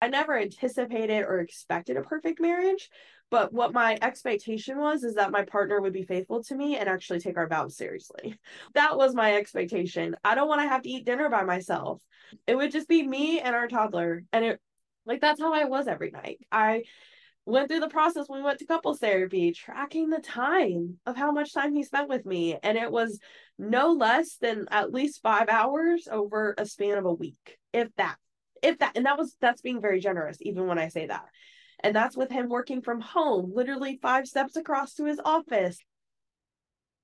I 0.00 0.08
never 0.08 0.38
anticipated 0.38 1.22
or 1.22 1.40
expected 1.40 1.96
a 1.96 2.02
perfect 2.02 2.40
marriage, 2.40 2.88
but 3.30 3.52
what 3.52 3.72
my 3.72 3.98
expectation 4.00 4.78
was 4.78 5.02
is 5.02 5.14
that 5.14 5.32
my 5.32 5.42
partner 5.44 5.80
would 5.80 5.92
be 5.92 6.04
faithful 6.04 6.42
to 6.44 6.54
me 6.54 6.76
and 6.76 6.88
actually 6.88 7.20
take 7.20 7.36
our 7.36 7.48
vows 7.48 7.76
seriously. 7.76 8.38
That 8.74 8.96
was 8.96 9.14
my 9.14 9.34
expectation. 9.36 10.14
I 10.24 10.34
don't 10.34 10.48
want 10.48 10.62
to 10.62 10.68
have 10.68 10.82
to 10.82 10.88
eat 10.88 11.04
dinner 11.04 11.28
by 11.28 11.42
myself. 11.44 12.00
It 12.46 12.54
would 12.54 12.70
just 12.70 12.88
be 12.88 13.06
me 13.06 13.40
and 13.40 13.56
our 13.56 13.66
toddler. 13.66 14.24
And 14.32 14.44
it 14.44 14.60
like 15.04 15.20
that's 15.20 15.40
how 15.40 15.54
I 15.54 15.64
was 15.64 15.88
every 15.88 16.10
night. 16.10 16.38
I 16.52 16.84
went 17.46 17.68
through 17.68 17.80
the 17.80 17.88
process 17.88 18.28
when 18.28 18.40
we 18.40 18.44
went 18.44 18.58
to 18.58 18.66
couples 18.66 18.98
therapy, 18.98 19.52
tracking 19.52 20.10
the 20.10 20.20
time 20.20 20.98
of 21.06 21.16
how 21.16 21.32
much 21.32 21.54
time 21.54 21.74
he 21.74 21.82
spent 21.82 22.08
with 22.08 22.26
me. 22.26 22.58
And 22.62 22.76
it 22.76 22.92
was 22.92 23.18
no 23.58 23.92
less 23.92 24.36
than 24.36 24.66
at 24.70 24.92
least 24.92 25.22
five 25.22 25.48
hours 25.48 26.06
over 26.10 26.54
a 26.58 26.66
span 26.66 26.98
of 26.98 27.06
a 27.06 27.12
week, 27.12 27.58
if 27.72 27.88
that 27.96 28.16
if 28.62 28.78
that 28.78 28.96
and 28.96 29.06
that 29.06 29.18
was 29.18 29.36
that's 29.40 29.60
being 29.60 29.80
very 29.80 30.00
generous 30.00 30.38
even 30.40 30.66
when 30.66 30.78
i 30.78 30.88
say 30.88 31.06
that. 31.06 31.26
And 31.80 31.94
that's 31.94 32.16
with 32.16 32.30
him 32.30 32.48
working 32.48 32.82
from 32.82 33.00
home 33.00 33.52
literally 33.54 33.98
five 34.02 34.26
steps 34.26 34.56
across 34.56 34.94
to 34.94 35.04
his 35.04 35.20
office. 35.24 35.78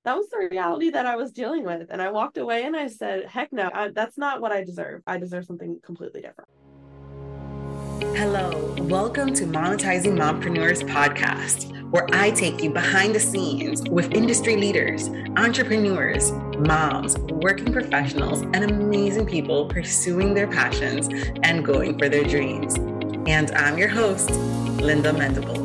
That 0.03 0.17
was 0.17 0.29
the 0.29 0.49
reality 0.51 0.89
that 0.91 1.05
i 1.05 1.15
was 1.15 1.31
dealing 1.31 1.63
with. 1.63 1.87
And 1.89 2.01
i 2.01 2.11
walked 2.11 2.37
away 2.37 2.63
and 2.63 2.75
i 2.75 2.87
said 2.87 3.25
heck 3.25 3.51
no 3.53 3.69
I, 3.73 3.89
that's 3.89 4.17
not 4.17 4.41
what 4.41 4.51
i 4.51 4.63
deserve. 4.63 5.01
I 5.07 5.17
deserve 5.17 5.45
something 5.45 5.79
completely 5.83 6.21
different. 6.21 6.49
Hello, 8.17 8.75
welcome 8.81 9.33
to 9.33 9.45
Monetizing 9.45 10.13
Mompreneurs 10.13 10.87
podcast, 10.89 11.74
where 11.95 12.07
I 12.11 12.29
take 12.29 12.61
you 12.61 12.71
behind 12.71 13.15
the 13.15 13.21
scenes 13.21 13.81
with 13.89 14.11
industry 14.13 14.57
leaders, 14.57 15.07
entrepreneurs, 15.37 16.29
moms, 16.59 17.17
working 17.17 17.71
professionals, 17.71 18.41
and 18.41 18.69
amazing 18.69 19.25
people 19.25 19.69
pursuing 19.69 20.33
their 20.33 20.45
passions 20.45 21.07
and 21.43 21.63
going 21.63 21.97
for 21.97 22.09
their 22.09 22.25
dreams. 22.25 22.75
And 23.29 23.49
I'm 23.51 23.77
your 23.77 23.87
host, 23.87 24.29
Linda 24.81 25.13
Mendable. 25.13 25.63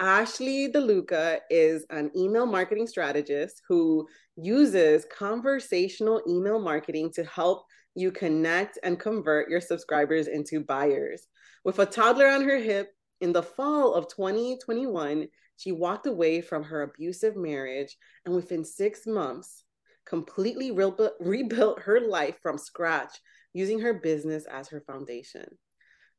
Ashley 0.00 0.72
DeLuca 0.72 1.38
is 1.50 1.86
an 1.90 2.10
email 2.16 2.46
marketing 2.46 2.88
strategist 2.88 3.62
who 3.68 4.08
uses 4.34 5.06
conversational 5.16 6.20
email 6.28 6.58
marketing 6.58 7.12
to 7.12 7.22
help 7.22 7.64
you 7.94 8.10
connect 8.10 8.76
and 8.82 8.98
convert 8.98 9.48
your 9.48 9.60
subscribers 9.60 10.26
into 10.26 10.58
buyers. 10.58 11.28
With 11.66 11.80
a 11.80 11.84
toddler 11.84 12.28
on 12.28 12.42
her 12.42 12.58
hip, 12.58 12.94
in 13.20 13.32
the 13.32 13.42
fall 13.42 13.92
of 13.94 14.06
2021, 14.06 15.26
she 15.56 15.72
walked 15.72 16.06
away 16.06 16.40
from 16.40 16.62
her 16.62 16.82
abusive 16.82 17.34
marriage 17.34 17.96
and 18.24 18.36
within 18.36 18.64
six 18.64 19.04
months, 19.04 19.64
completely 20.04 20.70
re- 20.70 20.92
rebuilt 21.18 21.80
her 21.80 22.00
life 22.00 22.38
from 22.40 22.56
scratch 22.56 23.18
using 23.52 23.80
her 23.80 23.94
business 23.94 24.44
as 24.48 24.68
her 24.68 24.80
foundation. 24.80 25.58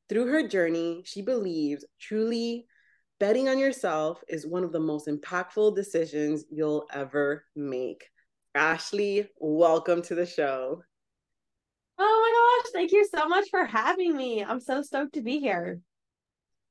Through 0.09 0.27
her 0.27 0.45
journey, 0.45 1.03
she 1.05 1.21
believes 1.21 1.85
truly 1.97 2.67
betting 3.17 3.47
on 3.47 3.57
yourself 3.57 4.21
is 4.27 4.45
one 4.45 4.65
of 4.65 4.73
the 4.73 4.81
most 4.81 5.07
impactful 5.07 5.77
decisions 5.77 6.43
you'll 6.51 6.85
ever 6.91 7.45
make. 7.55 8.03
Ashley, 8.53 9.29
welcome 9.39 10.01
to 10.01 10.13
the 10.13 10.25
show. 10.25 10.83
Oh 11.97 12.21
my 12.21 12.46
gosh, 12.57 12.71
thank 12.73 12.91
you 12.91 13.07
so 13.13 13.27
much 13.27 13.49
for 13.49 13.65
having 13.65 14.15
me. 14.15 14.43
I'm 14.43 14.59
so 14.59 14.81
stoked 14.81 15.13
to 15.13 15.21
be 15.21 15.39
here. 15.39 15.79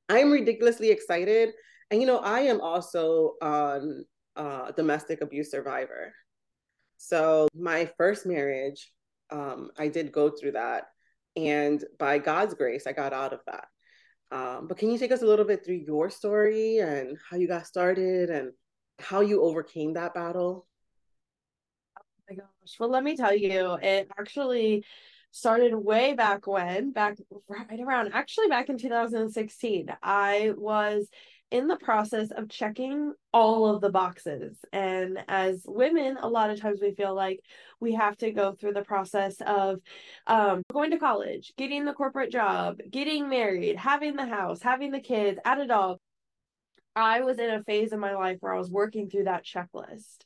I'm 0.09 0.31
ridiculously 0.31 0.89
excited. 0.89 1.53
And 1.91 2.01
you 2.01 2.07
know, 2.07 2.19
I 2.19 2.41
am 2.41 2.61
also 2.61 3.33
um, 3.41 4.05
a 4.35 4.73
domestic 4.75 5.21
abuse 5.21 5.51
survivor. 5.51 6.13
So 6.97 7.47
my 7.55 7.89
first 7.97 8.25
marriage, 8.25 8.91
um, 9.29 9.69
I 9.77 9.87
did 9.87 10.11
go 10.11 10.29
through 10.29 10.53
that. 10.53 10.87
And 11.35 11.83
by 11.99 12.17
God's 12.17 12.55
grace, 12.55 12.87
I 12.87 12.93
got 12.93 13.13
out 13.13 13.33
of 13.33 13.41
that. 13.45 13.65
Um, 14.31 14.67
but 14.67 14.77
can 14.77 14.91
you 14.91 14.97
take 14.97 15.11
us 15.11 15.21
a 15.21 15.25
little 15.25 15.45
bit 15.45 15.63
through 15.63 15.83
your 15.87 16.09
story 16.09 16.79
and 16.79 17.17
how 17.29 17.37
you 17.37 17.47
got 17.47 17.67
started 17.67 18.29
and 18.29 18.51
how 18.99 19.21
you 19.21 19.43
overcame 19.43 19.93
that 19.93 20.13
battle? 20.13 20.67
Oh 21.97 22.01
my 22.29 22.35
gosh. 22.35 22.75
Well, 22.79 22.89
let 22.89 23.03
me 23.03 23.15
tell 23.15 23.35
you, 23.35 23.77
it 23.81 24.09
actually 24.19 24.83
started 25.37 25.75
way 25.75 26.13
back 26.13 26.47
when, 26.47 26.91
back 26.91 27.17
right 27.47 27.79
around 27.79 28.11
actually 28.13 28.47
back 28.47 28.69
in 28.69 28.77
2016. 28.77 29.87
I 30.01 30.53
was 30.57 31.07
in 31.49 31.67
the 31.67 31.77
process 31.77 32.31
of 32.31 32.49
checking 32.49 33.13
all 33.31 33.67
of 33.67 33.79
the 33.79 33.89
boxes. 33.89 34.57
And 34.73 35.19
as 35.27 35.63
women, 35.65 36.17
a 36.19 36.27
lot 36.27 36.49
of 36.49 36.59
times 36.59 36.79
we 36.81 36.93
feel 36.93 37.15
like 37.15 37.39
we 37.79 37.93
have 37.93 38.17
to 38.17 38.31
go 38.31 38.53
through 38.53 38.73
the 38.73 38.81
process 38.81 39.37
of 39.45 39.79
um, 40.25 40.63
going 40.73 40.91
to 40.91 40.99
college, 40.99 41.53
getting 41.57 41.85
the 41.85 41.93
corporate 41.93 42.31
job, 42.31 42.79
getting 42.89 43.29
married, 43.29 43.77
having 43.77 44.15
the 44.15 44.25
house, 44.25 44.61
having 44.61 44.91
the 44.91 44.99
kids, 44.99 45.39
at 45.45 45.59
a 45.59 45.67
dog. 45.67 45.99
I 46.95 47.21
was 47.21 47.37
in 47.37 47.51
a 47.51 47.63
phase 47.63 47.93
in 47.93 47.99
my 47.99 48.15
life 48.15 48.37
where 48.39 48.55
I 48.55 48.57
was 48.57 48.71
working 48.71 49.07
through 49.07 49.25
that 49.25 49.45
checklist. 49.45 50.23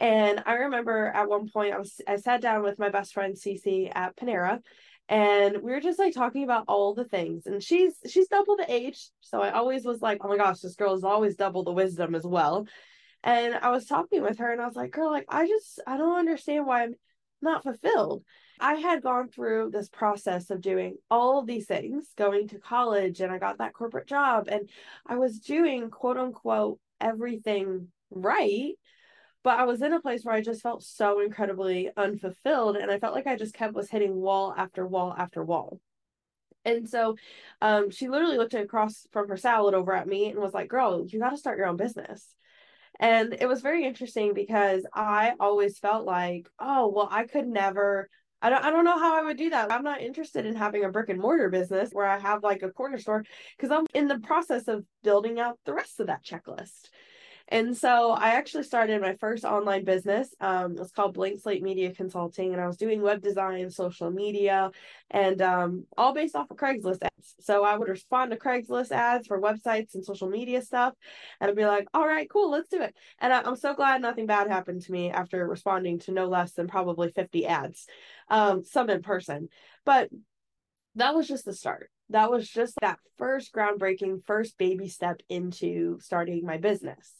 And 0.00 0.42
I 0.46 0.54
remember 0.54 1.06
at 1.14 1.28
one 1.28 1.48
point 1.48 1.74
I 1.74 1.78
was 1.78 2.00
I 2.08 2.16
sat 2.16 2.40
down 2.40 2.62
with 2.62 2.78
my 2.78 2.88
best 2.88 3.12
friend 3.12 3.36
Cece 3.36 3.92
at 3.94 4.16
Panera 4.16 4.60
and 5.10 5.60
we 5.62 5.72
were 5.72 5.80
just 5.80 5.98
like 5.98 6.14
talking 6.14 6.44
about 6.44 6.64
all 6.68 6.94
the 6.94 7.04
things. 7.04 7.46
And 7.46 7.62
she's 7.62 7.94
she's 8.08 8.28
double 8.28 8.56
the 8.56 8.72
age 8.72 9.08
so 9.20 9.42
i 9.42 9.50
always 9.50 9.84
was 9.84 10.00
like 10.00 10.18
oh 10.22 10.28
my 10.28 10.36
gosh 10.36 10.60
this 10.60 10.76
girl 10.76 10.94
is 10.94 11.04
always 11.04 11.36
double 11.36 11.64
the 11.64 11.72
wisdom 11.72 12.14
as 12.14 12.24
well. 12.24 12.66
And 13.22 13.54
i 13.56 13.70
was 13.70 13.86
talking 13.86 14.22
with 14.22 14.38
her 14.38 14.50
and 14.52 14.62
i 14.62 14.66
was 14.66 14.76
like 14.76 14.92
girl 14.92 15.10
like 15.10 15.26
i 15.28 15.46
just 15.46 15.80
i 15.86 15.98
don't 15.98 16.18
understand 16.18 16.66
why 16.66 16.84
i'm 16.84 16.94
not 17.42 17.62
fulfilled. 17.62 18.24
I 18.62 18.74
had 18.74 19.02
gone 19.02 19.28
through 19.28 19.70
this 19.70 19.88
process 19.88 20.50
of 20.50 20.60
doing 20.60 20.96
all 21.10 21.38
of 21.38 21.46
these 21.46 21.66
things 21.66 22.06
going 22.16 22.48
to 22.48 22.58
college 22.58 23.20
and 23.20 23.32
i 23.32 23.38
got 23.38 23.58
that 23.58 23.74
corporate 23.74 24.06
job 24.06 24.48
and 24.48 24.68
i 25.06 25.16
was 25.16 25.40
doing 25.40 25.90
quote 25.90 26.18
unquote 26.18 26.78
everything 27.00 27.88
right 28.10 28.74
but 29.42 29.58
I 29.58 29.64
was 29.64 29.82
in 29.82 29.92
a 29.92 30.00
place 30.00 30.24
where 30.24 30.34
I 30.34 30.42
just 30.42 30.62
felt 30.62 30.82
so 30.82 31.20
incredibly 31.20 31.90
unfulfilled 31.96 32.76
and 32.76 32.90
I 32.90 32.98
felt 32.98 33.14
like 33.14 33.26
I 33.26 33.36
just 33.36 33.54
kept 33.54 33.74
was 33.74 33.90
hitting 33.90 34.16
wall 34.16 34.54
after 34.56 34.86
wall 34.86 35.14
after 35.16 35.44
wall. 35.44 35.80
And 36.64 36.88
so 36.88 37.16
um, 37.62 37.90
she 37.90 38.08
literally 38.08 38.36
looked 38.36 38.54
across 38.54 39.06
from 39.12 39.28
her 39.28 39.36
salad 39.36 39.74
over 39.74 39.94
at 39.94 40.06
me 40.06 40.28
and 40.28 40.38
was 40.38 40.52
like, 40.52 40.68
Girl, 40.68 41.06
you 41.06 41.18
got 41.18 41.30
to 41.30 41.38
start 41.38 41.56
your 41.56 41.66
own 41.66 41.76
business. 41.76 42.34
And 42.98 43.34
it 43.40 43.48
was 43.48 43.62
very 43.62 43.86
interesting 43.86 44.34
because 44.34 44.84
I 44.94 45.32
always 45.40 45.78
felt 45.78 46.04
like, 46.04 46.48
oh, 46.58 46.88
well, 46.88 47.08
I 47.10 47.24
could 47.24 47.48
never. 47.48 48.08
I 48.42 48.48
don't, 48.48 48.64
I 48.64 48.70
don't 48.70 48.84
know 48.84 48.98
how 48.98 49.18
I 49.18 49.22
would 49.22 49.36
do 49.36 49.50
that. 49.50 49.70
I'm 49.70 49.84
not 49.84 50.00
interested 50.00 50.46
in 50.46 50.54
having 50.54 50.82
a 50.82 50.88
brick 50.88 51.10
and 51.10 51.20
mortar 51.20 51.50
business 51.50 51.90
where 51.92 52.06
I 52.06 52.18
have 52.18 52.42
like 52.42 52.62
a 52.62 52.70
corner 52.70 52.98
store 52.98 53.22
because 53.56 53.70
I'm 53.70 53.84
in 53.92 54.08
the 54.08 54.18
process 54.18 54.66
of 54.66 54.84
building 55.02 55.38
out 55.38 55.58
the 55.66 55.74
rest 55.74 56.00
of 56.00 56.06
that 56.06 56.24
checklist. 56.24 56.88
And 57.50 57.76
so 57.76 58.12
I 58.12 58.30
actually 58.30 58.62
started 58.62 59.00
my 59.00 59.14
first 59.16 59.44
online 59.44 59.84
business. 59.84 60.32
Um, 60.40 60.72
it 60.72 60.78
was 60.78 60.92
called 60.92 61.14
Blank 61.14 61.40
Slate 61.40 61.64
Media 61.64 61.92
Consulting, 61.92 62.52
and 62.52 62.60
I 62.60 62.66
was 62.68 62.76
doing 62.76 63.02
web 63.02 63.22
design, 63.22 63.70
social 63.70 64.10
media, 64.10 64.70
and 65.10 65.42
um, 65.42 65.84
all 65.98 66.14
based 66.14 66.36
off 66.36 66.50
of 66.50 66.56
Craigslist 66.56 67.02
ads. 67.02 67.34
So 67.40 67.64
I 67.64 67.76
would 67.76 67.88
respond 67.88 68.30
to 68.30 68.36
Craigslist 68.36 68.92
ads 68.92 69.26
for 69.26 69.40
websites 69.40 69.94
and 69.94 70.04
social 70.04 70.28
media 70.28 70.62
stuff, 70.62 70.94
and 71.40 71.50
I'd 71.50 71.56
be 71.56 71.66
like, 71.66 71.88
"All 71.92 72.06
right, 72.06 72.30
cool, 72.30 72.50
let's 72.52 72.68
do 72.68 72.82
it." 72.82 72.94
And 73.18 73.32
I, 73.32 73.40
am 73.40 73.56
so 73.56 73.74
glad 73.74 74.00
nothing 74.00 74.26
bad 74.26 74.48
happened 74.48 74.82
to 74.82 74.92
me 74.92 75.10
after 75.10 75.44
responding 75.46 75.98
to 76.00 76.12
no 76.12 76.28
less 76.28 76.52
than 76.52 76.68
probably 76.68 77.10
50 77.10 77.46
ads, 77.46 77.86
um, 78.28 78.64
some 78.64 78.88
in 78.90 79.02
person. 79.02 79.48
But 79.84 80.08
that 80.94 81.16
was 81.16 81.26
just 81.26 81.44
the 81.44 81.52
start. 81.52 81.90
That 82.10 82.30
was 82.30 82.48
just 82.48 82.74
that 82.80 83.00
first 83.18 83.52
groundbreaking, 83.52 84.24
first 84.24 84.56
baby 84.56 84.88
step 84.88 85.20
into 85.28 85.98
starting 86.00 86.44
my 86.44 86.58
business. 86.58 87.14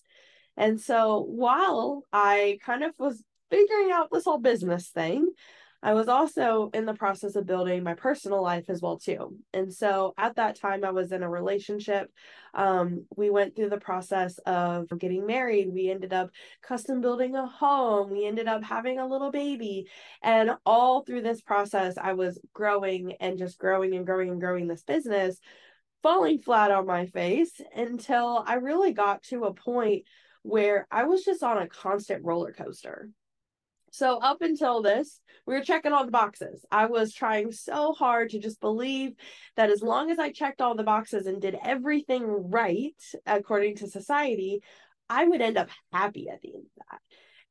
And 0.57 0.81
so 0.81 1.21
while 1.21 2.05
I 2.13 2.59
kind 2.65 2.83
of 2.83 2.93
was 2.99 3.23
figuring 3.51 3.91
out 3.93 4.09
this 4.11 4.25
whole 4.25 4.39
business 4.39 4.89
thing, 4.89 5.31
I 5.83 5.95
was 5.95 6.09
also 6.09 6.71
in 6.75 6.85
the 6.85 6.95
process 6.95 7.37
of 7.37 7.47
building 7.47 7.83
my 7.83 7.95
personal 7.95 8.43
life 8.43 8.67
as 8.69 8.83
well 8.83 8.99
too. 8.99 9.37
And 9.55 9.73
so 9.73 10.13
at 10.19 10.37
that 10.37 10.57
time 10.57 10.85
I 10.85 10.91
was 10.91 11.11
in 11.11 11.23
a 11.23 11.31
relationship. 11.31 12.13
Um, 12.53 13.07
we 13.17 13.31
went 13.31 13.57
through 13.57 13.71
the 13.71 13.81
process 13.81 14.39
of 14.45 14.89
getting 14.99 15.27
married. 15.27 15.73
We 15.73 15.91
ended 15.91 16.13
up 16.13 16.31
custom 16.63 17.01
building 17.01 17.35
a 17.35 17.47
home. 17.47 18.11
We 18.11 18.27
ended 18.27 18.47
up 18.47 18.63
having 18.63 18.99
a 18.99 19.07
little 19.07 19.31
baby. 19.31 19.87
And 20.23 20.51
all 20.67 21.03
through 21.03 21.23
this 21.23 21.41
process 21.41 21.97
I 21.97 22.13
was 22.13 22.39
growing 22.53 23.15
and 23.19 23.39
just 23.39 23.59
growing 23.59 23.95
and 23.95 24.05
growing 24.05 24.29
and 24.29 24.41
growing 24.41 24.67
this 24.67 24.83
business, 24.83 25.39
falling 26.03 26.41
flat 26.41 26.71
on 26.71 26.87
my 26.87 27.07
face 27.07 27.59
until 27.75 28.45
I 28.47 28.55
really 28.55 28.93
got 28.93 29.23
to 29.25 29.45
a 29.45 29.55
point 29.55 30.05
where 30.43 30.87
I 30.91 31.05
was 31.05 31.25
just 31.25 31.43
on 31.43 31.59
a 31.59 31.69
constant 31.69 32.25
roller 32.25 32.53
coaster. 32.53 33.11
So, 33.93 34.19
up 34.19 34.41
until 34.41 34.83
this, 34.83 35.21
we 35.47 35.55
were 35.55 35.65
checking 35.65 35.93
all 35.93 36.05
the 36.05 36.13
boxes. 36.13 36.65
I 36.71 36.87
was 36.87 37.13
trying 37.13 37.51
so 37.51 37.93
hard 37.93 38.31
to 38.31 38.39
just 38.39 38.61
believe 38.61 39.13
that 39.57 39.71
as 39.71 39.83
long 39.83 40.11
as 40.11 40.19
I 40.19 40.31
checked 40.31 40.61
all 40.61 40.77
the 40.77 40.85
boxes 40.85 41.27
and 41.27 41.41
did 41.41 41.59
everything 41.65 42.25
right 42.25 42.95
according 43.27 43.77
to 43.77 43.89
society, 43.89 44.63
I 45.09 45.25
would 45.25 45.41
end 45.41 45.59
up 45.59 45.71
happy 45.93 46.29
at 46.29 46.41
the 46.41 46.55
end 46.55 46.67
of 46.67 46.87
that. 46.91 47.01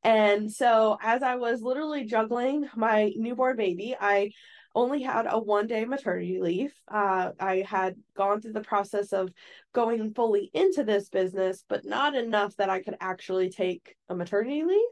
And 0.01 0.51
so, 0.51 0.97
as 1.01 1.23
I 1.23 1.35
was 1.35 1.61
literally 1.61 2.05
juggling 2.05 2.69
my 2.73 3.11
newborn 3.17 3.57
baby, 3.57 3.95
I 3.99 4.31
only 4.79 5.01
had 5.01 5.25
a 5.29 5.37
one 5.37 5.67
day 5.67 5.83
maternity 5.83 6.39
leave. 6.39 6.73
Uh, 6.87 7.31
I 7.37 7.65
had 7.67 7.95
gone 8.15 8.39
through 8.39 8.53
the 8.53 8.61
process 8.61 9.11
of 9.11 9.29
going 9.73 10.13
fully 10.13 10.49
into 10.53 10.85
this 10.85 11.09
business, 11.09 11.65
but 11.67 11.85
not 11.85 12.15
enough 12.15 12.55
that 12.55 12.69
I 12.69 12.81
could 12.81 12.95
actually 13.01 13.49
take 13.49 13.95
a 14.07 14.15
maternity 14.15 14.63
leave. 14.63 14.89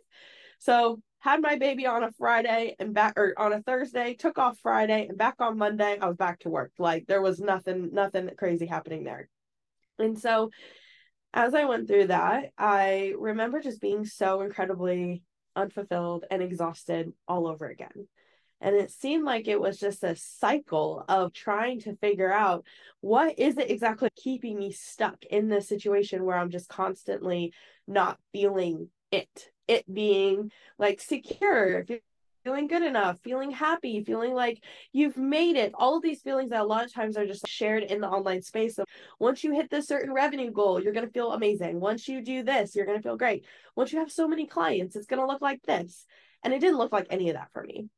So, 0.59 0.99
had 1.19 1.41
my 1.41 1.57
baby 1.57 1.85
on 1.87 2.03
a 2.03 2.11
Friday 2.11 2.75
and 2.79 2.93
back 2.93 3.13
or 3.17 3.33
on 3.37 3.53
a 3.53 3.61
Thursday, 3.61 4.13
took 4.13 4.37
off 4.37 4.59
Friday 4.59 5.07
and 5.07 5.17
back 5.17 5.35
on 5.39 5.57
Monday, 5.57 5.97
I 5.99 6.07
was 6.07 6.17
back 6.17 6.39
to 6.41 6.49
work. 6.49 6.73
Like 6.77 7.07
there 7.07 7.21
was 7.21 7.39
nothing, 7.39 7.89
nothing 7.91 8.29
crazy 8.37 8.65
happening 8.65 9.03
there. 9.03 9.29
And 9.97 10.17
so 10.19 10.51
as 11.33 11.53
I 11.55 11.65
went 11.65 11.87
through 11.87 12.07
that, 12.07 12.51
I 12.57 13.13
remember 13.17 13.61
just 13.61 13.81
being 13.81 14.05
so 14.05 14.41
incredibly 14.41 15.23
unfulfilled 15.55 16.25
and 16.29 16.43
exhausted 16.43 17.13
all 17.27 17.47
over 17.47 17.67
again. 17.67 18.07
And 18.61 18.75
it 18.75 18.91
seemed 18.91 19.23
like 19.23 19.47
it 19.47 19.59
was 19.59 19.79
just 19.79 20.03
a 20.03 20.15
cycle 20.15 21.05
of 21.07 21.33
trying 21.33 21.79
to 21.81 21.95
figure 21.97 22.31
out 22.31 22.65
what 23.01 23.37
is 23.37 23.57
it 23.57 23.69
exactly 23.69 24.09
keeping 24.15 24.57
me 24.57 24.71
stuck 24.71 25.23
in 25.25 25.47
this 25.47 25.67
situation 25.67 26.25
where 26.25 26.37
I'm 26.37 26.49
just 26.49 26.69
constantly 26.69 27.53
not 27.87 28.19
feeling 28.33 28.89
it. 29.11 29.51
It 29.67 29.91
being 29.93 30.51
like 30.79 31.01
secure, 31.01 31.85
feeling 32.47 32.67
good 32.67 32.83
enough, 32.83 33.19
feeling 33.19 33.51
happy, 33.51 34.01
feeling 34.05 34.33
like 34.33 34.63
you've 34.93 35.17
made 35.17 35.57
it. 35.57 35.73
All 35.75 35.97
of 35.97 36.03
these 36.03 36.21
feelings 36.21 36.51
that 36.51 36.61
a 36.61 36.65
lot 36.65 36.85
of 36.85 36.93
times 36.93 37.17
are 37.17 37.27
just 37.27 37.45
shared 37.45 37.83
in 37.83 37.99
the 37.99 38.07
online 38.07 38.41
space. 38.41 38.75
So 38.77 38.85
once 39.19 39.43
you 39.43 39.51
hit 39.51 39.69
this 39.69 39.87
certain 39.87 40.13
revenue 40.13 40.49
goal, 40.49 40.81
you're 40.81 40.93
going 40.93 41.05
to 41.05 41.11
feel 41.11 41.33
amazing. 41.33 41.81
Once 41.81 42.07
you 42.07 42.21
do 42.21 42.43
this, 42.43 42.73
you're 42.73 42.85
going 42.85 42.97
to 42.97 43.03
feel 43.03 43.17
great. 43.17 43.45
Once 43.75 43.91
you 43.91 43.99
have 43.99 44.11
so 44.11 44.29
many 44.29 44.47
clients, 44.47 44.95
it's 44.95 45.07
going 45.07 45.19
to 45.19 45.27
look 45.27 45.41
like 45.41 45.61
this. 45.63 46.05
And 46.41 46.53
it 46.53 46.59
didn't 46.59 46.77
look 46.77 46.93
like 46.93 47.07
any 47.09 47.29
of 47.29 47.35
that 47.35 47.51
for 47.51 47.63
me. 47.63 47.89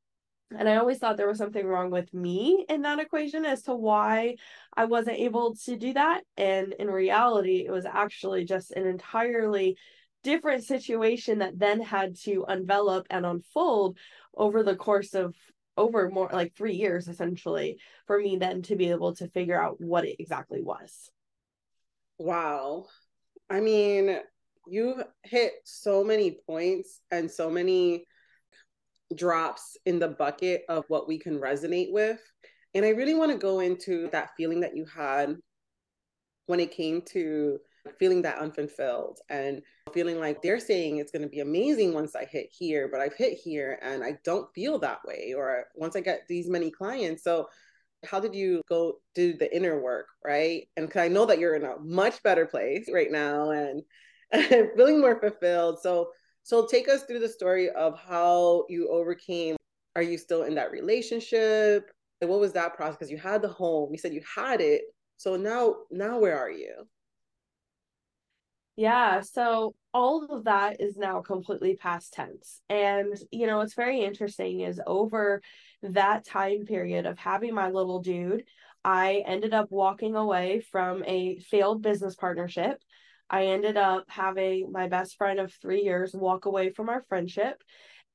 And 0.58 0.68
I 0.68 0.78
always 0.78 0.98
thought 0.98 1.18
there 1.18 1.28
was 1.28 1.38
something 1.38 1.66
wrong 1.66 1.92
with 1.92 2.14
me 2.14 2.66
in 2.68 2.82
that 2.82 3.00
equation 3.00 3.46
as 3.46 3.64
to 3.64 3.76
why 3.76 4.38
I 4.76 4.86
wasn't 4.86 5.20
able 5.20 5.56
to 5.66 5.78
do 5.78 5.94
that. 5.94 6.22
And 6.38 6.74
in 6.74 6.88
reality, 6.88 7.66
it 7.66 7.72
was 7.72 7.86
actually 7.86 8.46
just 8.46 8.72
an 8.72 8.88
entirely 8.88 9.78
different 10.24 10.64
situation 10.64 11.40
that 11.40 11.58
then 11.58 11.82
had 11.82 12.16
to 12.24 12.46
envelop 12.50 13.08
and 13.10 13.26
unfold 13.26 13.98
over 14.36 14.64
the 14.64 14.76
course 14.76 15.14
of 15.14 15.36
over 15.78 16.10
more 16.10 16.30
like 16.34 16.54
three 16.54 16.76
years 16.76 17.08
essentially 17.08 17.78
for 18.06 18.20
me 18.20 18.36
then 18.36 18.62
to 18.62 18.76
be 18.76 18.90
able 18.90 19.16
to 19.16 19.30
figure 19.30 19.62
out 19.62 19.80
what 19.80 20.04
it 20.06 20.18
exactly 20.20 20.62
was 20.62 21.10
wow 22.18 22.86
i 23.50 23.62
mean 23.62 24.20
you've 24.68 25.02
hit 25.24 25.54
so 25.64 26.04
many 26.04 26.38
points 26.46 27.00
and 27.12 27.32
so 27.32 27.50
many 27.50 28.04
drops 29.16 29.78
in 29.86 30.00
the 30.00 30.08
bucket 30.08 30.64
of 30.70 30.86
what 30.88 31.08
we 31.08 31.18
can 31.18 31.40
resonate 31.40 31.92
with 31.92 32.20
and 32.74 32.86
i 32.86 32.90
really 32.90 33.16
want 33.16 33.32
to 33.32 33.38
go 33.38 33.60
into 33.60 34.08
that 34.10 34.32
feeling 34.38 34.60
that 34.60 34.76
you 34.76 34.86
had 34.86 35.36
when 36.46 36.60
it 36.60 36.72
came 36.72 37.02
to 37.02 37.60
feeling 37.98 38.22
that 38.22 38.40
unfulfilled 38.40 39.20
and 39.30 39.62
feeling 39.94 40.20
like 40.20 40.42
they're 40.42 40.60
saying 40.60 40.98
it's 40.98 41.12
going 41.12 41.22
to 41.22 41.30
be 41.30 41.40
amazing 41.40 41.94
once 41.94 42.16
I 42.16 42.26
hit 42.26 42.50
here, 42.52 42.88
but 42.92 43.00
I've 43.00 43.16
hit 43.16 43.38
here 43.38 43.80
and 43.82 44.04
I 44.04 44.18
don't 44.24 44.54
feel 44.54 44.80
that 44.80 45.00
way, 45.06 45.34
or 45.36 45.66
once 45.76 45.96
I 45.96 46.02
get 46.02 46.22
these 46.28 46.50
many 46.50 46.72
clients. 46.72 47.24
So, 47.24 47.48
how 48.06 48.20
did 48.20 48.34
you 48.34 48.62
go 48.70 49.00
do 49.14 49.34
the 49.34 49.54
inner 49.54 49.82
work, 49.82 50.08
right? 50.24 50.68
And 50.78 50.90
I 50.96 51.10
know 51.10 51.26
that 51.26 51.38
you're 51.40 51.56
in 51.56 51.66
a 51.66 51.78
much 51.80 52.24
better 52.24 52.46
place 52.46 52.90
right 52.92 53.12
now 53.12 53.52
and, 53.52 53.84
feeling 54.78 55.02
more 55.02 55.20
fulfilled. 55.20 55.80
So, 55.82 56.12
so 56.44 56.66
take 56.66 56.90
us 56.90 57.04
through 57.04 57.20
the 57.20 57.30
story 57.30 57.70
of 57.70 57.98
how 58.00 58.66
you 58.70 58.90
overcame. 58.90 59.56
Are 59.96 60.02
you 60.02 60.18
still 60.18 60.44
in 60.44 60.56
that 60.56 60.72
relationship? 60.72 61.90
And 62.22 62.30
what 62.30 62.40
was 62.40 62.54
that 62.54 62.76
process? 62.76 62.98
Because 62.98 63.12
you 63.12 63.18
had 63.18 63.42
the 63.42 63.50
home, 63.50 63.90
you 63.92 63.98
said 63.98 64.14
you 64.14 64.24
had 64.36 64.62
it. 64.62 64.82
So 65.18 65.36
now, 65.36 65.76
now 65.92 66.20
where 66.20 66.38
are 66.38 66.52
you? 66.52 66.88
Yeah, 68.76 69.20
so 69.22 69.76
all 69.94 70.26
of 70.30 70.46
that 70.46 70.80
is 70.80 70.96
now 70.96 71.22
completely 71.22 71.76
past 71.76 72.14
tense. 72.14 72.62
And, 72.70 73.14
you 73.30 73.46
know, 73.46 73.58
what's 73.58 73.74
very 73.74 74.02
interesting 74.06 74.62
is 74.62 74.80
over 74.88 75.42
that 75.84 76.26
time 76.26 76.66
period 76.66 77.06
of 77.06 77.18
having 77.18 77.54
my 77.54 77.70
little 77.70 78.02
dude, 78.02 78.46
I 78.86 79.24
ended 79.26 79.54
up 79.54 79.68
walking 79.70 80.16
away 80.16 80.62
from 80.72 81.04
a 81.06 81.40
failed 81.40 81.82
business 81.82 82.16
partnership. 82.16 82.82
I 83.30 83.46
ended 83.46 83.78
up 83.78 84.06
having 84.08 84.72
my 84.72 84.88
best 84.88 85.18
friend 85.18 85.40
of 85.40 85.54
three 85.54 85.84
years 85.84 86.14
walk 86.14 86.46
away 86.46 86.72
from 86.72 86.90
our 86.90 87.04
friendship. 87.10 87.64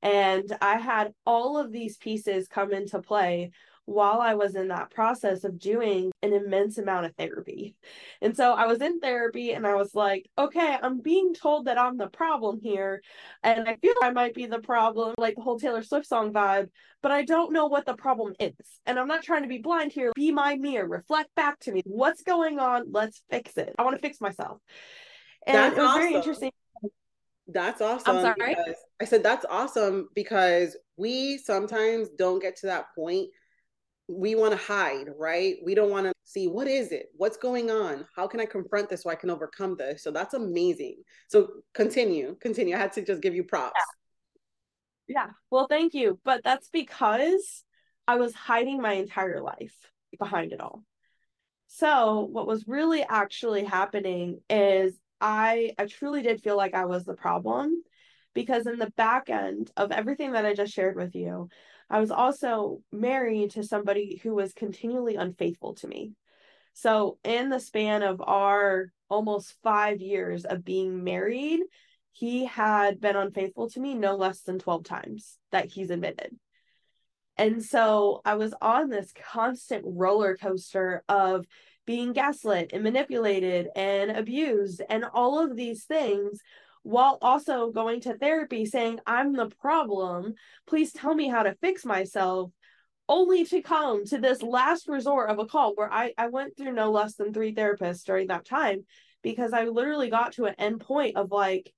And 0.01 0.55
I 0.61 0.77
had 0.77 1.13
all 1.25 1.57
of 1.57 1.71
these 1.71 1.97
pieces 1.97 2.47
come 2.47 2.73
into 2.73 3.01
play 3.01 3.51
while 3.85 4.19
I 4.19 4.33
was 4.33 4.55
in 4.55 4.69
that 4.69 4.89
process 4.89 5.43
of 5.43 5.59
doing 5.59 6.11
an 6.21 6.33
immense 6.33 6.77
amount 6.77 7.05
of 7.05 7.15
therapy. 7.15 7.75
And 8.21 8.35
so 8.35 8.53
I 8.53 8.65
was 8.65 8.81
in 8.81 8.99
therapy 8.99 9.51
and 9.51 9.65
I 9.65 9.75
was 9.75 9.93
like, 9.93 10.27
okay, 10.37 10.77
I'm 10.81 11.01
being 11.01 11.33
told 11.33 11.65
that 11.65 11.77
I'm 11.77 11.97
the 11.97 12.07
problem 12.07 12.59
here. 12.61 13.01
And 13.43 13.69
I 13.69 13.75
feel 13.77 13.93
I 14.01 14.11
might 14.11 14.33
be 14.33 14.47
the 14.47 14.59
problem, 14.59 15.13
like 15.17 15.35
the 15.35 15.41
whole 15.41 15.59
Taylor 15.59 15.83
Swift 15.83 16.07
song 16.07 16.33
vibe, 16.33 16.69
but 17.03 17.11
I 17.11 17.23
don't 17.23 17.53
know 17.53 17.67
what 17.67 17.85
the 17.85 17.95
problem 17.95 18.33
is. 18.39 18.53
And 18.87 18.99
I'm 18.99 19.07
not 19.07 19.23
trying 19.23 19.43
to 19.43 19.47
be 19.47 19.59
blind 19.59 19.91
here. 19.91 20.11
Be 20.15 20.31
my 20.31 20.55
mirror, 20.55 20.87
reflect 20.87 21.33
back 21.35 21.59
to 21.61 21.71
me. 21.71 21.83
What's 21.85 22.23
going 22.23 22.59
on? 22.59 22.91
Let's 22.91 23.21
fix 23.29 23.55
it. 23.57 23.75
I 23.77 23.83
want 23.83 23.95
to 23.95 24.01
fix 24.01 24.19
myself. 24.19 24.59
And 25.47 25.55
that's 25.57 25.77
it 25.77 25.79
was 25.79 25.87
awesome. 25.87 26.01
very 26.01 26.13
interesting. 26.13 26.51
That's 27.47 27.81
awesome. 27.81 28.17
I'm 28.17 28.21
sorry. 28.21 28.55
I 29.01 29.05
said 29.05 29.23
that's 29.23 29.45
awesome 29.49 30.09
because 30.15 30.75
we 30.97 31.37
sometimes 31.37 32.09
don't 32.17 32.41
get 32.41 32.57
to 32.57 32.67
that 32.67 32.85
point 32.95 33.29
we 34.07 34.35
want 34.35 34.51
to 34.51 34.57
hide, 34.57 35.07
right? 35.17 35.55
We 35.63 35.73
don't 35.73 35.89
want 35.89 36.05
to 36.05 36.13
see 36.23 36.47
what 36.47 36.67
is 36.67 36.91
it? 36.91 37.07
What's 37.15 37.37
going 37.37 37.71
on? 37.71 38.05
How 38.15 38.27
can 38.27 38.39
I 38.39 38.45
confront 38.45 38.89
this 38.89 39.03
so 39.03 39.09
I 39.09 39.15
can 39.15 39.29
overcome 39.29 39.75
this? 39.77 40.03
So 40.03 40.11
that's 40.11 40.33
amazing. 40.33 40.97
So 41.27 41.49
continue, 41.73 42.35
continue. 42.39 42.75
I 42.75 42.79
had 42.79 42.93
to 42.93 43.01
just 43.03 43.21
give 43.21 43.35
you 43.35 43.43
props. 43.43 43.79
Yeah. 45.07 45.15
yeah. 45.25 45.29
Well, 45.49 45.67
thank 45.67 45.93
you. 45.93 46.19
But 46.23 46.41
that's 46.43 46.69
because 46.69 47.63
I 48.07 48.17
was 48.17 48.33
hiding 48.35 48.81
my 48.81 48.93
entire 48.93 49.41
life 49.41 49.75
behind 50.19 50.53
it 50.53 50.61
all. 50.61 50.83
So 51.67 52.29
what 52.31 52.47
was 52.47 52.67
really 52.67 53.03
actually 53.03 53.63
happening 53.63 54.39
is 54.49 54.93
I 55.25 55.73
I 55.79 55.87
truly 55.87 56.21
did 56.21 56.43
feel 56.43 56.55
like 56.55 56.75
I 56.75 56.85
was 56.85 57.03
the 57.03 57.15
problem 57.15 57.83
because 58.35 58.67
in 58.67 58.77
the 58.77 58.91
back 58.91 59.27
end 59.27 59.71
of 59.75 59.91
everything 59.91 60.33
that 60.33 60.45
I 60.45 60.53
just 60.53 60.71
shared 60.71 60.95
with 60.95 61.15
you, 61.15 61.49
I 61.89 61.99
was 61.99 62.11
also 62.11 62.83
married 62.91 63.51
to 63.51 63.63
somebody 63.63 64.19
who 64.21 64.35
was 64.35 64.53
continually 64.53 65.15
unfaithful 65.15 65.73
to 65.75 65.87
me. 65.87 66.11
So, 66.73 67.17
in 67.23 67.49
the 67.49 67.59
span 67.59 68.03
of 68.03 68.21
our 68.21 68.91
almost 69.09 69.55
five 69.63 69.99
years 69.99 70.45
of 70.45 70.63
being 70.63 71.03
married, 71.03 71.61
he 72.11 72.45
had 72.45 72.99
been 72.99 73.15
unfaithful 73.15 73.67
to 73.71 73.79
me 73.79 73.95
no 73.95 74.15
less 74.15 74.41
than 74.41 74.59
12 74.59 74.83
times 74.83 75.39
that 75.51 75.65
he's 75.65 75.89
admitted. 75.89 76.37
And 77.35 77.63
so 77.63 78.21
I 78.23 78.35
was 78.35 78.53
on 78.61 78.89
this 78.89 79.11
constant 79.11 79.85
roller 79.87 80.37
coaster 80.37 81.03
of 81.09 81.45
being 81.85 82.13
gaslit 82.13 82.71
and 82.73 82.83
manipulated 82.83 83.67
and 83.75 84.11
abused 84.11 84.81
and 84.89 85.05
all 85.13 85.39
of 85.39 85.55
these 85.55 85.85
things 85.85 86.39
while 86.83 87.17
also 87.21 87.71
going 87.71 87.99
to 88.01 88.17
therapy 88.17 88.65
saying, 88.65 88.99
I'm 89.07 89.33
the 89.33 89.47
problem. 89.47 90.35
Please 90.67 90.93
tell 90.93 91.15
me 91.15 91.27
how 91.27 91.43
to 91.43 91.55
fix 91.55 91.83
myself. 91.83 92.51
Only 93.09 93.45
to 93.45 93.61
come 93.61 94.05
to 94.05 94.19
this 94.19 94.41
last 94.41 94.87
resort 94.87 95.29
of 95.29 95.39
a 95.39 95.45
call 95.45 95.73
where 95.75 95.91
I, 95.91 96.13
I 96.17 96.27
went 96.27 96.57
through 96.57 96.73
no 96.73 96.91
less 96.91 97.15
than 97.15 97.33
three 97.33 97.53
therapists 97.53 98.03
during 98.03 98.27
that 98.27 98.45
time 98.45 98.85
because 99.23 99.53
I 99.53 99.65
literally 99.65 100.11
got 100.11 100.33
to 100.33 100.45
an 100.45 100.55
end 100.59 100.81
point 100.81 101.17
of 101.17 101.31
like, 101.31 101.73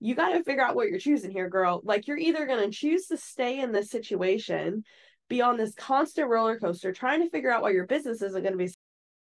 you 0.00 0.14
got 0.14 0.30
to 0.30 0.42
figure 0.42 0.62
out 0.62 0.74
what 0.74 0.88
you're 0.88 0.98
choosing 0.98 1.30
here, 1.30 1.48
girl. 1.48 1.80
Like, 1.84 2.06
you're 2.06 2.18
either 2.18 2.46
going 2.46 2.70
to 2.70 2.76
choose 2.76 3.06
to 3.06 3.16
stay 3.16 3.60
in 3.60 3.72
this 3.72 3.90
situation, 3.90 4.84
be 5.28 5.40
on 5.40 5.56
this 5.56 5.74
constant 5.74 6.28
roller 6.28 6.58
coaster, 6.58 6.92
trying 6.92 7.22
to 7.22 7.30
figure 7.30 7.50
out 7.50 7.62
why 7.62 7.70
your 7.70 7.86
business 7.86 8.22
isn't 8.22 8.42
going 8.42 8.52
to 8.52 8.58
be 8.58 8.68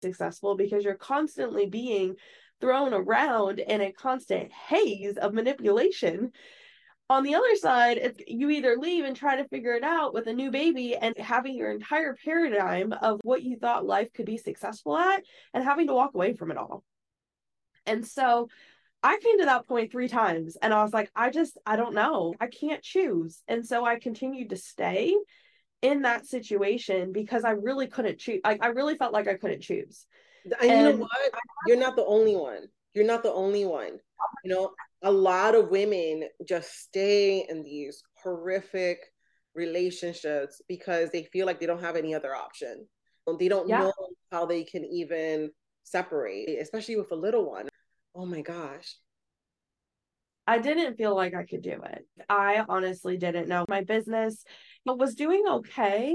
successful 0.05 0.57
because 0.57 0.85
you're 0.85 0.95
constantly 0.95 1.67
being 1.67 2.17
thrown 2.61 2.95
around 2.95 3.59
in 3.59 3.81
a 3.81 3.93
constant 3.93 4.53
haze 4.53 5.17
of 5.17 5.35
manipulation. 5.35 6.31
On 7.11 7.23
the 7.23 7.35
other 7.35 7.57
side, 7.57 7.99
it's 7.99 8.21
you 8.27 8.51
either 8.51 8.77
leave 8.79 9.05
and 9.05 9.17
try 9.17 9.37
to 9.37 9.49
figure 9.49 9.75
it 9.75 9.85
out 9.85 10.15
with 10.15 10.27
a 10.27 10.33
new 10.33 10.51
baby 10.51 10.97
and 10.97 11.17
having 11.19 11.55
your 11.55 11.71
entire 11.71 12.17
paradigm 12.25 12.93
of 12.93 13.21
what 13.25 13.43
you 13.43 13.57
thought 13.57 13.85
life 13.85 14.13
could 14.15 14.27
be 14.27 14.39
successful 14.39 14.97
at 14.97 15.23
and 15.53 15.65
having 15.65 15.87
to 15.89 15.95
walk 15.95 16.15
away 16.15 16.35
from 16.35 16.51
it 16.51 16.57
all. 16.57 16.83
And 17.87 18.07
so 18.07 18.49
I 19.03 19.19
came 19.19 19.39
to 19.41 19.45
that 19.47 19.69
point 19.69 19.93
three 19.93 20.09
times 20.09 20.57
and 20.57 20.73
I 20.73 20.83
was 20.83 20.95
like, 20.95 21.11
I 21.15 21.29
just, 21.29 21.59
I 21.67 21.77
don't 21.77 21.95
know. 21.95 22.35
I 22.41 22.47
can't 22.47 22.83
choose. 22.83 23.43
And 23.49 23.67
so 23.67 23.85
I 23.85 23.99
continued 23.99 24.51
to 24.51 24.57
stay 24.57 25.15
in 25.85 26.03
that 26.03 26.27
situation 26.27 27.13
because 27.13 27.45
I 27.45 27.51
really 27.51 27.87
couldn't 27.87 28.19
choose. 28.19 28.41
Like, 28.43 28.65
I 28.65 28.69
really 28.69 28.97
felt 28.97 29.13
like 29.13 29.29
I 29.29 29.35
couldn't 29.35 29.61
choose. 29.61 30.07
And, 30.61 30.71
and 30.71 30.87
you 30.87 30.93
know 30.93 30.99
what? 31.01 31.35
You're 31.67 31.79
not 31.79 31.95
the 31.95 32.07
only 32.07 32.35
one. 32.35 32.69
You're 32.95 33.07
not 33.07 33.23
the 33.23 33.33
only 33.33 33.67
one. 33.67 33.99
you 34.45 34.51
know, 34.51 34.73
a 35.03 35.13
lot 35.13 35.55
of 35.55 35.69
women 35.69 36.25
just 36.49 36.73
stay 36.81 37.45
in 37.51 37.63
these 37.63 38.03
horrific 38.23 38.99
relationships 39.55 40.63
because 40.69 41.11
they 41.11 41.25
feel 41.25 41.45
like 41.45 41.61
they 41.61 41.67
don't 41.67 41.83
have 41.83 41.97
any 41.97 42.15
other 42.15 42.35
option. 42.35 42.87
Um, 43.27 43.37
they 43.39 43.49
don't 43.49 43.69
yeah. 43.69 43.81
know 43.81 43.93
how 44.33 44.47
they 44.47 44.65
can 44.65 44.87
even 44.87 45.51
separate, 45.83 46.49
especially 46.61 46.97
with 46.97 47.13
a 47.13 47.17
little 47.17 47.51
one. 47.51 47.69
Oh 48.15 48.25
my 48.25 48.41
gosh. 48.41 48.97
I 50.47 50.59
didn't 50.59 50.97
feel 50.97 51.15
like 51.15 51.35
I 51.35 51.45
could 51.45 51.63
do 51.63 51.81
it. 51.85 52.07
I 52.29 52.65
honestly 52.69 53.17
didn't 53.17 53.49
know. 53.49 53.65
My 53.69 53.83
business 53.83 54.45
but 54.85 54.99
was 54.99 55.15
doing 55.15 55.45
okay, 55.49 56.15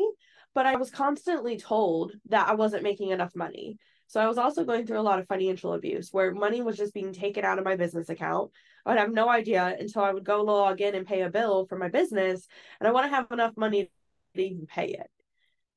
but 0.53 0.65
I 0.65 0.75
was 0.75 0.91
constantly 0.91 1.57
told 1.57 2.13
that 2.29 2.47
I 2.47 2.53
wasn't 2.53 2.83
making 2.83 3.09
enough 3.09 3.35
money. 3.35 3.77
So 4.07 4.19
I 4.19 4.27
was 4.27 4.37
also 4.37 4.63
going 4.63 4.85
through 4.85 4.99
a 4.99 5.01
lot 5.01 5.19
of 5.19 5.27
financial 5.27 5.73
abuse 5.73 6.09
where 6.11 6.33
money 6.33 6.61
was 6.61 6.77
just 6.77 6.93
being 6.93 7.13
taken 7.13 7.45
out 7.45 7.59
of 7.59 7.65
my 7.65 7.75
business 7.75 8.09
account. 8.09 8.51
I 8.85 8.91
would 8.91 8.99
have 8.99 9.11
no 9.11 9.29
idea 9.29 9.75
until 9.79 10.03
I 10.03 10.11
would 10.11 10.23
go 10.23 10.43
log 10.43 10.81
in 10.81 10.95
and 10.95 11.05
pay 11.05 11.21
a 11.21 11.29
bill 11.29 11.67
for 11.67 11.77
my 11.77 11.89
business. 11.89 12.47
And 12.79 12.87
I 12.87 12.91
want 12.91 13.05
to 13.05 13.15
have 13.15 13.27
enough 13.31 13.53
money 13.55 13.91
to 14.35 14.41
even 14.41 14.65
pay 14.65 14.87
it. 14.87 15.09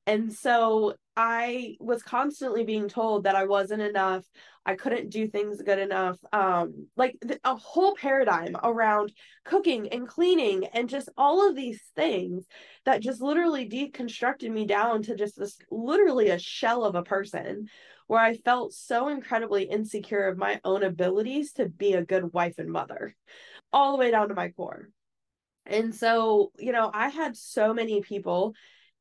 And 0.05 0.33
so 0.33 0.95
I 1.15 1.77
was 1.79 2.03
constantly 2.03 2.63
being 2.63 2.89
told 2.89 3.23
that 3.23 3.35
I 3.35 3.45
wasn't 3.45 3.81
enough. 3.81 4.25
I 4.65 4.75
couldn't 4.75 5.09
do 5.09 5.27
things 5.27 5.61
good 5.61 5.79
enough. 5.79 6.17
Um, 6.33 6.87
like 6.97 7.17
th- 7.25 7.39
a 7.43 7.55
whole 7.55 7.95
paradigm 7.95 8.57
around 8.63 9.13
cooking 9.45 9.89
and 9.89 10.07
cleaning 10.07 10.65
and 10.73 10.89
just 10.89 11.09
all 11.17 11.47
of 11.47 11.55
these 11.55 11.81
things 11.95 12.45
that 12.85 13.01
just 13.01 13.21
literally 13.21 13.69
deconstructed 13.69 14.51
me 14.51 14.65
down 14.65 15.03
to 15.03 15.15
just 15.15 15.37
this 15.37 15.57
literally 15.69 16.29
a 16.29 16.39
shell 16.39 16.83
of 16.83 16.95
a 16.95 17.03
person 17.03 17.67
where 18.07 18.21
I 18.21 18.35
felt 18.35 18.73
so 18.73 19.07
incredibly 19.07 19.63
insecure 19.63 20.27
of 20.27 20.37
my 20.37 20.59
own 20.65 20.83
abilities 20.83 21.53
to 21.53 21.69
be 21.69 21.93
a 21.93 22.05
good 22.05 22.33
wife 22.33 22.55
and 22.57 22.69
mother, 22.69 23.15
all 23.71 23.93
the 23.93 23.97
way 23.97 24.11
down 24.11 24.29
to 24.29 24.35
my 24.35 24.49
core. 24.49 24.89
And 25.65 25.95
so, 25.95 26.51
you 26.57 26.73
know, 26.73 26.91
I 26.93 27.07
had 27.07 27.37
so 27.37 27.73
many 27.73 28.01
people 28.01 28.53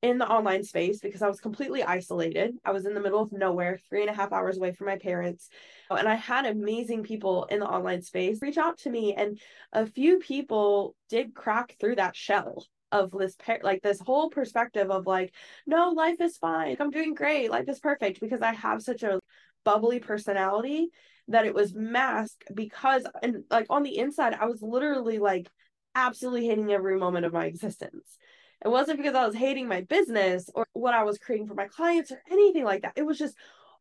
in 0.02 0.18
the 0.18 0.28
online 0.28 0.64
space 0.64 0.98
because 0.98 1.22
I 1.22 1.28
was 1.28 1.40
completely 1.40 1.84
isolated. 1.84 2.56
I 2.64 2.72
was 2.72 2.86
in 2.86 2.94
the 2.94 3.00
middle 3.00 3.22
of 3.22 3.32
nowhere, 3.32 3.78
three 3.88 4.00
and 4.02 4.10
a 4.10 4.14
half 4.14 4.32
hours 4.32 4.56
away 4.56 4.72
from 4.72 4.88
my 4.88 4.98
parents. 4.98 5.48
Oh, 5.90 5.94
and 5.94 6.08
I 6.08 6.16
had 6.16 6.44
amazing 6.44 7.04
people 7.04 7.44
in 7.44 7.60
the 7.60 7.66
online 7.66 8.02
space 8.02 8.42
reach 8.42 8.58
out 8.58 8.78
to 8.78 8.90
me. 8.90 9.14
And 9.14 9.38
a 9.72 9.86
few 9.86 10.18
people 10.18 10.96
did 11.08 11.34
crack 11.34 11.76
through 11.78 11.96
that 11.96 12.16
shell 12.16 12.66
of 12.90 13.10
this 13.12 13.36
like 13.62 13.80
this 13.82 14.00
whole 14.00 14.28
perspective 14.28 14.90
of 14.90 15.06
like 15.06 15.32
no 15.66 15.88
life 15.90 16.20
is 16.20 16.36
fine 16.36 16.76
i'm 16.78 16.90
doing 16.90 17.14
great 17.14 17.50
life 17.50 17.66
is 17.66 17.80
perfect 17.80 18.20
because 18.20 18.42
i 18.42 18.52
have 18.52 18.82
such 18.82 19.02
a 19.02 19.18
bubbly 19.64 19.98
personality 19.98 20.88
that 21.28 21.46
it 21.46 21.54
was 21.54 21.74
masked 21.74 22.44
because 22.54 23.04
and 23.22 23.44
like 23.50 23.64
on 23.70 23.82
the 23.82 23.96
inside 23.96 24.34
i 24.34 24.44
was 24.44 24.60
literally 24.60 25.18
like 25.18 25.48
absolutely 25.94 26.46
hating 26.46 26.70
every 26.70 26.98
moment 26.98 27.24
of 27.24 27.32
my 27.32 27.46
existence 27.46 28.18
it 28.64 28.68
wasn't 28.68 28.98
because 28.98 29.14
I 29.14 29.26
was 29.26 29.34
hating 29.34 29.68
my 29.68 29.82
business 29.82 30.48
or 30.54 30.66
what 30.72 30.94
I 30.94 31.04
was 31.04 31.18
creating 31.18 31.48
for 31.48 31.54
my 31.54 31.66
clients 31.68 32.10
or 32.12 32.22
anything 32.30 32.64
like 32.64 32.82
that. 32.82 32.92
It 32.96 33.06
was 33.06 33.18
just 33.18 33.36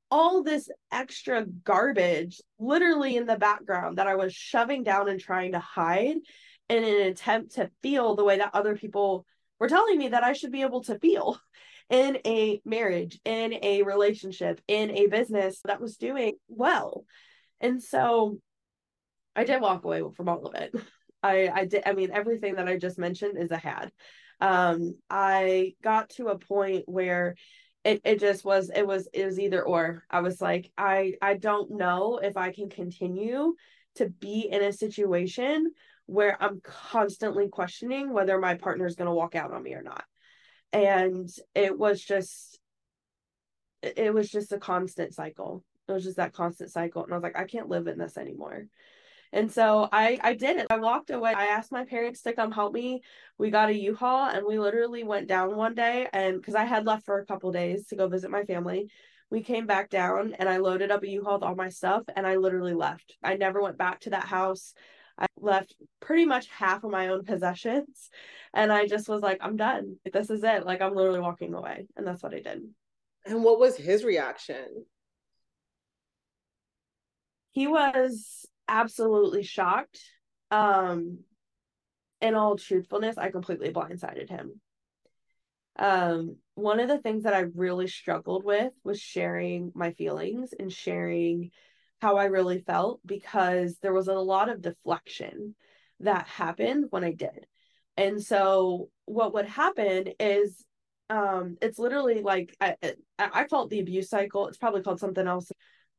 all 0.10 0.44
this 0.44 0.70
extra 0.92 1.46
garbage 1.46 2.42
literally 2.60 3.16
in 3.16 3.26
the 3.26 3.38
background 3.38 3.98
that 3.98 4.08
I 4.08 4.16
was 4.16 4.34
shoving 4.34 4.84
down 4.84 5.08
and 5.08 5.20
trying 5.20 5.54
to 5.54 5.60
hide 5.60 6.18
in 6.70 6.84
an 6.84 7.08
attempt 7.08 7.56
to 7.56 7.70
feel 7.82 8.16
the 8.16 8.24
way 8.24 8.38
that 8.38 8.52
other 8.54 8.76
people 8.76 9.26
were 9.60 9.70
telling 9.70 9.98
me 9.98 10.10
that 10.10 10.24
I 10.24 10.34
should 10.34 10.52
be 10.52 10.64
able 10.64 10.84
to 10.84 11.00
feel 11.00 11.40
in 11.90 12.18
a 12.26 12.62
marriage, 12.66 13.20
in 13.26 13.54
a 13.62 13.84
relationship, 13.84 14.62
in 14.68 14.92
a 14.92 15.08
business 15.08 15.62
that 15.66 15.82
was 15.82 15.98
doing 15.98 16.36
well. 16.48 17.06
And 17.60 17.82
so 17.82 18.40
I 19.36 19.44
did 19.44 19.62
walk 19.62 19.86
away 19.86 20.02
from 20.16 20.30
all 20.30 20.46
of 20.48 20.56
it. 20.56 20.74
I 21.24 21.50
I 21.54 21.66
did 21.66 21.84
I 21.86 21.94
mean 21.94 22.10
everything 22.12 22.56
that 22.56 22.68
I 22.68 22.78
just 22.78 22.98
mentioned 22.98 23.38
is 23.38 23.52
a 23.52 23.58
had 23.58 23.92
um 24.42 24.96
i 25.10 25.74
got 25.84 26.10
to 26.10 26.28
a 26.28 26.38
point 26.38 26.84
where 26.88 27.36
it, 27.84 28.02
it 28.04 28.20
just 28.20 28.46
was 28.46 28.70
it 28.74 28.86
was 28.86 29.08
it 29.14 29.26
was 29.26 29.40
either 29.40 29.64
or. 29.64 30.04
I 30.10 30.22
was 30.22 30.42
like 30.42 30.72
i 30.78 31.14
i 31.22 31.36
don't 31.36 31.72
know 31.72 32.20
if 32.22 32.38
i 32.38 32.52
can 32.52 32.70
continue 32.70 33.56
to 33.96 34.10
be 34.10 34.48
in 34.52 34.62
a 34.62 34.72
situation 34.74 35.72
where 36.06 36.42
i'm 36.42 36.62
constantly 36.64 37.50
questioning 37.50 38.14
whether 38.14 38.40
my 38.40 38.56
partner 38.56 38.86
is 38.86 38.96
going 38.96 39.08
to 39.08 39.14
walk 39.14 39.36
out 39.36 39.52
on 39.52 39.64
me 39.64 39.74
or 39.74 39.82
not. 39.82 40.04
And 40.74 41.30
it 41.56 41.78
was 41.78 42.02
just 42.02 42.60
it 43.82 44.14
was 44.14 44.30
just 44.30 44.52
a 44.52 44.60
constant 44.60 45.14
cycle. 45.14 45.64
It 45.88 45.92
was 45.92 46.04
just 46.04 46.18
that 46.18 46.34
constant 46.34 46.72
cycle 46.72 47.04
and 47.04 47.12
i 47.12 47.18
was 47.18 47.24
like 47.24 47.38
i 47.38 47.44
can't 47.46 47.68
live 47.68 47.88
in 47.88 47.98
this 47.98 48.18
anymore 48.18 48.68
and 49.34 49.52
so 49.52 49.88
I 49.92 50.20
I 50.22 50.34
did 50.34 50.58
it. 50.58 50.68
I 50.70 50.78
walked 50.78 51.10
away. 51.10 51.34
I 51.34 51.48
asked 51.48 51.72
my 51.72 51.86
parents 51.86 52.22
to 52.24 52.34
come 52.34 52.52
help 52.52 52.74
me. 52.74 53.02
We 53.38 53.50
got 53.50 53.70
a 53.70 53.78
U-Haul 53.78 54.30
and 54.30 54.46
we 54.46 54.60
literally 54.60 55.04
went 55.04 55.28
down 55.28 55.56
one 55.56 55.76
day 55.76 56.08
and 56.14 56.38
because 56.38 56.56
I 56.56 56.66
had 56.66 56.86
left 56.86 57.06
for 57.06 57.20
a 57.20 57.26
couple 57.26 57.52
days 57.52 57.88
to 57.88 57.96
go 57.96 58.08
visit 58.08 58.32
my 58.32 58.44
family. 58.44 58.90
We 59.30 59.42
came 59.42 59.66
back 59.66 59.90
down 59.90 60.34
and 60.38 60.50
I 60.50 60.58
loaded 60.58 60.92
up 60.92 61.04
a 61.04 61.08
U-Haul 61.08 61.36
with 61.36 61.44
all 61.44 61.56
my 61.56 61.70
stuff 61.70 62.04
and 62.14 62.28
I 62.28 62.36
literally 62.36 62.74
left. 62.74 63.16
I 63.24 63.36
never 63.36 63.62
went 63.62 63.78
back 63.78 64.02
to 64.02 64.10
that 64.10 64.26
house. 64.26 64.74
I 65.18 65.28
left 65.38 65.76
pretty 66.02 66.26
much 66.26 66.48
half 66.48 66.84
of 66.84 66.92
my 66.92 67.08
own 67.08 67.24
possessions 67.24 68.10
and 68.54 68.74
I 68.74 68.88
just 68.88 69.08
was 69.08 69.22
like, 69.22 69.38
I'm 69.42 69.56
done. 69.56 69.96
This 70.12 70.30
is 70.30 70.44
it. 70.44 70.66
Like 70.66 70.82
I'm 70.82 70.96
literally 70.96 71.22
walking 71.22 71.54
away. 71.54 71.88
And 71.96 72.06
that's 72.06 72.22
what 72.22 72.34
I 72.34 72.42
did. 72.42 72.64
And 73.26 73.44
what 73.44 73.60
was 73.60 73.78
his 73.78 74.04
reaction? 74.04 74.86
He 77.52 77.68
was 77.68 78.46
absolutely 78.72 79.44
shocked. 79.44 80.00
Um, 80.50 81.20
in 82.22 82.36
all 82.36 82.58
truthfulness, 82.58 83.18
I 83.18 83.30
completely 83.30 83.72
blindsided 83.72 84.30
him. 84.30 84.62
Um, 85.78 86.38
one 86.56 86.80
of 86.80 86.88
the 86.88 87.00
things 87.00 87.24
that 87.24 87.34
I 87.34 87.46
really 87.56 87.88
struggled 87.88 88.44
with 88.44 88.74
was 88.84 89.00
sharing 89.00 89.72
my 89.76 89.92
feelings 89.92 90.54
and 90.58 90.72
sharing 90.72 91.52
how 92.00 92.18
I 92.18 92.26
really 92.26 92.60
felt 92.60 93.00
because 93.06 93.78
there 93.82 93.94
was 93.94 94.08
a 94.08 94.14
lot 94.14 94.50
of 94.50 94.62
deflection 94.62 95.56
that 96.00 96.28
happened 96.28 96.86
when 96.90 97.04
I 97.04 97.14
did. 97.14 97.46
And 97.98 98.22
so 98.22 98.90
what 99.06 99.34
would 99.34 99.46
happen 99.46 100.14
is 100.20 100.64
um 101.10 101.58
it's 101.62 101.78
literally 101.78 102.22
like 102.22 102.56
I, 102.62 102.76
I 103.20 103.44
call 103.44 103.66
it 103.66 103.70
the 103.70 103.82
abuse 103.82 104.10
cycle. 104.10 104.48
It's 104.48 104.58
probably 104.58 104.82
called 104.82 105.00
something 105.00 105.28
else, 105.28 105.52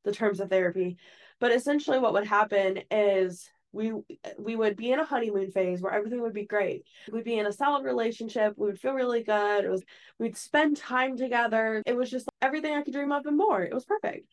the 0.05 0.12
terms 0.12 0.41
of 0.41 0.49
therapy. 0.50 0.97
But 1.42 1.50
essentially, 1.50 1.99
what 1.99 2.12
would 2.12 2.28
happen 2.28 2.82
is 2.88 3.50
we 3.72 3.92
we 4.38 4.54
would 4.54 4.76
be 4.76 4.92
in 4.92 5.00
a 5.00 5.04
honeymoon 5.04 5.50
phase 5.50 5.82
where 5.82 5.92
everything 5.92 6.22
would 6.22 6.32
be 6.32 6.46
great. 6.46 6.84
We'd 7.12 7.25
be 7.25 7.37
in 7.37 7.46
a 7.46 7.52
solid 7.52 7.84
relationship. 7.84 8.54
We 8.56 8.66
would 8.66 8.78
feel 8.78 8.92
really 8.92 9.25
good. 9.25 9.64
It 9.64 9.68
was 9.68 9.82
we'd 10.20 10.37
spend 10.37 10.76
time 10.76 11.16
together. 11.16 11.82
It 11.84 11.96
was 11.96 12.12
just 12.12 12.28
everything 12.40 12.75
I 12.75 12.82
could 12.82 12.92
dream 12.92 13.11
of 13.11 13.26
and 13.26 13.37
more. 13.37 13.61
It 13.61 13.75
was 13.75 13.84
perfect. 13.84 14.28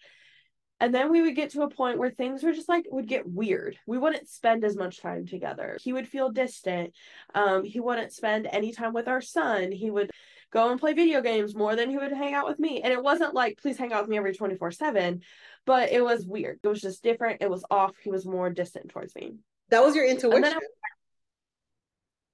And 0.79 0.93
then 0.93 1.11
we 1.11 1.23
would 1.23 1.35
get 1.35 1.49
to 1.51 1.63
a 1.63 1.69
point 1.71 1.97
where 1.97 2.11
things 2.11 2.43
were 2.43 2.53
just 2.53 2.69
like 2.69 2.85
would 2.91 3.07
get 3.07 3.27
weird. 3.27 3.79
We 3.87 3.97
wouldn't 3.97 4.29
spend 4.29 4.63
as 4.63 4.77
much 4.77 5.01
time 5.01 5.25
together. 5.25 5.79
He 5.81 5.93
would 5.93 6.07
feel 6.07 6.29
distant. 6.29 6.93
Um, 7.33 7.63
he 7.63 7.79
wouldn't 7.79 8.13
spend 8.13 8.47
any 8.51 8.71
time 8.71 8.93
with 8.93 9.07
our 9.07 9.19
son. 9.19 9.71
He 9.71 9.89
would 9.89 10.11
go 10.51 10.71
and 10.71 10.79
play 10.79 10.93
video 10.93 11.21
games 11.21 11.55
more 11.55 11.75
than 11.75 11.89
he 11.89 11.97
would 11.97 12.11
hang 12.11 12.33
out 12.33 12.47
with 12.47 12.59
me. 12.59 12.81
And 12.81 12.91
it 12.91 13.01
wasn't 13.01 13.33
like, 13.33 13.59
please 13.61 13.77
hang 13.77 13.93
out 13.93 14.03
with 14.03 14.09
me 14.09 14.17
every 14.17 14.33
24 14.33 14.71
7, 14.71 15.21
but 15.65 15.91
it 15.91 16.03
was 16.03 16.25
weird. 16.25 16.59
It 16.63 16.67
was 16.67 16.81
just 16.81 17.03
different. 17.03 17.41
It 17.41 17.49
was 17.49 17.63
off. 17.69 17.95
He 18.03 18.09
was 18.09 18.25
more 18.25 18.49
distant 18.49 18.89
towards 18.89 19.15
me. 19.15 19.33
That 19.69 19.83
was 19.83 19.95
your 19.95 20.05
intuition. 20.05 20.43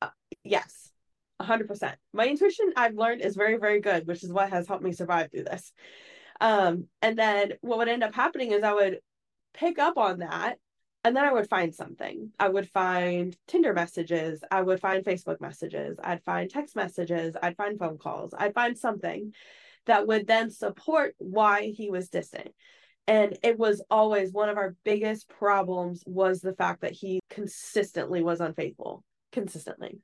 I, 0.01 0.05
uh, 0.05 0.09
yes, 0.43 0.91
100%. 1.41 1.95
My 2.13 2.27
intuition, 2.27 2.73
I've 2.75 2.95
learned, 2.95 3.21
is 3.21 3.35
very, 3.35 3.57
very 3.57 3.81
good, 3.81 4.07
which 4.07 4.23
is 4.23 4.31
what 4.31 4.49
has 4.49 4.67
helped 4.67 4.83
me 4.83 4.93
survive 4.93 5.31
through 5.31 5.43
this. 5.43 5.73
Um, 6.39 6.87
and 7.01 7.17
then 7.17 7.53
what 7.61 7.77
would 7.79 7.89
end 7.89 8.03
up 8.03 8.13
happening 8.13 8.51
is 8.51 8.63
I 8.63 8.73
would 8.73 8.99
pick 9.53 9.79
up 9.79 9.97
on 9.97 10.19
that 10.19 10.57
and 11.05 11.15
then 11.15 11.23
I 11.23 11.31
would 11.31 11.47
find 11.47 11.73
something. 11.73 12.31
I 12.39 12.49
would 12.49 12.67
find 12.67 13.37
Tinder 13.45 13.75
messages. 13.75 14.43
I 14.49 14.63
would 14.63 14.79
find 14.79 15.05
Facebook 15.05 15.39
messages. 15.39 15.99
I'd 16.03 16.23
find 16.23 16.49
text 16.49 16.75
messages. 16.75 17.37
I'd 17.43 17.55
find 17.55 17.77
phone 17.77 17.99
calls. 17.99 18.33
I'd 18.35 18.55
find 18.55 18.75
something 18.75 19.31
that 19.85 20.07
would 20.07 20.25
then 20.25 20.49
support 20.49 21.13
why 21.19 21.73
he 21.77 21.91
was 21.91 22.09
distant. 22.09 22.55
And 23.07 23.37
it 23.43 23.59
was 23.59 23.83
always 23.91 24.31
one 24.31 24.49
of 24.49 24.57
our 24.57 24.75
biggest 24.83 25.29
problems 25.29 26.03
was 26.07 26.41
the 26.41 26.55
fact 26.55 26.81
that 26.81 26.93
he 26.93 27.19
consistently 27.29 28.23
was 28.23 28.41
unfaithful, 28.41 29.03
consistently. 29.31 29.99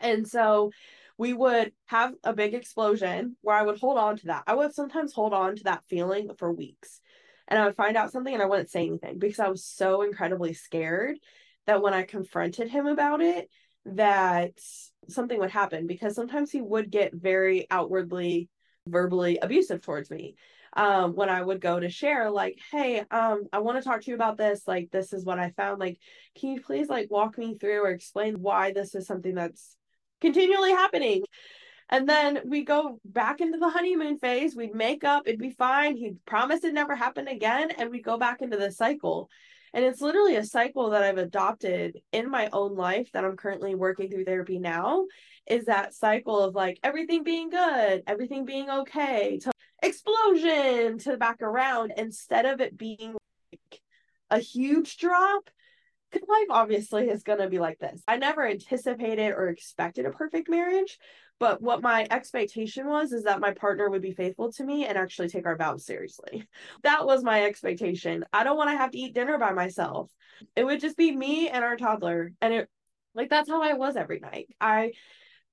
And 0.00 0.26
so 0.26 0.70
we 1.18 1.34
would 1.34 1.72
have 1.88 2.14
a 2.24 2.32
big 2.32 2.54
explosion 2.54 3.36
where 3.42 3.56
I 3.56 3.62
would 3.62 3.78
hold 3.78 3.98
on 3.98 4.16
to 4.16 4.26
that. 4.28 4.44
I 4.46 4.54
would 4.54 4.74
sometimes 4.74 5.12
hold 5.12 5.34
on 5.34 5.56
to 5.56 5.64
that 5.64 5.84
feeling 5.90 6.30
for 6.38 6.50
weeks 6.50 7.02
and 7.48 7.58
I 7.58 7.66
would 7.66 7.76
find 7.76 7.96
out 7.96 8.12
something 8.12 8.32
and 8.32 8.42
I 8.42 8.46
wouldn't 8.46 8.70
say 8.70 8.86
anything 8.86 9.18
because 9.18 9.40
I 9.40 9.48
was 9.48 9.64
so 9.64 10.02
incredibly 10.02 10.54
scared 10.54 11.18
that 11.66 11.82
when 11.82 11.94
I 11.94 12.02
confronted 12.02 12.68
him 12.68 12.86
about 12.86 13.20
it, 13.20 13.48
that 13.86 14.52
something 15.08 15.38
would 15.38 15.50
happen 15.50 15.86
because 15.86 16.14
sometimes 16.14 16.50
he 16.50 16.60
would 16.60 16.90
get 16.90 17.14
very 17.14 17.66
outwardly 17.70 18.48
verbally 18.86 19.38
abusive 19.40 19.80
towards 19.82 20.10
me 20.10 20.36
um, 20.74 21.14
when 21.14 21.28
I 21.28 21.40
would 21.40 21.60
go 21.60 21.78
to 21.78 21.88
share, 21.88 22.30
like, 22.30 22.58
hey, 22.72 23.04
um, 23.10 23.44
I 23.52 23.60
want 23.60 23.78
to 23.78 23.84
talk 23.84 24.02
to 24.02 24.10
you 24.10 24.16
about 24.16 24.36
this. 24.36 24.66
Like, 24.66 24.90
this 24.90 25.12
is 25.12 25.24
what 25.24 25.38
I 25.38 25.50
found. 25.50 25.78
Like, 25.78 25.98
can 26.38 26.50
you 26.50 26.60
please 26.60 26.88
like 26.88 27.10
walk 27.10 27.38
me 27.38 27.56
through 27.56 27.84
or 27.84 27.90
explain 27.90 28.42
why 28.42 28.72
this 28.72 28.94
is 28.94 29.06
something 29.06 29.34
that's 29.34 29.76
continually 30.20 30.72
happening? 30.72 31.22
And 31.90 32.08
then 32.08 32.40
we 32.46 32.64
go 32.64 32.98
back 33.04 33.40
into 33.40 33.58
the 33.58 33.68
honeymoon 33.68 34.18
phase. 34.18 34.56
We'd 34.56 34.74
make 34.74 35.04
up, 35.04 35.24
it'd 35.26 35.38
be 35.38 35.50
fine. 35.50 35.96
He'd 35.96 36.24
promise 36.24 36.64
it 36.64 36.74
never 36.74 36.94
happen 36.94 37.28
again. 37.28 37.70
And 37.72 37.90
we 37.90 38.00
go 38.00 38.18
back 38.18 38.42
into 38.42 38.56
the 38.56 38.72
cycle. 38.72 39.28
And 39.74 39.84
it's 39.84 40.00
literally 40.00 40.36
a 40.36 40.44
cycle 40.44 40.90
that 40.90 41.02
I've 41.02 41.18
adopted 41.18 42.00
in 42.12 42.30
my 42.30 42.48
own 42.52 42.76
life 42.76 43.10
that 43.12 43.24
I'm 43.24 43.36
currently 43.36 43.74
working 43.74 44.08
through 44.08 44.24
therapy 44.24 44.58
now 44.58 45.06
is 45.46 45.66
that 45.66 45.94
cycle 45.94 46.40
of 46.40 46.54
like 46.54 46.78
everything 46.82 47.22
being 47.22 47.50
good, 47.50 48.02
everything 48.06 48.44
being 48.44 48.70
okay, 48.70 49.38
to 49.42 49.50
explosion 49.82 50.98
to 50.98 51.16
back 51.16 51.42
around 51.42 51.92
instead 51.96 52.46
of 52.46 52.60
it 52.60 52.78
being 52.78 53.16
like 53.52 53.80
a 54.30 54.38
huge 54.38 54.96
drop. 54.96 55.50
Life 56.28 56.46
obviously 56.50 57.08
is 57.08 57.22
going 57.22 57.38
to 57.38 57.48
be 57.48 57.58
like 57.58 57.78
this. 57.78 58.02
I 58.06 58.16
never 58.16 58.46
anticipated 58.46 59.30
or 59.30 59.48
expected 59.48 60.06
a 60.06 60.10
perfect 60.10 60.48
marriage, 60.48 60.98
but 61.38 61.60
what 61.60 61.82
my 61.82 62.06
expectation 62.10 62.86
was 62.86 63.12
is 63.12 63.24
that 63.24 63.40
my 63.40 63.52
partner 63.52 63.90
would 63.90 64.02
be 64.02 64.12
faithful 64.12 64.52
to 64.52 64.64
me 64.64 64.86
and 64.86 64.96
actually 64.96 65.28
take 65.28 65.46
our 65.46 65.56
vows 65.56 65.84
seriously. 65.84 66.46
That 66.82 67.06
was 67.06 67.24
my 67.24 67.44
expectation. 67.44 68.24
I 68.32 68.44
don't 68.44 68.56
want 68.56 68.70
to 68.70 68.76
have 68.76 68.90
to 68.90 68.98
eat 68.98 69.14
dinner 69.14 69.38
by 69.38 69.52
myself. 69.52 70.10
It 70.54 70.64
would 70.64 70.80
just 70.80 70.96
be 70.96 71.14
me 71.14 71.48
and 71.48 71.64
our 71.64 71.76
toddler. 71.76 72.32
And 72.40 72.54
it, 72.54 72.68
like, 73.14 73.30
that's 73.30 73.48
how 73.48 73.62
I 73.62 73.74
was 73.74 73.96
every 73.96 74.20
night. 74.20 74.48
I 74.60 74.92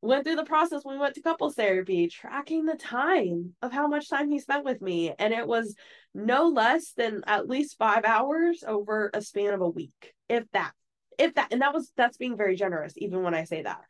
went 0.02 0.26
through 0.26 0.36
the 0.36 0.44
process. 0.44 0.84
We 0.84 0.98
went 0.98 1.16
to 1.16 1.22
couples 1.22 1.56
therapy 1.56 2.08
tracking 2.08 2.66
the 2.66 2.76
time 2.76 3.54
of 3.62 3.72
how 3.72 3.88
much 3.88 4.10
time 4.10 4.30
he 4.30 4.40
spent 4.40 4.66
with 4.66 4.82
me. 4.82 5.14
And 5.18 5.34
it 5.34 5.48
was 5.48 5.76
no 6.14 6.48
less 6.48 6.94
than 6.94 7.22
at 7.28 7.48
least 7.48 7.78
five 7.78 8.04
hours 8.04 8.64
over 8.68 9.12
a 9.14 9.22
span 9.22 9.54
of 9.54 9.62
a 9.62 9.70
week 9.70 10.14
if 10.28 10.44
that 10.52 10.74
if 11.18 11.36
that 11.36 11.52
and 11.52 11.62
that 11.62 11.74
was 11.74 11.92
that's 11.96 12.18
being 12.18 12.36
very 12.36 12.56
generous 12.56 12.94
even 12.98 13.24
when 13.24 13.34
i 13.34 13.44
say 13.44 13.62
that. 13.62 13.82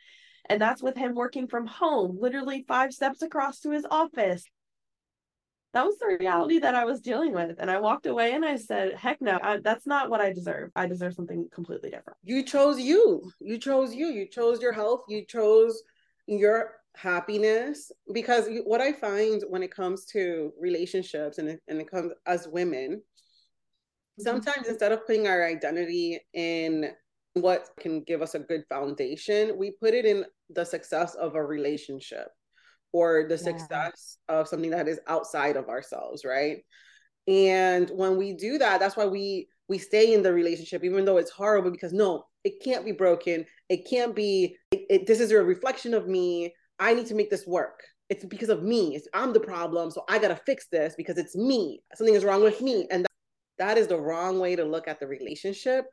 And 0.49 0.61
that's 0.61 0.83
with 0.83 0.97
him 0.97 1.15
working 1.15 1.47
from 1.47 1.65
home 1.65 2.17
literally 2.19 2.65
five 2.67 2.93
steps 2.93 3.21
across 3.21 3.59
to 3.61 3.71
his 3.71 3.85
office. 3.89 4.43
That 5.73 5.85
was 5.85 5.97
the 5.99 6.17
reality 6.19 6.59
that 6.59 6.75
i 6.75 6.83
was 6.85 6.99
dealing 6.99 7.33
with. 7.33 7.55
And 7.57 7.71
i 7.71 7.79
walked 7.79 8.05
away 8.05 8.33
and 8.33 8.45
i 8.45 8.57
said 8.57 8.93
heck 8.93 9.21
no 9.21 9.39
I, 9.41 9.57
that's 9.57 9.87
not 9.87 10.09
what 10.09 10.21
i 10.21 10.33
deserve. 10.33 10.71
I 10.75 10.85
deserve 10.85 11.13
something 11.13 11.47
completely 11.53 11.89
different. 11.89 12.17
You 12.23 12.43
chose 12.43 12.79
you. 12.79 13.31
You 13.39 13.57
chose 13.57 13.95
you. 13.95 14.07
You 14.07 14.27
chose 14.27 14.61
your 14.61 14.73
health. 14.73 15.01
You 15.07 15.25
chose 15.25 15.81
your 16.27 16.71
happiness 16.95 17.91
because 18.13 18.49
what 18.65 18.81
i 18.81 18.91
find 18.91 19.43
when 19.49 19.63
it 19.63 19.73
comes 19.73 20.05
to 20.05 20.51
relationships 20.59 21.37
and 21.37 21.47
it, 21.47 21.61
and 21.67 21.79
it 21.79 21.89
comes 21.89 22.11
as 22.25 22.47
women 22.49 22.95
mm-hmm. 22.95 24.23
sometimes 24.23 24.67
instead 24.67 24.91
of 24.91 25.05
putting 25.07 25.27
our 25.27 25.45
identity 25.45 26.19
in 26.33 26.91
what 27.33 27.69
can 27.79 28.03
give 28.03 28.21
us 28.21 28.35
a 28.35 28.39
good 28.39 28.63
foundation 28.67 29.57
we 29.57 29.71
put 29.71 29.93
it 29.93 30.05
in 30.05 30.25
the 30.49 30.65
success 30.65 31.15
of 31.15 31.35
a 31.35 31.43
relationship 31.43 32.27
or 32.91 33.25
the 33.29 33.35
yeah. 33.35 33.41
success 33.41 34.17
of 34.27 34.47
something 34.49 34.71
that 34.71 34.89
is 34.89 34.99
outside 35.07 35.55
of 35.55 35.69
ourselves 35.69 36.25
right 36.25 36.57
and 37.27 37.89
when 37.91 38.17
we 38.17 38.33
do 38.33 38.57
that 38.57 38.81
that's 38.81 38.97
why 38.97 39.05
we 39.05 39.47
we 39.71 39.77
stay 39.77 40.13
in 40.13 40.21
the 40.21 40.33
relationship 40.33 40.83
even 40.83 41.05
though 41.05 41.15
it's 41.15 41.31
horrible 41.31 41.71
because 41.71 41.93
no 41.93 42.25
it 42.43 42.61
can't 42.63 42.83
be 42.83 42.91
broken. 42.91 43.45
It 43.69 43.87
can't 43.87 44.15
be 44.15 44.57
it, 44.71 44.85
it, 44.89 45.07
this 45.07 45.19
is 45.19 45.31
a 45.31 45.41
reflection 45.41 45.93
of 45.93 46.07
me. 46.07 46.53
I 46.79 46.93
need 46.93 47.07
to 47.07 47.15
make 47.15 47.29
this 47.29 47.47
work. 47.47 47.83
It's 48.09 48.25
because 48.25 48.49
of 48.49 48.63
me. 48.63 48.95
It's, 48.95 49.07
i'm 49.13 49.31
the 49.31 49.39
problem 49.39 49.89
so 49.89 50.03
i 50.09 50.19
gotta 50.19 50.39
fix 50.45 50.67
this 50.67 50.93
because 50.97 51.17
it's 51.17 51.35
me. 51.35 51.81
Something 51.95 52.15
is 52.15 52.25
wrong 52.25 52.43
with 52.43 52.61
me 52.61 52.87
and 52.91 53.05
that, 53.05 53.11
that 53.59 53.77
is 53.77 53.87
the 53.87 53.99
wrong 53.99 54.39
way 54.39 54.57
to 54.57 54.65
look 54.65 54.87
at 54.89 54.99
the 54.99 55.07
relationship. 55.07 55.85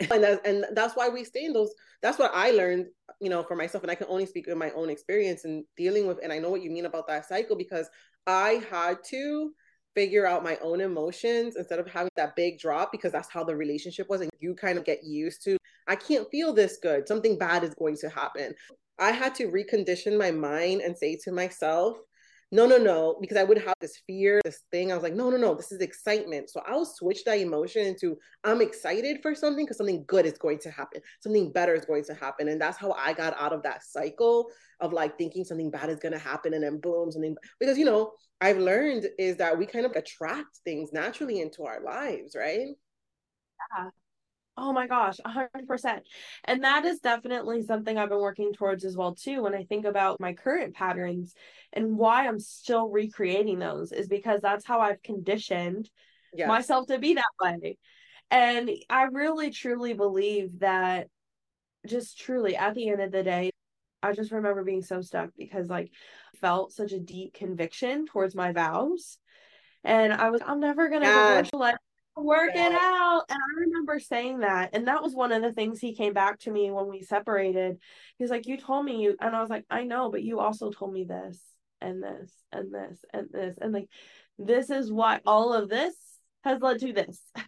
And 0.12 0.22
that's 0.22 0.40
and 0.44 0.64
that's 0.74 0.94
why 0.94 1.08
we 1.08 1.24
stay 1.24 1.44
in 1.46 1.52
those 1.52 1.74
that's 2.02 2.20
what 2.20 2.30
i 2.32 2.52
learned 2.52 2.86
you 3.20 3.28
know 3.28 3.42
for 3.42 3.56
myself 3.56 3.82
and 3.82 3.90
i 3.90 3.96
can 3.96 4.06
only 4.08 4.26
speak 4.26 4.46
in 4.46 4.56
my 4.56 4.70
own 4.70 4.90
experience 4.90 5.44
and 5.44 5.64
dealing 5.76 6.06
with 6.06 6.18
and 6.22 6.32
i 6.32 6.38
know 6.38 6.50
what 6.50 6.62
you 6.62 6.70
mean 6.70 6.86
about 6.86 7.08
that 7.08 7.26
cycle 7.26 7.56
because 7.56 7.88
i 8.28 8.62
had 8.70 8.98
to 9.02 9.50
figure 9.98 10.26
out 10.26 10.44
my 10.44 10.56
own 10.62 10.80
emotions 10.80 11.56
instead 11.56 11.80
of 11.80 11.88
having 11.88 12.10
that 12.14 12.36
big 12.36 12.56
drop 12.58 12.92
because 12.92 13.10
that's 13.10 13.32
how 13.32 13.42
the 13.42 13.56
relationship 13.56 14.08
was 14.08 14.20
and 14.20 14.30
you 14.38 14.54
kind 14.54 14.78
of 14.78 14.84
get 14.84 15.02
used 15.02 15.42
to 15.42 15.56
i 15.88 15.96
can't 15.96 16.30
feel 16.30 16.52
this 16.52 16.78
good. 16.82 17.08
Something 17.08 17.38
bad 17.38 17.64
is 17.64 17.74
going 17.74 17.96
to 17.96 18.08
happen. 18.08 18.54
I 18.98 19.10
had 19.12 19.34
to 19.36 19.50
recondition 19.50 20.18
my 20.18 20.30
mind 20.30 20.80
and 20.82 20.96
say 20.96 21.16
to 21.24 21.32
myself 21.32 21.98
no 22.50 22.66
no 22.66 22.76
no 22.78 23.16
because 23.20 23.36
i 23.36 23.44
would 23.44 23.58
have 23.58 23.74
this 23.80 24.00
fear 24.06 24.40
this 24.44 24.62
thing 24.70 24.90
i 24.90 24.94
was 24.94 25.02
like 25.02 25.14
no 25.14 25.28
no 25.28 25.36
no 25.36 25.54
this 25.54 25.70
is 25.70 25.80
excitement 25.80 26.48
so 26.48 26.62
i'll 26.66 26.84
switch 26.84 27.22
that 27.24 27.38
emotion 27.38 27.86
into 27.86 28.16
i'm 28.44 28.62
excited 28.62 29.18
for 29.20 29.34
something 29.34 29.64
because 29.64 29.76
something 29.76 30.04
good 30.06 30.24
is 30.24 30.38
going 30.38 30.58
to 30.58 30.70
happen 30.70 31.00
something 31.20 31.52
better 31.52 31.74
is 31.74 31.84
going 31.84 32.04
to 32.04 32.14
happen 32.14 32.48
and 32.48 32.60
that's 32.60 32.78
how 32.78 32.92
i 32.92 33.12
got 33.12 33.38
out 33.38 33.52
of 33.52 33.62
that 33.62 33.84
cycle 33.84 34.48
of 34.80 34.92
like 34.92 35.18
thinking 35.18 35.44
something 35.44 35.70
bad 35.70 35.90
is 35.90 35.98
going 35.98 36.12
to 36.12 36.18
happen 36.18 36.54
and 36.54 36.64
then 36.64 36.80
boom 36.80 37.10
something 37.10 37.36
because 37.60 37.76
you 37.76 37.84
know 37.84 38.12
I've 38.40 38.58
learned 38.58 39.06
is 39.18 39.36
that 39.38 39.58
we 39.58 39.66
kind 39.66 39.84
of 39.84 39.92
attract 39.92 40.58
things 40.64 40.92
naturally 40.92 41.40
into 41.40 41.64
our 41.64 41.82
lives, 41.82 42.36
right? 42.36 42.68
Yeah. 43.76 43.90
Oh 44.58 44.72
my 44.72 44.86
gosh, 44.86 45.18
100%. 45.24 46.02
And 46.44 46.64
that 46.64 46.84
is 46.84 46.98
definitely 46.98 47.62
something 47.62 47.96
I've 47.96 48.08
been 48.08 48.18
working 48.18 48.52
towards 48.52 48.84
as 48.84 48.96
well 48.96 49.14
too 49.14 49.42
when 49.42 49.54
I 49.54 49.64
think 49.64 49.84
about 49.84 50.20
my 50.20 50.32
current 50.32 50.74
patterns 50.74 51.34
and 51.72 51.96
why 51.96 52.26
I'm 52.26 52.40
still 52.40 52.88
recreating 52.88 53.58
those 53.58 53.92
is 53.92 54.08
because 54.08 54.40
that's 54.40 54.66
how 54.66 54.80
I've 54.80 55.02
conditioned 55.02 55.88
yes. 56.34 56.48
myself 56.48 56.88
to 56.88 56.98
be 56.98 57.14
that 57.14 57.24
way. 57.40 57.78
And 58.30 58.70
I 58.90 59.04
really 59.04 59.50
truly 59.50 59.94
believe 59.94 60.58
that 60.58 61.06
just 61.86 62.18
truly 62.18 62.56
at 62.56 62.74
the 62.74 62.88
end 62.88 63.00
of 63.00 63.12
the 63.12 63.22
day 63.22 63.50
I 64.02 64.12
just 64.12 64.32
remember 64.32 64.64
being 64.64 64.82
so 64.82 65.00
stuck 65.00 65.30
because 65.36 65.68
like 65.68 65.90
felt 66.40 66.72
such 66.72 66.92
a 66.92 67.00
deep 67.00 67.34
conviction 67.34 68.06
towards 68.06 68.34
my 68.34 68.52
vows. 68.52 69.18
And 69.84 70.12
I 70.12 70.30
was, 70.30 70.40
I'm 70.44 70.60
never 70.60 70.88
gonna 70.88 71.06
yeah. 71.06 71.42
like 71.52 71.76
work 72.22 72.50
yeah. 72.54 72.66
it 72.68 72.72
out. 72.72 73.22
And 73.28 73.38
I 73.38 73.60
remember 73.60 73.98
saying 73.98 74.40
that. 74.40 74.70
And 74.72 74.88
that 74.88 75.02
was 75.02 75.14
one 75.14 75.32
of 75.32 75.42
the 75.42 75.52
things 75.52 75.80
he 75.80 75.94
came 75.94 76.12
back 76.12 76.38
to 76.40 76.50
me 76.50 76.70
when 76.70 76.88
we 76.88 77.02
separated. 77.02 77.78
He's 78.18 78.30
like, 78.30 78.46
You 78.46 78.56
told 78.56 78.84
me 78.84 79.02
you 79.02 79.16
and 79.20 79.34
I 79.34 79.40
was 79.40 79.50
like, 79.50 79.64
I 79.70 79.84
know, 79.84 80.10
but 80.10 80.22
you 80.22 80.40
also 80.40 80.70
told 80.70 80.92
me 80.92 81.04
this 81.04 81.40
and 81.80 82.02
this 82.02 82.32
and 82.52 82.72
this 82.72 82.98
and 83.12 83.28
this. 83.32 83.56
And 83.60 83.72
like 83.72 83.88
this 84.38 84.70
is 84.70 84.92
why 84.92 85.20
all 85.26 85.52
of 85.52 85.68
this 85.68 85.94
has 86.44 86.60
led 86.60 86.80
to 86.80 86.92
this. 86.92 87.20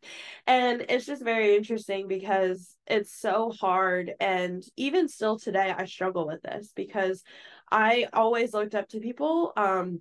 And 0.46 0.87
it's 0.88 1.06
just 1.06 1.22
very 1.22 1.54
interesting 1.54 2.09
because 2.09 2.74
it's 2.87 3.14
so 3.14 3.52
hard. 3.61 4.12
And 4.18 4.64
even 4.76 5.06
still 5.06 5.38
today, 5.38 5.72
I 5.76 5.85
struggle 5.85 6.26
with 6.26 6.42
this 6.42 6.72
because 6.74 7.22
I 7.70 8.09
always 8.12 8.52
looked 8.52 8.74
up 8.74 8.88
to 8.88 9.00
people, 9.00 9.52
um, 9.56 10.00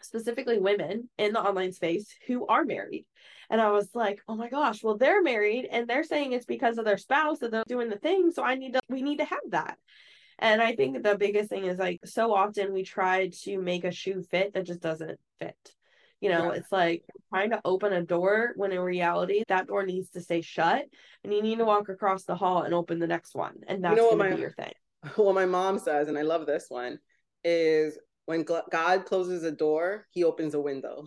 specifically 0.00 0.58
women 0.58 1.10
in 1.18 1.34
the 1.34 1.42
online 1.42 1.72
space 1.72 2.14
who 2.26 2.46
are 2.46 2.64
married. 2.64 3.04
And 3.52 3.60
I 3.60 3.70
was 3.70 3.90
like, 3.94 4.22
oh 4.26 4.34
my 4.34 4.48
gosh, 4.48 4.82
well, 4.82 4.96
they're 4.96 5.22
married 5.22 5.68
and 5.70 5.86
they're 5.86 6.04
saying 6.04 6.32
it's 6.32 6.46
because 6.46 6.78
of 6.78 6.86
their 6.86 6.96
spouse 6.96 7.40
that 7.40 7.50
they're 7.50 7.64
doing 7.68 7.90
the 7.90 7.98
thing. 7.98 8.30
So 8.30 8.42
I 8.42 8.54
need 8.54 8.72
to, 8.72 8.80
we 8.88 9.02
need 9.02 9.18
to 9.18 9.26
have 9.26 9.50
that. 9.50 9.76
And 10.38 10.62
I 10.62 10.74
think 10.74 11.02
the 11.02 11.16
biggest 11.18 11.50
thing 11.50 11.66
is 11.66 11.78
like 11.78 12.00
so 12.06 12.34
often 12.34 12.72
we 12.72 12.82
try 12.82 13.28
to 13.42 13.58
make 13.58 13.84
a 13.84 13.92
shoe 13.92 14.22
fit 14.22 14.54
that 14.54 14.64
just 14.64 14.80
doesn't 14.80 15.20
fit. 15.38 15.74
You 16.22 16.30
know, 16.30 16.50
yeah. 16.50 16.60
it's 16.60 16.72
like 16.72 17.04
trying 17.28 17.50
to 17.50 17.60
open 17.62 17.92
a 17.92 18.00
door 18.00 18.52
when 18.56 18.72
in 18.72 18.80
reality 18.80 19.44
that 19.48 19.66
door 19.66 19.84
needs 19.84 20.08
to 20.10 20.22
stay 20.22 20.40
shut 20.40 20.86
and 21.22 21.34
you 21.34 21.42
need 21.42 21.58
to 21.58 21.66
walk 21.66 21.90
across 21.90 22.24
the 22.24 22.34
hall 22.34 22.62
and 22.62 22.72
open 22.72 23.00
the 23.00 23.06
next 23.06 23.34
one. 23.34 23.58
And 23.68 23.84
that's 23.84 23.96
you 23.96 24.10
know 24.10 24.16
my, 24.16 24.30
be 24.30 24.40
your 24.40 24.52
thing. 24.52 24.72
What 25.16 25.34
my 25.34 25.46
mom 25.46 25.78
says, 25.78 26.08
and 26.08 26.16
I 26.16 26.22
love 26.22 26.46
this 26.46 26.66
one, 26.70 27.00
is 27.44 27.98
when 28.26 28.44
God 28.44 29.04
closes 29.04 29.42
a 29.42 29.50
door, 29.50 30.06
he 30.10 30.24
opens 30.24 30.54
a 30.54 30.60
window. 30.60 31.04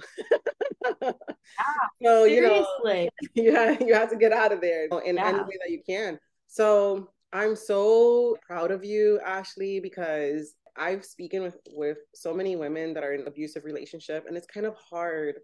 yeah, 1.01 1.11
so 2.03 2.25
seriously. 2.25 3.09
you 3.33 3.51
know, 3.51 3.63
yeah, 3.63 3.77
you 3.85 3.93
have 3.93 4.09
to 4.09 4.17
get 4.17 4.33
out 4.33 4.51
of 4.51 4.61
there 4.61 4.87
in 5.05 5.15
yeah. 5.15 5.27
any 5.27 5.39
way 5.39 5.57
that 5.61 5.71
you 5.71 5.81
can. 5.85 6.19
So 6.47 7.09
I'm 7.31 7.55
so 7.55 8.37
proud 8.45 8.71
of 8.71 8.83
you, 8.83 9.19
Ashley, 9.25 9.79
because 9.79 10.55
I've 10.77 11.05
spoken 11.05 11.43
with 11.43 11.57
with 11.71 11.97
so 12.13 12.33
many 12.33 12.55
women 12.55 12.93
that 12.93 13.03
are 13.03 13.13
in 13.13 13.27
abusive 13.27 13.63
relationship, 13.63 14.25
and 14.27 14.35
it's 14.35 14.47
kind 14.47 14.65
of 14.65 14.75
hard 14.75 15.35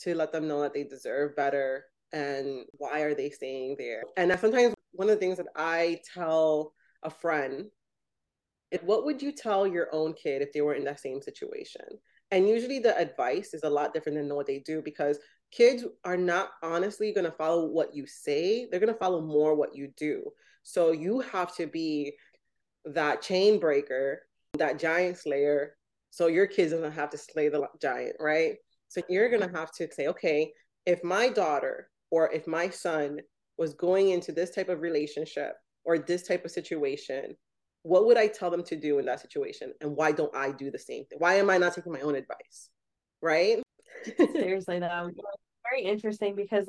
to 0.00 0.14
let 0.14 0.32
them 0.32 0.48
know 0.48 0.62
that 0.62 0.72
they 0.72 0.84
deserve 0.84 1.36
better 1.36 1.84
and 2.12 2.64
why 2.78 3.00
are 3.00 3.14
they 3.14 3.30
staying 3.30 3.76
there. 3.78 4.02
And 4.16 4.36
sometimes 4.40 4.74
one 4.92 5.08
of 5.08 5.14
the 5.14 5.20
things 5.20 5.36
that 5.36 5.46
I 5.54 6.00
tell 6.14 6.72
a 7.02 7.10
friend 7.10 7.66
is, 8.70 8.80
what 8.82 9.04
would 9.04 9.20
you 9.22 9.32
tell 9.32 9.66
your 9.66 9.88
own 9.92 10.12
kid 10.14 10.42
if 10.42 10.52
they 10.52 10.60
were 10.60 10.74
in 10.74 10.84
that 10.84 11.00
same 11.00 11.20
situation? 11.20 11.84
And 12.30 12.48
usually 12.48 12.78
the 12.78 12.96
advice 12.96 13.54
is 13.54 13.64
a 13.64 13.70
lot 13.70 13.92
different 13.92 14.18
than 14.18 14.34
what 14.34 14.46
they 14.46 14.60
do 14.60 14.82
because 14.82 15.18
kids 15.50 15.84
are 16.04 16.16
not 16.16 16.50
honestly 16.62 17.12
going 17.12 17.24
to 17.24 17.32
follow 17.32 17.66
what 17.66 17.94
you 17.94 18.06
say. 18.06 18.68
They're 18.70 18.80
going 18.80 18.92
to 18.92 18.98
follow 18.98 19.20
more 19.20 19.54
what 19.54 19.74
you 19.74 19.92
do. 19.96 20.30
So 20.62 20.92
you 20.92 21.20
have 21.20 21.54
to 21.56 21.66
be 21.66 22.12
that 22.84 23.22
chain 23.22 23.58
breaker 23.58 24.22
that 24.58 24.78
giant 24.78 25.18
slayer 25.18 25.76
So 26.10 26.26
your 26.26 26.46
kids 26.46 26.72
don't 26.72 26.90
have 26.90 27.10
to 27.10 27.18
slay 27.18 27.48
the 27.48 27.68
giant, 27.80 28.16
right? 28.18 28.56
So 28.88 29.00
you're 29.08 29.28
going 29.28 29.48
to 29.48 29.56
have 29.56 29.70
to 29.74 29.88
say, 29.92 30.08
okay, 30.08 30.52
if 30.84 31.04
my 31.04 31.28
daughter 31.28 31.88
or 32.10 32.32
if 32.32 32.48
my 32.48 32.68
son 32.68 33.20
was 33.58 33.74
going 33.74 34.08
into 34.08 34.32
this 34.32 34.50
type 34.50 34.68
of 34.68 34.80
relationship 34.80 35.52
or 35.84 35.98
this 35.98 36.26
type 36.26 36.44
of 36.44 36.50
situation, 36.50 37.36
what 37.82 38.06
would 38.06 38.18
I 38.18 38.28
tell 38.28 38.50
them 38.50 38.64
to 38.64 38.76
do 38.76 38.98
in 38.98 39.06
that 39.06 39.20
situation? 39.20 39.72
And 39.80 39.96
why 39.96 40.12
don't 40.12 40.34
I 40.34 40.52
do 40.52 40.70
the 40.70 40.78
same 40.78 41.04
thing? 41.04 41.18
Why 41.18 41.34
am 41.34 41.50
I 41.50 41.58
not 41.58 41.74
taking 41.74 41.92
my 41.92 42.00
own 42.00 42.14
advice? 42.14 42.68
Right? 43.22 43.62
Seriously, 44.16 44.78
though, 44.78 45.10
very 45.70 45.84
interesting 45.84 46.34
because 46.34 46.66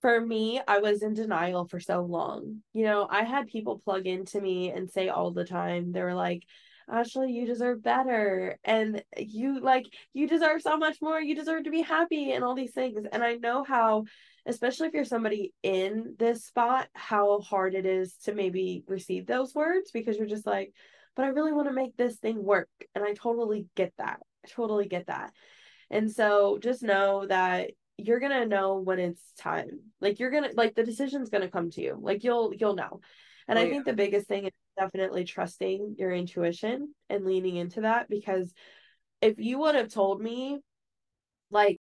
for 0.00 0.20
me, 0.20 0.60
I 0.66 0.78
was 0.78 1.02
in 1.02 1.14
denial 1.14 1.66
for 1.66 1.80
so 1.80 2.02
long. 2.02 2.62
You 2.72 2.84
know, 2.84 3.06
I 3.08 3.22
had 3.22 3.46
people 3.46 3.78
plug 3.78 4.06
into 4.06 4.40
me 4.40 4.70
and 4.70 4.90
say 4.90 5.08
all 5.08 5.30
the 5.30 5.44
time, 5.44 5.92
they 5.92 6.02
were 6.02 6.14
like, 6.14 6.42
Ashley, 6.90 7.32
you 7.32 7.46
deserve 7.46 7.82
better. 7.82 8.58
And 8.64 9.02
you 9.16 9.60
like, 9.60 9.86
you 10.12 10.26
deserve 10.26 10.60
so 10.62 10.76
much 10.76 10.98
more. 11.00 11.20
You 11.20 11.34
deserve 11.34 11.64
to 11.64 11.70
be 11.70 11.82
happy 11.82 12.32
and 12.32 12.42
all 12.42 12.54
these 12.54 12.72
things. 12.72 13.06
And 13.10 13.22
I 13.22 13.34
know 13.34 13.64
how, 13.64 14.04
especially 14.46 14.88
if 14.88 14.94
you're 14.94 15.04
somebody 15.04 15.52
in 15.62 16.16
this 16.18 16.44
spot, 16.44 16.88
how 16.94 17.40
hard 17.40 17.74
it 17.74 17.86
is 17.86 18.14
to 18.24 18.34
maybe 18.34 18.84
receive 18.88 19.26
those 19.26 19.54
words 19.54 19.90
because 19.92 20.16
you're 20.16 20.26
just 20.26 20.46
like, 20.46 20.72
but 21.14 21.24
I 21.24 21.28
really 21.28 21.52
want 21.52 21.68
to 21.68 21.74
make 21.74 21.96
this 21.96 22.16
thing 22.16 22.42
work. 22.42 22.68
And 22.94 23.04
I 23.04 23.12
totally 23.14 23.66
get 23.76 23.92
that. 23.98 24.20
I 24.44 24.48
totally 24.48 24.88
get 24.88 25.06
that. 25.06 25.32
And 25.90 26.10
so 26.10 26.58
just 26.58 26.82
know 26.82 27.26
that 27.26 27.70
you're 27.98 28.20
gonna 28.20 28.46
know 28.46 28.78
when 28.78 28.98
it's 28.98 29.22
time. 29.38 29.80
Like 30.00 30.18
you're 30.18 30.30
gonna 30.30 30.50
like 30.54 30.74
the 30.74 30.84
decision's 30.84 31.28
gonna 31.28 31.50
come 31.50 31.70
to 31.70 31.82
you. 31.82 31.98
Like 32.00 32.24
you'll 32.24 32.52
you'll 32.54 32.74
know. 32.74 33.00
And 33.46 33.58
oh, 33.58 33.62
I 33.62 33.68
think 33.68 33.86
yeah. 33.86 33.92
the 33.92 33.96
biggest 33.96 34.26
thing 34.26 34.46
is 34.46 34.52
definitely 34.78 35.24
trusting 35.24 35.96
your 35.98 36.12
intuition 36.12 36.94
and 37.10 37.24
leaning 37.24 37.56
into 37.56 37.82
that 37.82 38.08
because 38.08 38.52
if 39.20 39.38
you 39.38 39.58
would 39.58 39.74
have 39.74 39.92
told 39.92 40.20
me 40.20 40.58
like 41.50 41.78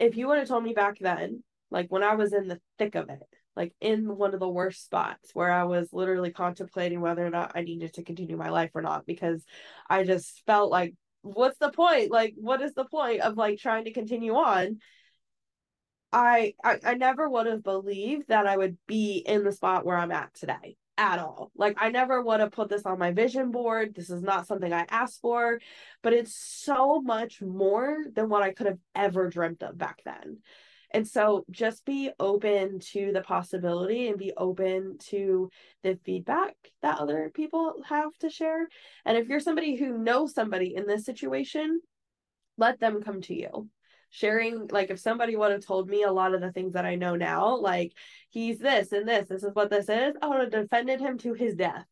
if 0.00 0.16
you 0.16 0.28
would 0.28 0.38
have 0.38 0.48
told 0.48 0.64
me 0.64 0.72
back 0.72 0.98
then, 0.98 1.42
like 1.70 1.90
when 1.90 2.02
I 2.02 2.14
was 2.14 2.32
in 2.32 2.48
the 2.48 2.60
thick 2.78 2.94
of 2.94 3.08
it, 3.08 3.22
like 3.56 3.74
in 3.80 4.16
one 4.16 4.34
of 4.34 4.40
the 4.40 4.48
worst 4.48 4.84
spots 4.84 5.30
where 5.34 5.50
I 5.50 5.64
was 5.64 5.92
literally 5.92 6.30
contemplating 6.30 7.00
whether 7.00 7.26
or 7.26 7.30
not 7.30 7.52
I 7.54 7.62
needed 7.62 7.94
to 7.94 8.04
continue 8.04 8.36
my 8.36 8.50
life 8.50 8.70
or 8.74 8.82
not 8.82 9.06
because 9.06 9.44
I 9.88 10.04
just 10.04 10.42
felt 10.46 10.70
like 10.70 10.94
what's 11.22 11.58
the 11.58 11.70
point? 11.72 12.10
Like 12.10 12.34
what 12.36 12.62
is 12.62 12.74
the 12.74 12.84
point 12.84 13.20
of 13.20 13.36
like 13.36 13.58
trying 13.58 13.84
to 13.84 13.92
continue 13.92 14.34
on? 14.34 14.78
I, 16.12 16.54
I 16.64 16.78
I 16.84 16.94
never 16.94 17.28
would 17.28 17.46
have 17.46 17.62
believed 17.62 18.28
that 18.28 18.46
I 18.46 18.56
would 18.56 18.78
be 18.86 19.18
in 19.18 19.44
the 19.44 19.52
spot 19.52 19.84
where 19.84 19.96
I'm 19.96 20.12
at 20.12 20.32
today 20.34 20.76
at 20.96 21.18
all. 21.18 21.52
Like 21.54 21.76
I 21.78 21.90
never 21.90 22.22
would 22.22 22.40
have 22.40 22.50
put 22.50 22.68
this 22.68 22.86
on 22.86 22.98
my 22.98 23.12
vision 23.12 23.50
board. 23.50 23.94
This 23.94 24.10
is 24.10 24.22
not 24.22 24.46
something 24.46 24.72
I 24.72 24.86
asked 24.88 25.20
for, 25.20 25.60
but 26.02 26.12
it's 26.12 26.34
so 26.34 27.00
much 27.00 27.42
more 27.42 27.98
than 28.14 28.28
what 28.28 28.42
I 28.42 28.52
could 28.52 28.66
have 28.66 28.78
ever 28.94 29.28
dreamt 29.28 29.62
of 29.62 29.76
back 29.78 30.02
then. 30.04 30.38
And 30.90 31.06
so 31.06 31.44
just 31.50 31.84
be 31.84 32.10
open 32.18 32.80
to 32.92 33.12
the 33.12 33.20
possibility 33.20 34.08
and 34.08 34.18
be 34.18 34.32
open 34.36 34.98
to 35.08 35.50
the 35.82 35.98
feedback 36.04 36.54
that 36.82 36.98
other 36.98 37.30
people 37.34 37.74
have 37.86 38.16
to 38.20 38.30
share. 38.30 38.68
And 39.04 39.16
if 39.16 39.28
you're 39.28 39.40
somebody 39.40 39.76
who 39.76 39.98
knows 39.98 40.34
somebody 40.34 40.74
in 40.74 40.86
this 40.86 41.04
situation, 41.04 41.80
let 42.56 42.80
them 42.80 43.02
come 43.02 43.20
to 43.22 43.34
you 43.34 43.68
sharing 44.10 44.66
like 44.68 44.90
if 44.90 44.98
somebody 44.98 45.36
would 45.36 45.52
have 45.52 45.64
told 45.64 45.88
me 45.88 46.02
a 46.02 46.10
lot 46.10 46.34
of 46.34 46.40
the 46.40 46.52
things 46.52 46.72
that 46.72 46.86
I 46.86 46.94
know 46.94 47.14
now, 47.14 47.56
like 47.56 47.92
he's 48.30 48.58
this 48.58 48.92
and 48.92 49.06
this, 49.06 49.28
this 49.28 49.42
is 49.42 49.54
what 49.54 49.70
this 49.70 49.88
is, 49.88 50.14
I 50.22 50.28
would 50.28 50.40
have 50.40 50.50
defended 50.50 51.00
him 51.00 51.18
to 51.18 51.34
his 51.34 51.54
death 51.54 51.84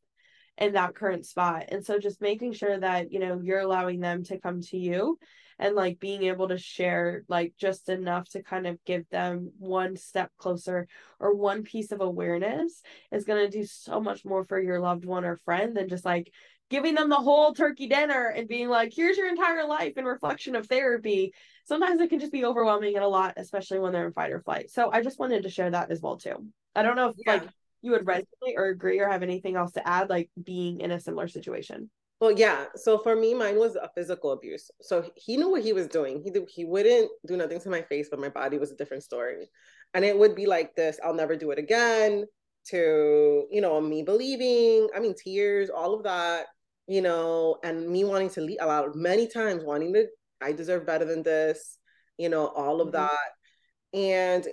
in 0.59 0.73
that 0.73 0.95
current 0.95 1.27
spot. 1.27 1.65
And 1.69 1.85
so 1.85 1.99
just 1.99 2.21
making 2.21 2.53
sure 2.53 2.79
that, 2.79 3.13
you 3.13 3.19
know, 3.19 3.41
you're 3.43 3.61
allowing 3.61 4.01
them 4.01 4.25
to 4.25 4.39
come 4.39 4.61
to 4.63 4.79
you 4.79 5.19
and 5.59 5.75
like 5.75 5.99
being 5.99 6.25
able 6.25 6.49
to 6.49 6.59
share 6.59 7.25
like 7.29 7.55
just 7.59 7.89
enough 7.89 8.29
to 8.31 8.43
kind 8.43 8.67
of 8.67 8.83
give 8.85 9.09
them 9.11 9.53
one 9.59 9.97
step 9.97 10.31
closer 10.39 10.87
or 11.19 11.35
one 11.35 11.63
piece 11.63 11.93
of 11.93 12.01
awareness 12.01 12.83
is 13.11 13.25
going 13.25 13.45
to 13.45 13.59
do 13.59 13.65
so 13.65 14.01
much 14.01 14.25
more 14.25 14.45
for 14.45 14.61
your 14.61 14.81
loved 14.81 15.05
one 15.05 15.25
or 15.25 15.41
friend 15.45 15.77
than 15.77 15.89
just 15.89 16.05
like 16.05 16.31
giving 16.69 16.95
them 16.95 17.09
the 17.09 17.17
whole 17.17 17.55
turkey 17.55 17.87
dinner 17.87 18.27
and 18.27 18.49
being 18.49 18.69
like, 18.69 18.93
here's 18.95 19.17
your 19.17 19.29
entire 19.29 19.67
life 19.67 19.97
in 19.97 20.05
reflection 20.05 20.57
of 20.57 20.67
therapy. 20.67 21.33
Sometimes 21.65 22.01
it 22.01 22.11
can 22.11 22.19
just 22.19 22.33
be 22.33 22.45
overwhelming 22.45 22.97
and 22.97 23.05
a 23.05 23.09
lot, 23.09 23.35
especially 23.37 23.79
when 23.79 23.93
they're 23.93 24.07
in 24.07 24.13
fight 24.13 24.33
or 24.33 24.41
flight. 24.41 24.71
So 24.71 24.91
I 24.93 25.03
just 25.03 25.19
wanted 25.19 25.45
to 25.45 25.51
share 25.51 25.71
that 25.71 25.91
as 25.91 26.01
well 26.01 26.17
too. 26.17 26.45
I 26.75 26.83
don't 26.83 26.97
know 26.97 27.09
if 27.11 27.17
yeah. 27.25 27.33
like 27.35 27.49
you 27.83 27.93
would 27.93 28.05
resonate 28.05 28.57
or 28.57 28.67
agree 28.67 29.01
or 29.01 29.09
have 29.09 29.23
anything 29.23 29.57
else 29.57 29.73
to 29.73 29.87
add, 29.87 30.11
like 30.11 30.31
being 30.43 30.81
in 30.81 30.91
a 30.91 31.01
similar 31.01 31.29
situation. 31.29 31.91
Well, 32.21 32.33
yeah. 32.33 32.67
So 32.77 32.99
for 32.99 33.15
me, 33.15 33.35
mine 33.35 33.59
was 33.59 33.77
a 33.77 33.91
physical 33.95 34.33
abuse. 34.33 34.71
So 34.81 35.11
he 35.17 35.37
knew 35.37 35.51
what 35.51 35.63
he 35.63 35.73
was 35.73 35.87
doing. 35.87 36.23
He 36.23 36.33
he 36.49 36.65
wouldn't 36.65 37.11
do 37.27 37.37
nothing 37.37 37.61
to 37.61 37.71
my 37.71 37.83
face, 37.83 38.09
but 38.11 38.21
my 38.21 38.31
body 38.31 38.59
was 38.59 38.71
a 38.71 38.77
different 38.77 39.03
story. 39.03 39.51
And 39.93 40.05
it 40.05 40.19
would 40.19 40.35
be 40.35 40.47
like 40.47 40.75
this: 40.75 40.99
I'll 41.05 41.15
never 41.15 41.37
do 41.37 41.51
it 41.51 41.59
again. 41.59 42.25
To 42.69 43.47
you 43.51 43.61
know, 43.61 43.81
me 43.81 44.03
believing. 44.03 44.89
I 44.95 45.01
mean, 45.01 45.15
tears, 45.15 45.71
all 45.71 45.95
of 45.95 46.05
that 46.05 46.47
you 46.87 47.03
know, 47.03 47.59
and 47.65 47.89
me 47.89 48.05
wanting 48.05 48.31
to 48.31 48.41
leave 48.41 48.59
a 48.61 48.69
out 48.69 48.95
many 48.95 49.27
times, 49.27 49.65
wanting 49.65 49.93
to, 49.95 50.07
I 50.41 50.53
deserve 50.53 50.87
better 50.87 51.05
than 51.05 51.23
this, 51.23 51.79
you 52.17 52.29
know, 52.29 52.47
all 52.47 52.81
of 52.81 52.89
mm-hmm. 52.89 53.07
that. 53.07 53.99
And, 53.99 54.47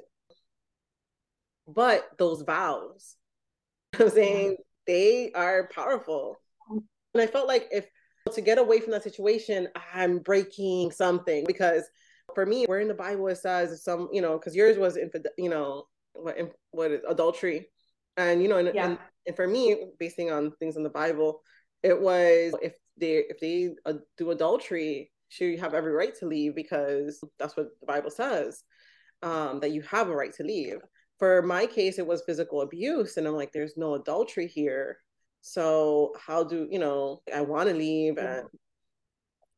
but 1.68 2.10
those 2.18 2.42
vows, 2.42 3.16
I'm 4.00 4.10
saying 4.10 4.58
they 4.88 5.32
are 5.34 5.70
powerful. 5.74 6.38
And 6.70 7.22
I 7.22 7.28
felt 7.28 7.48
like 7.48 7.68
if 7.72 7.88
to 8.34 8.42
get 8.42 8.58
away 8.58 8.80
from 8.80 8.92
that 8.92 9.04
situation, 9.04 9.68
I'm 9.94 10.20
breaking 10.20 10.92
something 10.92 11.46
because 11.46 11.84
for 12.34 12.46
me, 12.46 12.66
where 12.66 12.80
in 12.80 12.88
the 12.88 12.94
Bible 12.94 13.28
it 13.28 13.38
says 13.38 13.84
some, 13.84 14.10
you 14.12 14.22
know, 14.22 14.38
because 14.38 14.56
yours 14.56 14.78
was, 14.78 14.98
infid- 14.98 15.28
you 15.38 15.50
know, 15.50 15.86
what, 16.14 16.38
what 16.72 16.92
is 16.92 17.02
adultery. 17.08 17.68
And, 18.18 18.42
you 18.42 18.48
know, 18.48 18.58
and, 18.58 18.72
yeah. 18.74 18.86
and, 18.86 18.98
and 19.28 19.36
for 19.36 19.48
me, 19.48 19.86
basing 20.00 20.32
on 20.32 20.52
things 20.60 20.78
in 20.78 20.84
the 20.84 20.90
Bible, 20.90 21.42
it 21.84 22.00
was 22.00 22.54
if 22.62 22.76
they 22.98 23.24
if 23.30 23.40
they 23.40 23.72
uh, 23.86 23.94
do 24.18 24.32
adultery, 24.32 25.12
she 25.30 25.58
have 25.58 25.74
every 25.74 25.92
right 25.92 26.16
to 26.20 26.26
leave 26.26 26.56
because 26.56 27.22
that's 27.40 27.58
what 27.58 27.68
the 27.80 27.86
Bible 27.86 28.12
says 28.12 28.64
um, 29.22 29.60
that 29.60 29.72
you 29.72 29.82
have 29.82 30.10
a 30.10 30.16
right 30.16 30.34
to 30.36 30.44
leave. 30.44 30.78
For 31.24 31.42
my 31.42 31.68
case, 31.68 32.00
it 32.00 32.06
was 32.06 32.22
physical 32.26 32.60
abuse, 32.60 33.16
and 33.16 33.26
I'm 33.26 33.34
like, 33.34 33.54
there's 33.54 33.78
no 33.78 33.94
adultery 33.94 34.46
here. 34.46 34.98
So 35.40 36.12
how 36.20 36.44
do 36.44 36.68
you 36.70 36.80
know? 36.80 37.22
I 37.34 37.40
want 37.40 37.70
to 37.70 37.74
leave 37.74 38.18
and 38.18 38.46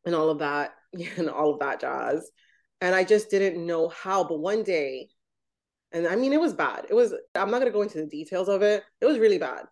and 0.06 0.13
all 0.13 0.30
of 0.30 0.38
that 0.38 0.75
and 1.17 1.28
all 1.28 1.49
of 1.56 1.60
that 1.62 1.82
jazz, 1.82 2.30
and 2.82 2.93
I 2.93 3.04
just 3.04 3.32
didn't 3.32 3.65
know 3.65 3.89
how. 3.89 4.23
But 4.23 4.41
one 4.41 4.62
day, 4.62 5.10
and 5.91 6.06
I 6.06 6.15
mean, 6.15 6.34
it 6.34 6.39
was 6.39 6.54
bad. 6.54 6.86
It 6.88 6.93
was. 6.93 7.15
I'm 7.34 7.49
not 7.49 7.58
gonna 7.58 7.71
go 7.71 7.82
into 7.82 7.97
the 7.97 8.06
details 8.06 8.47
of 8.47 8.62
it. 8.62 8.84
It 9.01 9.08
was 9.08 9.17
really 9.17 9.39
bad. 9.39 9.65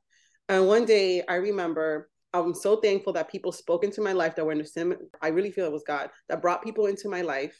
And 0.49 0.65
one 0.65 0.85
day, 0.85 1.21
I 1.29 1.35
remember 1.35 2.09
I'm 2.33 2.55
so 2.55 2.77
thankful 2.77 3.13
that 3.13 3.29
people 3.29 3.51
spoke 3.51 3.83
into 3.83 4.01
my 4.01 4.13
life 4.13 4.35
that 4.35 4.45
were 4.45 4.51
in 4.51 4.57
the 4.57 4.65
same. 4.65 4.95
I 5.21 5.27
really 5.27 5.51
feel 5.51 5.67
it 5.67 5.71
was 5.71 5.83
God 5.85 6.09
that 6.27 6.41
brought 6.41 6.63
people 6.63 6.87
into 6.87 7.07
my 7.07 7.21
life 7.21 7.55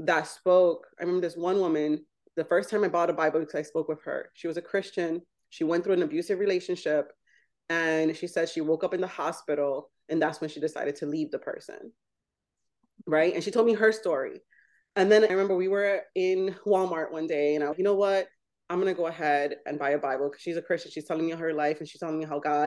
that 0.00 0.28
spoke. 0.28 0.86
I 1.00 1.04
remember 1.04 1.26
this 1.26 1.38
one 1.38 1.60
woman, 1.60 2.04
the 2.36 2.44
first 2.44 2.70
time 2.70 2.84
I 2.84 2.88
bought 2.88 3.10
a 3.10 3.14
Bible 3.14 3.40
because 3.40 3.54
I 3.54 3.62
spoke 3.62 3.88
with 3.88 4.02
her. 4.04 4.30
She 4.34 4.48
was 4.48 4.56
a 4.56 4.62
Christian. 4.62 5.22
She 5.50 5.64
went 5.64 5.84
through 5.84 5.94
an 5.94 6.02
abusive 6.02 6.38
relationship. 6.38 7.12
And 7.68 8.16
she 8.16 8.26
said 8.26 8.48
she 8.48 8.60
woke 8.60 8.84
up 8.84 8.94
in 8.94 9.00
the 9.00 9.06
hospital 9.06 9.90
and 10.08 10.20
that's 10.20 10.40
when 10.40 10.50
she 10.50 10.60
decided 10.60 10.96
to 10.96 11.06
leave 11.06 11.30
the 11.30 11.38
person. 11.38 11.92
Right. 13.06 13.34
And 13.34 13.42
she 13.42 13.50
told 13.50 13.66
me 13.66 13.74
her 13.74 13.90
story. 13.90 14.42
And 14.96 15.10
then 15.10 15.24
I 15.24 15.28
remember 15.28 15.56
we 15.56 15.68
were 15.68 16.02
in 16.14 16.54
Walmart 16.66 17.10
one 17.10 17.26
day 17.26 17.54
and 17.54 17.64
I 17.64 17.68
was, 17.68 17.78
you 17.78 17.84
know 17.84 17.94
what? 17.94 18.28
I'm 18.68 18.80
going 18.80 18.92
to 18.92 18.98
go 18.98 19.06
ahead 19.06 19.56
and 19.66 19.78
buy 19.78 19.90
a 19.90 19.98
Bible 19.98 20.28
because 20.28 20.42
she's 20.42 20.56
a 20.56 20.62
Christian. 20.62 20.90
She's 20.90 21.06
telling 21.06 21.26
me 21.26 21.32
her 21.32 21.52
life 21.52 21.78
and 21.80 21.88
she's 21.88 22.00
telling 22.00 22.18
me 22.18 22.24
how 22.24 22.38
God 22.38 22.66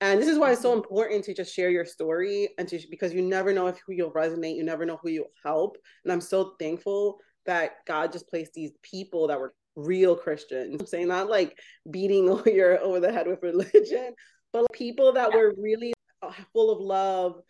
and 0.00 0.20
this 0.20 0.28
is 0.28 0.38
why 0.38 0.52
it's 0.52 0.62
so 0.62 0.74
important 0.74 1.24
to 1.24 1.34
just 1.34 1.52
share 1.52 1.70
your 1.70 1.84
story 1.84 2.50
and 2.56 2.68
to 2.68 2.80
because 2.88 3.12
you 3.12 3.22
never 3.22 3.52
know 3.52 3.66
if 3.66 3.80
who 3.84 3.94
you'll 3.94 4.12
resonate, 4.12 4.54
you 4.54 4.62
never 4.62 4.86
know 4.86 4.98
who 5.02 5.08
you'll 5.08 5.32
help. 5.44 5.76
And 6.04 6.12
I'm 6.12 6.20
so 6.20 6.54
thankful 6.60 7.18
that 7.46 7.84
God 7.86 8.12
just 8.12 8.28
placed 8.28 8.52
these 8.54 8.72
people 8.82 9.28
that 9.28 9.38
were 9.38 9.54
real 9.76 10.16
Christians. 10.16 10.76
I'm 10.80 10.86
saying 10.86 11.08
not 11.08 11.30
like 11.30 11.58
beating 11.90 12.26
your 12.46 12.78
over 12.80 13.00
the 13.00 13.12
head 13.12 13.26
with 13.26 13.42
religion, 13.42 14.14
but 14.52 14.62
like 14.62 14.72
people 14.72 15.12
that 15.12 15.32
were 15.32 15.54
really 15.56 15.92
uh, 16.22 16.32
full 16.52 16.70
of 16.70 16.80
love, 16.80 17.40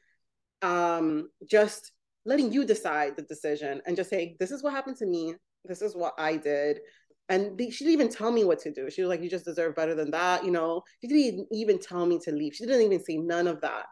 um, 0.63 1.29
just 1.49 1.93
letting 2.25 2.53
you 2.53 2.65
decide 2.65 3.17
the 3.17 3.23
decision 3.23 3.81
and 3.87 3.97
just 3.97 4.11
saying, 4.11 4.37
this 4.39 4.51
is 4.51 4.63
what 4.63 4.75
happened 4.75 4.97
to 4.97 5.07
me. 5.07 5.35
This 5.65 5.83
is 5.83 5.97
what 5.97 6.15
I 6.19 6.37
did 6.37 6.81
and 7.29 7.61
she 7.61 7.85
didn't 7.85 7.93
even 7.93 8.09
tell 8.09 8.33
me 8.33 8.45
what 8.45 8.59
to 8.61 8.73
do. 8.73 8.91
She 8.91 9.03
was 9.03 9.09
like, 9.09 9.23
"You 9.23 9.29
just 9.29 9.45
deserve 9.45 9.75
better 9.75 9.95
than 9.95 10.11
that," 10.13 10.45
you 10.45 10.51
know. 10.51 10.83
She 11.01 11.09
didn't 11.09 11.49
even 11.53 11.79
tell 11.79 12.07
me 12.07 12.19
to 12.21 12.33
leave. 12.33 12.55
She 12.55 12.65
didn't 12.67 12.83
even 12.83 13.05
say 13.05 13.17
none 13.17 13.47
of 13.47 13.61
that. 13.61 13.87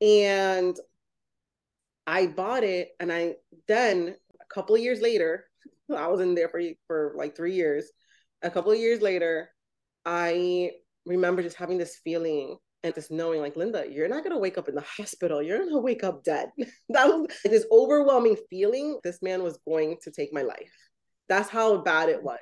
And 0.00 0.76
I 2.06 2.26
bought 2.26 2.64
it, 2.64 2.90
and 2.98 3.12
I 3.12 3.36
then 3.68 4.16
couple 4.48 4.74
of 4.74 4.82
years 4.82 5.00
later, 5.00 5.44
I 5.96 6.08
was 6.08 6.20
in 6.20 6.34
there 6.34 6.48
for 6.48 6.60
for 6.86 7.14
like 7.16 7.36
three 7.36 7.54
years. 7.54 7.90
A 8.42 8.50
couple 8.50 8.72
of 8.72 8.78
years 8.78 9.00
later, 9.00 9.50
I 10.04 10.72
remember 11.04 11.42
just 11.42 11.56
having 11.56 11.78
this 11.78 12.00
feeling 12.04 12.58
and 12.82 12.94
just 12.94 13.10
knowing 13.10 13.40
like 13.40 13.56
linda 13.56 13.84
you're 13.88 14.08
not 14.08 14.22
going 14.22 14.34
to 14.34 14.40
wake 14.40 14.58
up 14.58 14.68
in 14.68 14.74
the 14.74 14.80
hospital. 14.80 15.42
You're 15.42 15.58
going 15.58 15.70
to 15.70 15.78
wake 15.78 16.04
up 16.04 16.24
dead. 16.24 16.50
That 16.90 17.08
was 17.08 17.28
this 17.44 17.66
overwhelming 17.70 18.36
feeling 18.50 18.98
this 19.02 19.22
man 19.22 19.42
was 19.42 19.58
going 19.66 19.96
to 20.02 20.10
take 20.10 20.32
my 20.32 20.42
life. 20.42 20.72
That's 21.28 21.48
how 21.48 21.78
bad 21.78 22.08
it 22.08 22.22
was. 22.22 22.38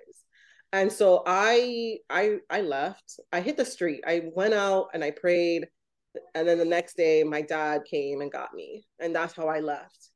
And 0.72 0.92
so 0.92 1.22
i 1.26 1.98
i 2.10 2.38
i 2.50 2.60
left. 2.60 3.20
I 3.32 3.40
hit 3.40 3.56
the 3.56 3.64
street. 3.64 4.02
I 4.06 4.30
went 4.34 4.54
out 4.54 4.88
and 4.92 5.04
i 5.04 5.10
prayed. 5.10 5.66
And 6.34 6.46
then 6.46 6.58
the 6.58 6.64
next 6.64 6.96
day 6.96 7.24
my 7.24 7.42
dad 7.42 7.82
came 7.90 8.20
and 8.20 8.30
got 8.30 8.54
me. 8.54 8.86
And 9.00 9.14
that's 9.14 9.34
how 9.34 9.48
i 9.48 9.60
left 9.60 10.10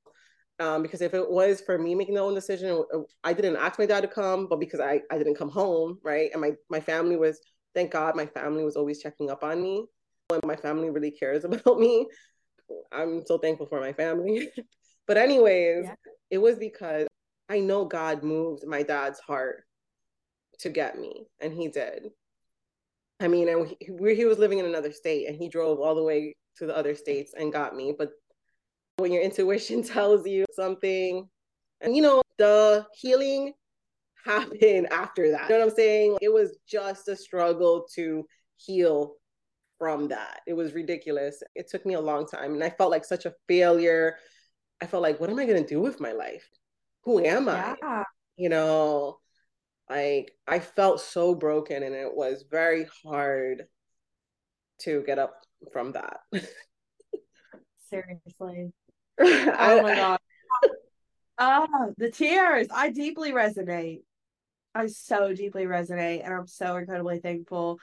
um, 0.61 0.83
because 0.83 1.01
if 1.01 1.15
it 1.15 1.31
was 1.31 1.61
for 1.61 1.79
me 1.79 1.95
making 1.95 2.15
the 2.15 2.21
own 2.21 2.35
decision 2.35 2.83
i 3.25 3.33
didn't 3.33 3.57
ask 3.57 3.79
my 3.79 3.87
dad 3.87 4.01
to 4.01 4.09
come 4.09 4.47
but 4.49 4.61
because 4.61 4.81
i, 4.81 5.01
I 5.11 5.19
didn't 5.19 5.37
come 5.37 5.51
home 5.51 5.99
right 6.03 6.31
and 6.33 6.41
my, 6.41 6.53
my 6.69 6.81
family 6.81 7.17
was 7.17 7.41
thank 7.75 7.91
god 7.91 8.17
my 8.17 8.27
family 8.27 8.65
was 8.65 8.77
always 8.77 9.01
checking 9.01 9.31
up 9.31 9.43
on 9.45 9.63
me 9.63 9.87
when 10.29 10.41
my 10.45 10.57
family 10.57 10.91
really 10.91 11.11
cares 11.11 11.45
about 11.45 11.79
me. 11.79 12.07
I'm 12.93 13.25
so 13.27 13.39
thankful 13.39 13.67
for 13.67 13.81
my 13.81 13.93
family. 13.93 14.49
but 15.07 15.17
anyways, 15.17 15.87
yeah. 15.87 15.95
it 16.31 16.39
was 16.39 16.57
because 16.57 17.07
I 17.49 17.61
know 17.61 17.85
God 17.85 18.23
moved 18.23 18.65
my 18.67 18.83
dad's 18.83 19.19
heart 19.21 19.65
to 20.61 20.69
get 20.69 20.99
me, 20.99 21.27
and 21.41 21.53
he 21.53 21.69
did. 21.69 22.09
I 23.21 23.29
mean, 23.29 23.49
and 23.49 23.75
he, 23.81 24.15
he 24.15 24.25
was 24.27 24.39
living 24.39 24.59
in 24.59 24.67
another 24.67 24.93
state, 24.93 25.29
and 25.29 25.37
he 25.37 25.49
drove 25.49 25.81
all 25.81 25.95
the 25.95 26.03
way 26.03 26.37
to 26.59 26.67
the 26.67 26.77
other 26.77 26.95
states 26.95 27.33
and 27.37 27.53
got 27.53 27.75
me. 27.75 27.95
But 27.97 28.11
when 28.99 29.13
your 29.13 29.23
intuition 29.23 29.83
tells 29.95 30.27
you 30.27 30.45
something, 30.53 31.29
and 31.81 31.97
you 31.97 32.03
know, 32.03 32.23
the 32.37 32.87
healing 32.95 33.55
happened 34.25 34.89
after 34.91 35.31
that. 35.31 35.49
You 35.49 35.55
know 35.55 35.61
what 35.61 35.71
I'm 35.71 35.77
saying? 35.77 36.19
It 36.21 36.33
was 36.33 36.59
just 36.67 37.09
a 37.09 37.17
struggle 37.17 37.87
to 37.95 38.27
heal 38.57 39.15
from 39.79 40.09
that. 40.09 40.41
It 40.47 40.55
was 40.55 40.75
ridiculous. 40.75 41.43
It 41.55 41.69
took 41.71 41.87
me 41.87 41.95
a 41.95 42.01
long 42.01 42.27
time 42.27 42.55
and 42.55 42.65
I 42.65 42.71
felt 42.71 42.91
like 42.91 43.05
such 43.05 43.27
a 43.27 43.35
failure. 43.47 44.17
I 44.81 44.87
felt 44.87 45.03
like, 45.03 45.21
what 45.21 45.31
am 45.31 45.39
I 45.39 45.47
going 45.47 45.63
to 45.63 45.69
do 45.69 45.81
with 45.81 46.01
my 46.01 46.13
life? 46.13 46.49
Who 47.05 47.21
am 47.21 47.47
yeah. 47.47 47.77
I? 47.83 48.05
You 48.37 48.49
know, 48.49 49.19
like 49.89 50.33
I 50.47 50.59
felt 50.59 51.01
so 51.01 51.35
broken 51.35 51.83
and 51.83 51.95
it 51.95 52.15
was 52.15 52.45
very 52.51 52.87
hard 53.05 53.67
to 54.81 55.03
get 55.07 55.19
up 55.19 55.45
from 55.73 55.93
that. 55.93 56.21
Seriously. 57.91 58.73
oh 59.21 59.83
my 59.83 59.95
God. 59.95 60.19
Ah, 61.39 61.67
oh, 61.73 61.95
the 61.99 62.11
tears. 62.11 62.69
I 62.73 62.91
deeply 62.91 63.33
resonate. 63.33 64.01
I 64.75 64.87
so 64.87 65.33
deeply 65.33 65.65
resonate 65.65 66.25
and 66.25 66.33
I'm 66.33 66.47
so 66.47 66.77
incredibly 66.77 67.21
thankful 67.21 67.79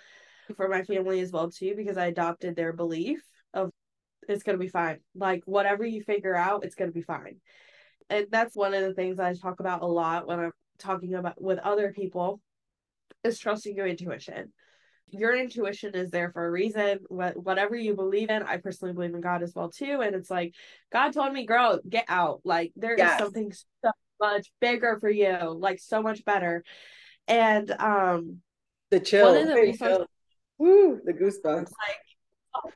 for 0.56 0.68
my 0.68 0.84
family 0.84 1.20
as 1.22 1.32
well 1.32 1.50
too 1.50 1.74
because 1.76 1.98
I 1.98 2.08
adopted 2.08 2.56
their 2.56 2.74
belief 2.74 3.22
of 3.54 3.72
it's 4.28 4.44
going 4.44 4.58
to 4.58 4.64
be 4.64 4.70
fine. 4.70 5.00
Like 5.16 5.44
whatever 5.46 5.86
you 5.86 6.02
figure 6.04 6.36
out, 6.36 6.64
it's 6.64 6.76
going 6.76 6.90
to 6.90 6.94
be 6.94 7.02
fine. 7.02 7.38
And 8.10 8.28
that's 8.30 8.56
one 8.56 8.74
of 8.74 8.84
the 8.84 8.94
things 8.94 9.20
I 9.20 9.34
talk 9.34 9.60
about 9.60 9.82
a 9.82 9.88
lot 9.88 10.28
when 10.28 10.40
I'm 10.40 10.52
talking 10.78 11.14
about 11.16 11.42
with 11.42 11.60
other 11.60 11.92
people 11.92 12.40
is 13.24 13.40
trusting 13.40 13.76
your 13.76 13.88
intuition. 13.88 14.54
Your 15.12 15.36
intuition 15.36 15.94
is 15.96 16.12
there 16.12 16.32
for 16.32 16.46
a 16.46 16.52
reason. 16.52 17.00
What 17.08 17.38
whatever 17.38 17.76
you 17.76 17.96
believe 17.96 18.30
in, 18.30 18.44
I 18.44 18.58
personally 18.58 18.94
believe 18.94 19.14
in 19.14 19.22
God 19.22 19.44
as 19.44 19.54
well 19.56 19.70
too. 19.70 20.02
And 20.02 20.16
it's 20.16 20.30
like 20.30 20.56
God 20.92 21.14
told 21.14 21.32
me, 21.32 21.46
"Girl, 21.46 21.80
get 21.88 22.06
out." 22.08 22.42
Like 22.44 22.74
there 22.76 22.96
yes. 22.98 23.14
is 23.14 23.26
something 23.26 23.54
so 23.84 23.92
much 24.20 24.52
bigger 24.60 24.98
for 25.00 25.10
you, 25.10 25.38
like 25.60 25.80
so 25.80 26.02
much 26.02 26.26
better. 26.26 26.64
And 27.28 27.70
um, 27.72 28.42
the 28.92 29.00
chill. 29.00 29.32
One 29.32 29.42
of 29.42 29.48
the 29.48 29.56
resources, 29.56 30.08
Woo, 30.58 31.02
the 31.04 31.14
goosebumps. 31.14 31.72
Like, 31.88 32.74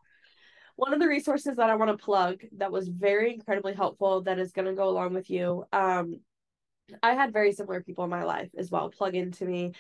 one 0.76 0.94
of 0.94 1.00
the 1.02 1.08
resources 1.08 1.58
that 1.58 1.70
I 1.70 1.76
want 1.76 1.92
to 1.92 2.04
plug 2.04 2.42
that 2.58 2.72
was 2.72 2.88
very 2.88 3.34
incredibly 3.34 3.74
helpful 3.74 4.22
that 4.22 4.40
is 4.40 4.54
going 4.54 4.66
to 4.66 4.74
go 4.74 4.88
along 4.88 5.14
with 5.14 5.30
you. 5.30 5.66
Um, 5.74 6.22
I 7.04 7.16
had 7.16 7.34
very 7.34 7.52
similar 7.52 7.84
people 7.84 8.06
in 8.06 8.10
my 8.10 8.24
life 8.24 8.50
as 8.58 8.72
well 8.72 8.90
plug 8.90 9.14
into 9.14 9.44
me. 9.44 9.74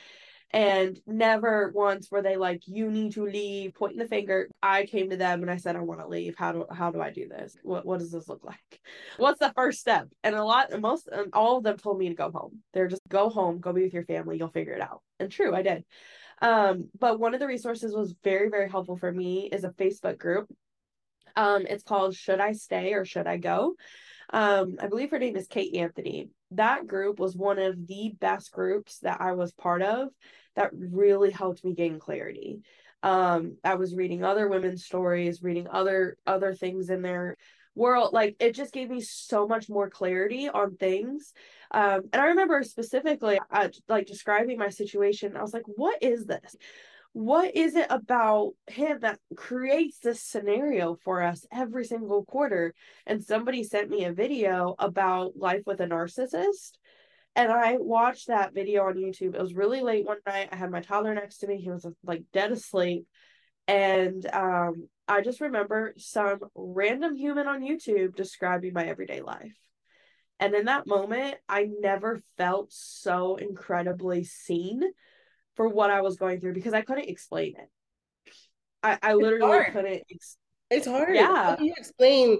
And 0.51 0.99
never 1.05 1.71
once 1.75 2.09
were 2.09 2.23
they 2.23 2.35
like, 2.35 2.67
"You 2.67 2.89
need 2.89 3.13
to 3.13 3.25
leave," 3.25 3.75
pointing 3.75 3.99
the 3.99 4.07
finger. 4.07 4.49
I 4.63 4.85
came 4.85 5.11
to 5.11 5.17
them 5.17 5.41
and 5.41 5.51
I 5.51 5.57
said, 5.57 5.75
"I 5.75 5.81
want 5.81 5.99
to 6.01 6.07
leave. 6.07 6.35
How 6.37 6.51
do 6.51 6.65
how 6.71 6.91
do 6.91 7.01
I 7.01 7.11
do 7.11 7.27
this? 7.27 7.55
What 7.61 7.85
what 7.85 7.99
does 7.99 8.11
this 8.11 8.27
look 8.27 8.43
like? 8.43 8.81
What's 9.17 9.39
the 9.39 9.53
first 9.55 9.79
step?" 9.79 10.07
And 10.23 10.35
a 10.35 10.43
lot, 10.43 10.77
most, 10.81 11.07
and 11.07 11.29
all 11.33 11.57
of 11.57 11.63
them 11.63 11.77
told 11.77 11.99
me 11.99 12.09
to 12.09 12.15
go 12.15 12.31
home. 12.31 12.63
They're 12.73 12.87
just 12.87 13.07
go 13.07 13.29
home, 13.29 13.59
go 13.59 13.73
be 13.73 13.83
with 13.83 13.93
your 13.93 14.05
family. 14.05 14.37
You'll 14.37 14.49
figure 14.49 14.73
it 14.73 14.81
out. 14.81 15.03
And 15.19 15.31
true, 15.31 15.53
I 15.55 15.61
did. 15.61 15.85
Um, 16.41 16.89
but 16.97 17.19
one 17.19 17.33
of 17.33 17.39
the 17.39 17.47
resources 17.47 17.93
was 17.93 18.15
very, 18.23 18.49
very 18.49 18.69
helpful 18.69 18.97
for 18.97 19.11
me 19.11 19.49
is 19.51 19.63
a 19.63 19.69
Facebook 19.69 20.17
group. 20.17 20.49
Um, 21.35 21.65
it's 21.67 21.83
called 21.83 22.15
Should 22.15 22.39
I 22.39 22.53
Stay 22.53 22.93
or 22.93 23.05
Should 23.05 23.27
I 23.27 23.37
Go? 23.37 23.75
Um, 24.31 24.77
I 24.79 24.87
believe 24.87 25.11
her 25.11 25.19
name 25.19 25.35
is 25.35 25.47
Kate 25.47 25.75
Anthony. 25.75 26.29
That 26.51 26.87
group 26.87 27.19
was 27.19 27.35
one 27.35 27.59
of 27.59 27.87
the 27.87 28.13
best 28.19 28.51
groups 28.51 28.99
that 28.99 29.21
I 29.21 29.33
was 29.33 29.51
part 29.51 29.81
of 29.81 30.09
that 30.55 30.71
really 30.73 31.31
helped 31.31 31.63
me 31.63 31.73
gain 31.73 31.99
clarity. 31.99 32.59
Um, 33.01 33.57
I 33.63 33.75
was 33.75 33.95
reading 33.95 34.23
other 34.23 34.47
women's 34.47 34.85
stories, 34.85 35.41
reading 35.41 35.67
other 35.71 36.17
other 36.27 36.53
things 36.53 36.89
in 36.89 37.01
their 37.01 37.37
world 37.75 38.13
like 38.13 38.35
it 38.39 38.53
just 38.53 38.73
gave 38.73 38.89
me 38.89 38.99
so 38.99 39.47
much 39.47 39.69
more 39.69 39.89
clarity 39.89 40.49
on 40.49 40.75
things 40.75 41.33
um 41.71 42.01
and 42.11 42.21
i 42.21 42.25
remember 42.25 42.61
specifically 42.61 43.39
uh, 43.51 43.69
like 43.87 44.05
describing 44.05 44.57
my 44.57 44.69
situation 44.69 45.37
i 45.37 45.41
was 45.41 45.53
like 45.53 45.63
what 45.75 46.01
is 46.01 46.25
this 46.25 46.55
what 47.13 47.55
is 47.55 47.75
it 47.75 47.87
about 47.89 48.51
him 48.67 48.99
that 49.01 49.19
creates 49.35 49.99
this 49.99 50.21
scenario 50.21 50.95
for 51.03 51.21
us 51.21 51.45
every 51.51 51.83
single 51.83 52.23
quarter 52.23 52.73
and 53.05 53.23
somebody 53.23 53.63
sent 53.63 53.89
me 53.89 54.05
a 54.05 54.13
video 54.13 54.75
about 54.79 55.35
life 55.35 55.63
with 55.65 55.81
a 55.81 55.87
narcissist 55.87 56.71
and 57.35 57.51
I 57.51 57.77
watched 57.77 58.27
that 58.27 58.53
video 58.53 58.85
on 58.85 58.95
YouTube. 58.95 59.35
It 59.35 59.41
was 59.41 59.53
really 59.53 59.81
late 59.81 60.05
one 60.05 60.17
night. 60.25 60.49
I 60.51 60.55
had 60.55 60.71
my 60.71 60.81
toddler 60.81 61.13
next 61.13 61.37
to 61.37 61.47
me. 61.47 61.57
He 61.57 61.69
was 61.69 61.85
like 62.03 62.23
dead 62.33 62.51
asleep. 62.51 63.05
And 63.67 64.25
um, 64.33 64.89
I 65.07 65.21
just 65.21 65.39
remember 65.39 65.93
some 65.97 66.39
random 66.55 67.15
human 67.15 67.47
on 67.47 67.61
YouTube 67.61 68.15
describing 68.15 68.73
my 68.73 68.85
everyday 68.85 69.21
life. 69.21 69.55
And 70.39 70.55
in 70.55 70.65
that 70.65 70.87
moment, 70.87 71.35
I 71.47 71.69
never 71.79 72.19
felt 72.37 72.73
so 72.73 73.35
incredibly 73.35 74.23
seen 74.23 74.81
for 75.55 75.67
what 75.67 75.89
I 75.89 76.01
was 76.01 76.17
going 76.17 76.39
through 76.39 76.53
because 76.53 76.73
I 76.73 76.81
couldn't 76.81 77.09
explain 77.09 77.55
it. 77.57 77.69
I, 78.83 78.97
I 79.01 79.13
literally 79.13 79.65
couldn't. 79.71 80.03
Ex- 80.11 80.37
it's 80.69 80.87
hard. 80.87 81.15
Yeah. 81.15 81.27
How 81.27 81.55
do 81.55 81.65
you 81.65 81.73
explain 81.77 82.39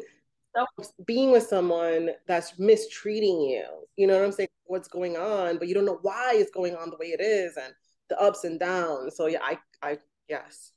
so, 0.56 0.66
being 1.06 1.32
with 1.32 1.44
someone 1.44 2.12
that's 2.28 2.58
mistreating 2.58 3.42
you? 3.42 3.66
You 3.98 4.08
know 4.08 4.18
what 4.18 4.26
I'm 4.26 4.32
saying? 4.32 4.50
What's 4.66 4.88
going 4.88 5.18
on, 5.18 5.58
but 5.58 5.68
you 5.68 5.74
don't 5.74 5.86
know 5.86 6.00
why 6.02 6.34
it's 6.36 6.52
going 6.52 6.76
on 6.76 6.92
the 6.92 6.98
way 6.98 7.08
it 7.08 7.22
is 7.22 7.58
and 7.58 7.74
the 8.10 8.20
ups 8.22 8.44
and 8.44 8.60
downs. 8.60 9.16
So 9.16 9.26
yeah, 9.26 9.40
I, 9.42 9.58
I, 9.82 9.98
yes. 10.30 10.72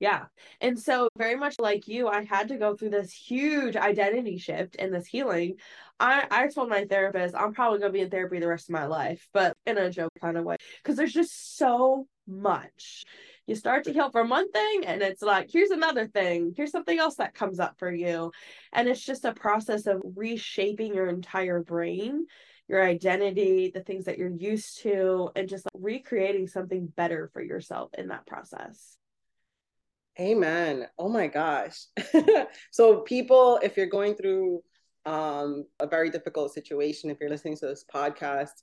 Yeah. 0.00 0.26
And 0.60 0.78
so, 0.78 1.08
very 1.16 1.34
much 1.34 1.58
like 1.58 1.88
you, 1.88 2.06
I 2.06 2.24
had 2.24 2.48
to 2.48 2.56
go 2.56 2.76
through 2.76 2.90
this 2.90 3.12
huge 3.12 3.74
identity 3.74 4.38
shift 4.38 4.76
and 4.78 4.94
this 4.94 5.06
healing. 5.06 5.56
I, 5.98 6.26
I 6.30 6.46
told 6.48 6.68
my 6.68 6.84
therapist, 6.84 7.34
I'm 7.34 7.52
probably 7.52 7.80
going 7.80 7.92
to 7.92 7.96
be 7.98 8.02
in 8.02 8.10
therapy 8.10 8.38
the 8.38 8.46
rest 8.46 8.68
of 8.68 8.74
my 8.74 8.86
life, 8.86 9.28
but 9.32 9.56
in 9.66 9.76
a 9.76 9.90
joke 9.90 10.12
kind 10.20 10.36
of 10.36 10.44
way, 10.44 10.56
because 10.82 10.96
there's 10.96 11.12
just 11.12 11.56
so 11.56 12.06
much. 12.28 13.04
You 13.48 13.56
start 13.56 13.84
to 13.84 13.92
heal 13.92 14.10
from 14.10 14.28
one 14.28 14.50
thing, 14.52 14.84
and 14.86 15.02
it's 15.02 15.22
like, 15.22 15.50
here's 15.50 15.70
another 15.70 16.06
thing. 16.06 16.52
Here's 16.56 16.70
something 16.70 16.98
else 16.98 17.16
that 17.16 17.34
comes 17.34 17.58
up 17.58 17.78
for 17.78 17.90
you. 17.90 18.30
And 18.72 18.88
it's 18.88 19.04
just 19.04 19.24
a 19.24 19.32
process 19.32 19.86
of 19.86 20.02
reshaping 20.14 20.94
your 20.94 21.08
entire 21.08 21.60
brain 21.62 22.26
your 22.68 22.84
identity, 22.84 23.70
the 23.72 23.80
things 23.80 24.04
that 24.04 24.18
you're 24.18 24.28
used 24.28 24.82
to, 24.82 25.30
and 25.34 25.48
just 25.48 25.64
like 25.64 25.82
recreating 25.82 26.46
something 26.46 26.86
better 26.86 27.30
for 27.32 27.42
yourself 27.42 27.90
in 27.96 28.08
that 28.08 28.26
process. 28.26 28.97
Amen. 30.20 30.86
Oh 30.98 31.08
my 31.08 31.28
gosh. 31.28 31.86
so, 32.70 33.00
people, 33.02 33.60
if 33.62 33.76
you're 33.76 33.86
going 33.86 34.16
through 34.16 34.62
um, 35.06 35.64
a 35.78 35.86
very 35.86 36.10
difficult 36.10 36.52
situation, 36.52 37.08
if 37.08 37.18
you're 37.20 37.30
listening 37.30 37.56
to 37.58 37.66
this 37.66 37.84
podcast, 37.92 38.62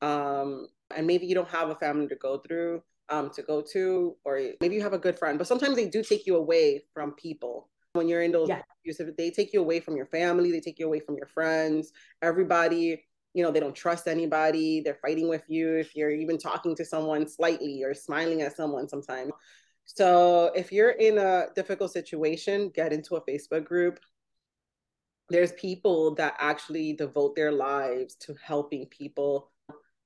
um, 0.00 0.68
and 0.94 1.06
maybe 1.06 1.26
you 1.26 1.34
don't 1.34 1.48
have 1.48 1.70
a 1.70 1.74
family 1.74 2.06
to 2.06 2.14
go 2.14 2.38
through, 2.38 2.82
um, 3.08 3.30
to 3.30 3.42
go 3.42 3.62
to, 3.72 4.16
or 4.24 4.40
maybe 4.60 4.76
you 4.76 4.82
have 4.82 4.92
a 4.92 4.98
good 4.98 5.18
friend, 5.18 5.38
but 5.38 5.48
sometimes 5.48 5.74
they 5.74 5.88
do 5.88 6.02
take 6.04 6.24
you 6.24 6.36
away 6.36 6.84
from 6.94 7.12
people 7.12 7.68
when 7.94 8.08
you're 8.08 8.22
in 8.22 8.32
those 8.32 8.48
yeah. 8.48 8.62
abusive. 8.80 9.08
They 9.16 9.30
take 9.30 9.52
you 9.52 9.60
away 9.60 9.80
from 9.80 9.96
your 9.96 10.06
family, 10.06 10.52
they 10.52 10.60
take 10.60 10.78
you 10.78 10.86
away 10.86 11.00
from 11.00 11.16
your 11.16 11.26
friends, 11.26 11.92
everybody. 12.22 13.04
You 13.34 13.42
know, 13.42 13.50
they 13.50 13.60
don't 13.60 13.74
trust 13.74 14.08
anybody. 14.08 14.82
They're 14.82 14.98
fighting 15.00 15.26
with 15.26 15.44
you 15.48 15.76
if 15.76 15.96
you're 15.96 16.10
even 16.10 16.36
talking 16.36 16.76
to 16.76 16.84
someone 16.84 17.26
slightly 17.26 17.82
or 17.82 17.94
smiling 17.94 18.42
at 18.42 18.54
someone 18.54 18.88
sometimes. 18.88 19.32
So 19.84 20.50
if 20.54 20.72
you're 20.72 20.90
in 20.90 21.18
a 21.18 21.46
difficult 21.54 21.92
situation, 21.92 22.70
get 22.70 22.92
into 22.92 23.16
a 23.16 23.22
Facebook 23.22 23.64
group. 23.64 24.00
There's 25.28 25.52
people 25.52 26.14
that 26.16 26.34
actually 26.38 26.92
devote 26.92 27.34
their 27.36 27.52
lives 27.52 28.14
to 28.26 28.34
helping 28.42 28.86
people 28.86 29.50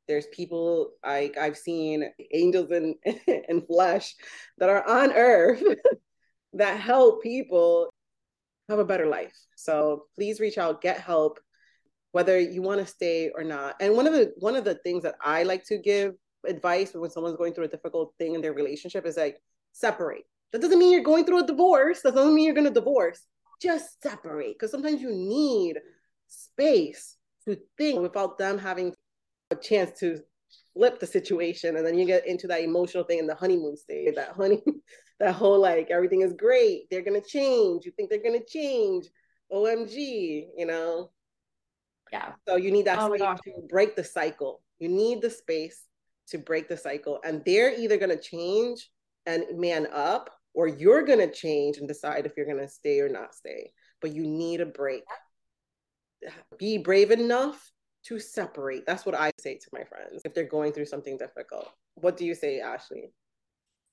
There's 0.09 0.27
people 0.29 0.93
like 1.05 1.37
I've 1.39 1.57
seen 1.59 2.05
angels 2.35 2.71
in 2.73 2.97
in 3.51 3.63
flesh 3.67 4.17
that 4.59 4.71
are 4.71 4.87
on 4.89 5.13
earth 5.13 5.63
that 6.55 6.81
help 6.81 7.23
people 7.23 7.91
have 8.69 8.79
a 8.81 8.85
better 8.85 9.07
life. 9.07 9.35
So 9.57 10.07
please 10.17 10.41
reach 10.41 10.59
out, 10.59 10.83
get 10.83 11.01
help, 11.01 11.41
whether 12.13 12.39
you 12.41 12.63
want 12.63 12.81
to 12.81 12.87
stay 12.87 13.31
or 13.35 13.45
not. 13.45 13.77
And 13.81 13.97
one 13.97 14.07
of 14.07 14.13
the 14.15 14.33
one 14.39 14.57
of 14.57 14.65
the 14.65 14.77
things 14.77 15.03
that 15.05 15.17
I 15.23 15.45
like 15.45 15.65
to 15.67 15.79
give 15.79 16.15
advice 16.47 16.95
when 16.95 17.11
someone's 17.11 17.37
going 17.37 17.55
through 17.55 17.67
a 17.67 17.69
difficult 17.77 18.15
thing 18.19 18.35
in 18.35 18.41
their 18.43 18.55
relationship 18.55 19.07
is 19.07 19.17
like 19.17 19.39
separate. 19.77 20.25
That 20.53 20.63
doesn't 20.63 20.79
mean 20.79 20.93
you're 20.93 21.03
going 21.03 21.25
through 21.25 21.45
a 21.45 21.47
divorce. 21.47 22.01
That 22.03 22.15
doesn't 22.15 22.35
mean 22.35 22.45
you're 22.45 22.55
going 22.55 22.67
to 22.67 22.73
divorce. 22.73 23.21
Just 23.61 24.03
separate 24.03 24.55
because 24.55 24.71
sometimes 24.71 25.01
you 25.01 25.13
need 25.13 25.77
space 26.29 27.17
to 27.47 27.57
think 27.79 28.01
without 28.01 28.39
them 28.39 28.59
having 28.59 28.95
a 29.51 29.57
chance 29.57 29.99
to 30.01 30.21
flip 30.75 31.01
the 31.01 31.07
situation 31.07 31.77
and 31.77 31.87
then 31.87 31.99
you 31.99 32.05
get 32.05 32.27
into 32.27 32.47
that 32.47 32.63
emotional 32.63 33.05
thing 33.05 33.19
in 33.19 33.27
the 33.27 33.35
honeymoon 33.35 33.77
stage 33.77 34.15
that 34.15 34.31
honey 34.31 34.63
that 35.21 35.35
whole 35.35 35.59
like 35.59 35.91
everything 35.91 36.21
is 36.21 36.35
great 36.35 36.83
they're 36.91 37.03
gonna 37.03 37.21
change 37.21 37.85
you 37.87 37.93
think 37.93 38.11
they're 38.11 38.23
gonna 38.23 38.45
change 38.47 39.07
omg 39.53 39.95
you 39.95 40.67
know 40.67 41.11
yeah 42.13 42.33
so 42.47 42.57
you 42.57 42.71
need 42.71 42.85
that 42.85 42.99
oh 42.99 43.15
space 43.15 43.41
to 43.45 43.63
break 43.69 43.97
the 43.97 44.05
cycle 44.05 44.61
you 44.79 44.89
need 44.89 45.23
the 45.23 45.31
space 45.31 45.85
to 46.29 46.37
break 46.39 46.69
the 46.69 46.77
cycle 46.77 47.21
and 47.25 47.43
they're 47.47 47.75
either 47.79 47.97
gonna 47.97 48.21
change 48.21 48.91
and 49.27 49.45
man 49.59 49.87
up 49.93 50.31
or 50.55 50.69
you're 50.69 51.05
gonna 51.05 51.31
change 51.31 51.79
and 51.79 51.89
decide 51.89 52.27
if 52.27 52.33
you're 52.37 52.47
gonna 52.47 52.69
stay 52.69 53.01
or 53.01 53.09
not 53.09 53.35
stay 53.35 53.71
but 54.01 54.13
you 54.15 54.27
need 54.27 54.61
a 54.61 54.67
break 54.67 55.03
be 56.59 56.79
brave 56.79 57.11
enough 57.11 57.73
to 58.07 58.21
separate. 58.21 58.87
That's 58.87 59.05
what 59.05 59.15
I 59.15 59.33
say 59.39 59.55
to 59.55 59.69
my 59.73 59.85
friends 59.85 60.23
if 60.25 60.33
they're 60.33 60.45
going 60.45 60.73
through 60.73 60.87
something 60.87 61.17
difficult. 61.17 61.69
What 61.95 62.17
do 62.17 62.25
you 62.25 62.35
say, 62.35 62.61
Ashley? 62.61 63.11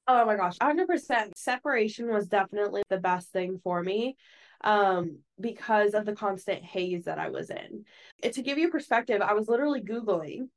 Oh 0.07 0.25
my 0.25 0.35
gosh, 0.35 0.57
100%. 0.57 1.31
Separation 1.35 2.11
was 2.11 2.27
definitely 2.27 2.83
the 2.89 2.97
best 2.97 3.31
thing 3.31 3.59
for 3.63 3.81
me 3.81 4.17
um, 4.63 5.19
because 5.39 5.93
of 5.93 6.05
the 6.05 6.13
constant 6.13 6.63
haze 6.63 7.05
that 7.05 7.19
I 7.19 7.29
was 7.29 7.49
in. 7.49 7.85
And 8.21 8.33
to 8.33 8.41
give 8.41 8.57
you 8.57 8.69
perspective, 8.69 9.21
I 9.21 9.33
was 9.33 9.47
literally 9.47 9.81
Googling 9.81 10.49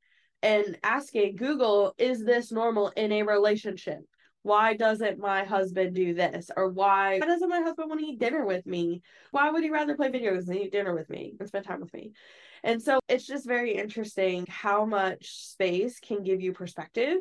and 0.43 0.77
asking 0.83 1.37
Google, 1.37 1.93
is 1.97 2.23
this 2.23 2.51
normal 2.51 2.89
in 2.89 3.11
a 3.11 3.23
relationship? 3.23 4.01
Why 4.43 4.75
doesn't 4.75 5.19
my 5.19 5.43
husband 5.43 5.95
do 5.95 6.13
this? 6.13 6.49
Or 6.55 6.69
why, 6.69 7.19
why 7.19 7.27
doesn't 7.27 7.49
my 7.49 7.61
husband 7.61 7.89
want 7.89 8.01
to 8.01 8.07
eat 8.07 8.19
dinner 8.19 8.45
with 8.45 8.65
me? 8.65 9.01
Why 9.31 9.49
would 9.49 9.63
he 9.63 9.69
rather 9.69 9.95
play 9.95 10.09
video 10.09 10.31
games 10.31 10.45
than 10.45 10.57
eat 10.57 10.71
dinner 10.71 10.95
with 10.95 11.09
me 11.09 11.35
and 11.39 11.47
spend 11.47 11.65
time 11.65 11.81
with 11.81 11.93
me? 11.93 12.11
And 12.63 12.81
so 12.81 12.99
it's 13.07 13.27
just 13.27 13.47
very 13.47 13.75
interesting 13.75 14.45
how 14.47 14.85
much 14.85 15.27
space 15.29 15.99
can 15.99 16.23
give 16.23 16.41
you 16.41 16.53
perspective. 16.53 17.17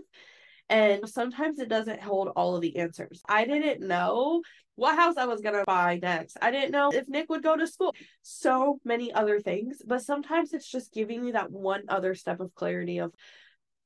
And 0.68 1.08
sometimes 1.08 1.58
it 1.58 1.68
doesn't 1.68 2.02
hold 2.02 2.28
all 2.34 2.56
of 2.56 2.62
the 2.62 2.76
answers. 2.76 3.22
I 3.28 3.44
didn't 3.44 3.86
know 3.86 4.42
what 4.74 4.96
house 4.96 5.16
I 5.16 5.26
was 5.26 5.40
going 5.40 5.54
to 5.54 5.64
buy 5.64 5.98
next. 6.02 6.36
I 6.42 6.50
didn't 6.50 6.72
know 6.72 6.90
if 6.92 7.08
Nick 7.08 7.30
would 7.30 7.42
go 7.42 7.56
to 7.56 7.66
school. 7.66 7.94
So 8.22 8.78
many 8.84 9.12
other 9.12 9.40
things. 9.40 9.80
But 9.86 10.02
sometimes 10.02 10.52
it's 10.52 10.70
just 10.70 10.92
giving 10.92 11.24
you 11.24 11.32
that 11.32 11.50
one 11.50 11.82
other 11.88 12.14
step 12.14 12.40
of 12.40 12.54
clarity 12.54 12.98
of 12.98 13.12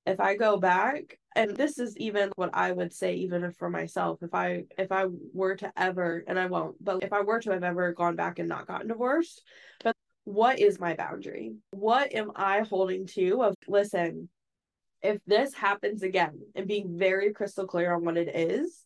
if 0.07 0.21
I 0.21 0.37
go 0.37 0.57
back, 0.57 1.19
and 1.37 1.57
this 1.57 1.79
is 1.79 1.97
even 1.97 2.33
what 2.37 2.51
I 2.55 2.73
would 2.73 2.93
say, 2.93 3.15
even 3.15 3.51
for 3.53 3.71
myself, 3.71 4.23
if 4.23 4.35
I 4.35 4.65
if 4.79 4.91
I 4.91 5.07
were 5.33 5.57
to 5.57 5.73
ever, 5.77 6.25
and 6.27 6.39
I 6.39 6.47
won't, 6.47 6.83
but 6.83 7.03
if 7.03 7.13
I 7.13 7.21
were 7.21 7.41
to 7.41 7.53
have 7.53 7.65
ever 7.65 7.93
gone 7.93 8.17
back 8.17 8.39
and 8.39 8.49
not 8.49 8.67
gotten 8.67 8.89
divorced, 8.89 9.43
but 9.85 9.95
what 10.25 10.59
is 10.59 10.81
my 10.81 10.95
boundary? 10.95 11.55
What 11.71 12.15
am 12.15 12.33
I 12.35 12.61
holding 12.61 13.07
to? 13.09 13.43
Of 13.43 13.55
listen, 13.69 14.29
if 15.03 15.19
this 15.27 15.55
happens 15.55 16.03
again, 16.03 16.41
and 16.55 16.67
being 16.67 16.99
very 16.99 17.33
crystal 17.33 17.67
clear 17.67 17.95
on 17.95 18.05
what 18.05 18.17
it 18.17 18.35
is, 18.35 18.85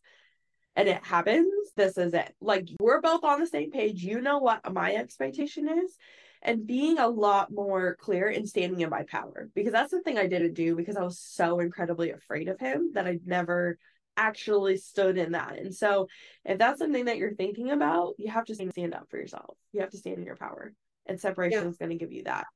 and 0.77 0.89
it 0.89 1.05
happens, 1.05 1.53
this 1.77 1.97
is 1.97 2.15
it. 2.15 2.35
Like 2.41 2.69
we're 2.81 3.01
both 3.01 3.25
on 3.25 3.41
the 3.41 3.47
same 3.47 3.71
page. 3.71 4.03
You 4.03 4.21
know 4.21 4.39
what 4.39 4.71
my 4.73 4.95
expectation 4.95 5.69
is. 5.69 5.97
And 6.45 6.67
being 6.67 6.99
a 6.99 7.09
lot 7.09 7.51
more 7.51 7.97
clear 7.97 8.29
and 8.29 8.47
standing 8.47 8.81
in 8.81 8.91
my 8.91 9.05
power 9.05 9.49
because 9.55 9.73
that's 9.73 9.91
the 9.91 10.03
thing 10.03 10.19
I 10.19 10.27
didn't 10.27 10.55
do 10.55 10.77
because 10.77 10.97
I 10.97 11.03
was 11.03 11.19
so 11.19 11.61
incredibly 11.61 12.11
afraid 12.11 12.49
of 12.49 12.61
him 12.61 12.93
that 12.95 13.07
I 13.07 13.19
never 13.25 13.79
actually 14.17 14.77
stood 14.77 15.17
in 15.17 15.33
that. 15.33 15.59
And 15.59 15.75
so, 15.75 16.09
if 16.45 16.59
that's 16.59 16.79
something 16.79 17.07
that 17.07 17.17
you're 17.17 17.35
thinking 17.35 17.71
about, 17.71 18.15
you 18.19 18.31
have 18.31 18.45
to 18.45 18.55
stand 18.55 18.95
up 18.95 19.09
for 19.11 19.17
yourself. 19.17 19.57
You 19.73 19.81
have 19.81 19.91
to 19.91 19.97
stand 19.97 20.19
in 20.19 20.25
your 20.25 20.37
power 20.37 20.75
and 21.07 21.19
separation 21.19 21.63
yeah. 21.63 21.69
is 21.69 21.77
going 21.77 21.91
to 21.91 21.97
give 21.97 22.13
you 22.13 22.25
that 22.25 22.47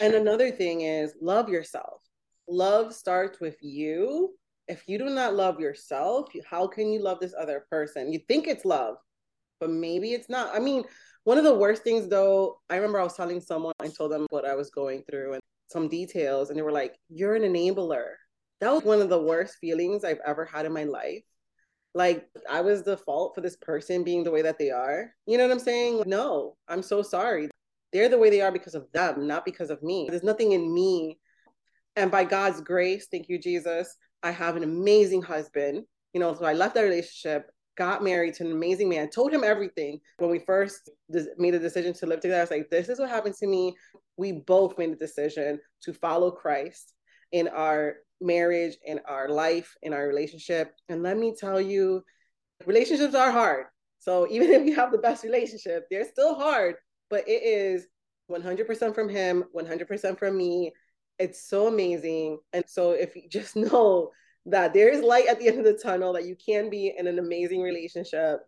and 0.00 0.14
another 0.14 0.50
thing 0.50 0.82
is 0.82 1.14
love 1.20 1.48
yourself 1.48 2.02
love 2.48 2.94
starts 2.94 3.40
with 3.40 3.56
you 3.60 4.30
if 4.68 4.84
you 4.86 4.98
do 4.98 5.06
not 5.06 5.34
love 5.34 5.58
yourself 5.58 6.28
how 6.48 6.66
can 6.66 6.92
you 6.92 7.02
love 7.02 7.18
this 7.20 7.34
other 7.38 7.64
person 7.70 8.12
you 8.12 8.20
think 8.28 8.46
it's 8.46 8.64
love 8.64 8.96
but 9.58 9.70
maybe 9.70 10.12
it's 10.12 10.28
not 10.28 10.54
i 10.54 10.58
mean 10.58 10.84
one 11.24 11.38
of 11.38 11.44
the 11.44 11.54
worst 11.54 11.82
things 11.82 12.08
though 12.08 12.58
i 12.70 12.76
remember 12.76 13.00
i 13.00 13.04
was 13.04 13.16
telling 13.16 13.40
someone 13.40 13.74
i 13.80 13.88
told 13.88 14.10
them 14.10 14.26
what 14.30 14.44
i 14.44 14.54
was 14.54 14.70
going 14.70 15.02
through 15.08 15.34
and 15.34 15.42
some 15.68 15.88
details 15.88 16.50
and 16.50 16.58
they 16.58 16.62
were 16.62 16.72
like 16.72 16.96
you're 17.08 17.34
an 17.34 17.42
enabler 17.42 18.12
that 18.60 18.72
was 18.72 18.82
one 18.82 19.00
of 19.00 19.08
the 19.08 19.20
worst 19.20 19.56
feelings 19.60 20.04
i've 20.04 20.20
ever 20.26 20.44
had 20.44 20.66
in 20.66 20.72
my 20.72 20.84
life 20.84 21.22
like 21.94 22.28
I 22.48 22.60
was 22.60 22.82
the 22.82 22.96
fault 22.96 23.34
for 23.34 23.40
this 23.40 23.56
person 23.56 24.04
being 24.04 24.22
the 24.22 24.30
way 24.30 24.42
that 24.42 24.58
they 24.58 24.70
are. 24.70 25.12
You 25.26 25.38
know 25.38 25.44
what 25.44 25.52
I'm 25.52 25.58
saying? 25.58 26.04
No, 26.06 26.56
I'm 26.68 26.82
so 26.82 27.02
sorry. 27.02 27.50
They're 27.92 28.08
the 28.08 28.18
way 28.18 28.30
they 28.30 28.40
are 28.40 28.52
because 28.52 28.74
of 28.74 28.86
them, 28.92 29.26
not 29.26 29.44
because 29.44 29.70
of 29.70 29.82
me. 29.82 30.06
There's 30.08 30.22
nothing 30.22 30.52
in 30.52 30.72
me. 30.72 31.18
And 31.96 32.10
by 32.10 32.24
God's 32.24 32.60
grace, 32.60 33.08
thank 33.10 33.28
you, 33.28 33.38
Jesus, 33.38 33.96
I 34.22 34.30
have 34.30 34.56
an 34.56 34.62
amazing 34.62 35.22
husband. 35.22 35.84
You 36.12 36.20
know, 36.20 36.34
so 36.34 36.44
I 36.44 36.52
left 36.52 36.74
that 36.76 36.82
relationship, 36.82 37.50
got 37.80 38.04
married 38.04 38.34
to 38.34 38.44
an 38.44 38.52
amazing 38.52 38.88
man, 38.88 39.10
told 39.10 39.32
him 39.32 39.42
everything. 39.42 40.00
When 40.18 40.30
we 40.30 40.38
first 40.40 40.90
made 41.38 41.54
a 41.54 41.58
decision 41.58 41.92
to 41.94 42.06
live 42.06 42.20
together, 42.20 42.40
I 42.40 42.42
was 42.42 42.50
like, 42.50 42.70
this 42.70 42.88
is 42.88 42.98
what 42.98 43.08
happened 43.08 43.36
to 43.36 43.46
me. 43.46 43.74
We 44.16 44.32
both 44.32 44.78
made 44.78 44.90
a 44.90 44.96
decision 44.96 45.60
to 45.84 45.92
follow 45.92 46.30
Christ 46.30 46.92
in 47.32 47.48
our 47.48 47.96
marriage, 48.20 48.76
in 48.84 49.00
our 49.06 49.28
life, 49.28 49.74
in 49.82 49.92
our 49.92 50.06
relationship. 50.06 50.74
And 50.88 51.02
let 51.02 51.16
me 51.16 51.34
tell 51.34 51.60
you, 51.60 52.02
relationships 52.66 53.14
are 53.14 53.30
hard. 53.30 53.66
So 53.98 54.26
even 54.30 54.50
if 54.50 54.66
you 54.66 54.74
have 54.76 54.92
the 54.92 54.98
best 54.98 55.24
relationship, 55.24 55.86
they're 55.90 56.08
still 56.08 56.34
hard 56.34 56.76
but 57.10 57.28
it 57.28 57.42
is 57.42 57.86
100% 58.30 58.94
from 58.94 59.08
him, 59.08 59.44
100% 59.54 60.18
from 60.18 60.36
me. 60.36 60.72
It's 61.18 61.46
so 61.46 61.66
amazing. 61.66 62.38
And 62.54 62.64
so 62.66 62.92
if 62.92 63.16
you 63.16 63.28
just 63.28 63.56
know 63.56 64.10
that 64.46 64.72
there 64.72 64.88
is 64.88 65.02
light 65.02 65.26
at 65.26 65.38
the 65.38 65.48
end 65.48 65.58
of 65.58 65.64
the 65.64 65.74
tunnel, 65.74 66.12
that 66.14 66.26
you 66.26 66.36
can 66.36 66.70
be 66.70 66.94
in 66.96 67.06
an 67.06 67.18
amazing 67.18 67.62
relationship, 67.62 68.40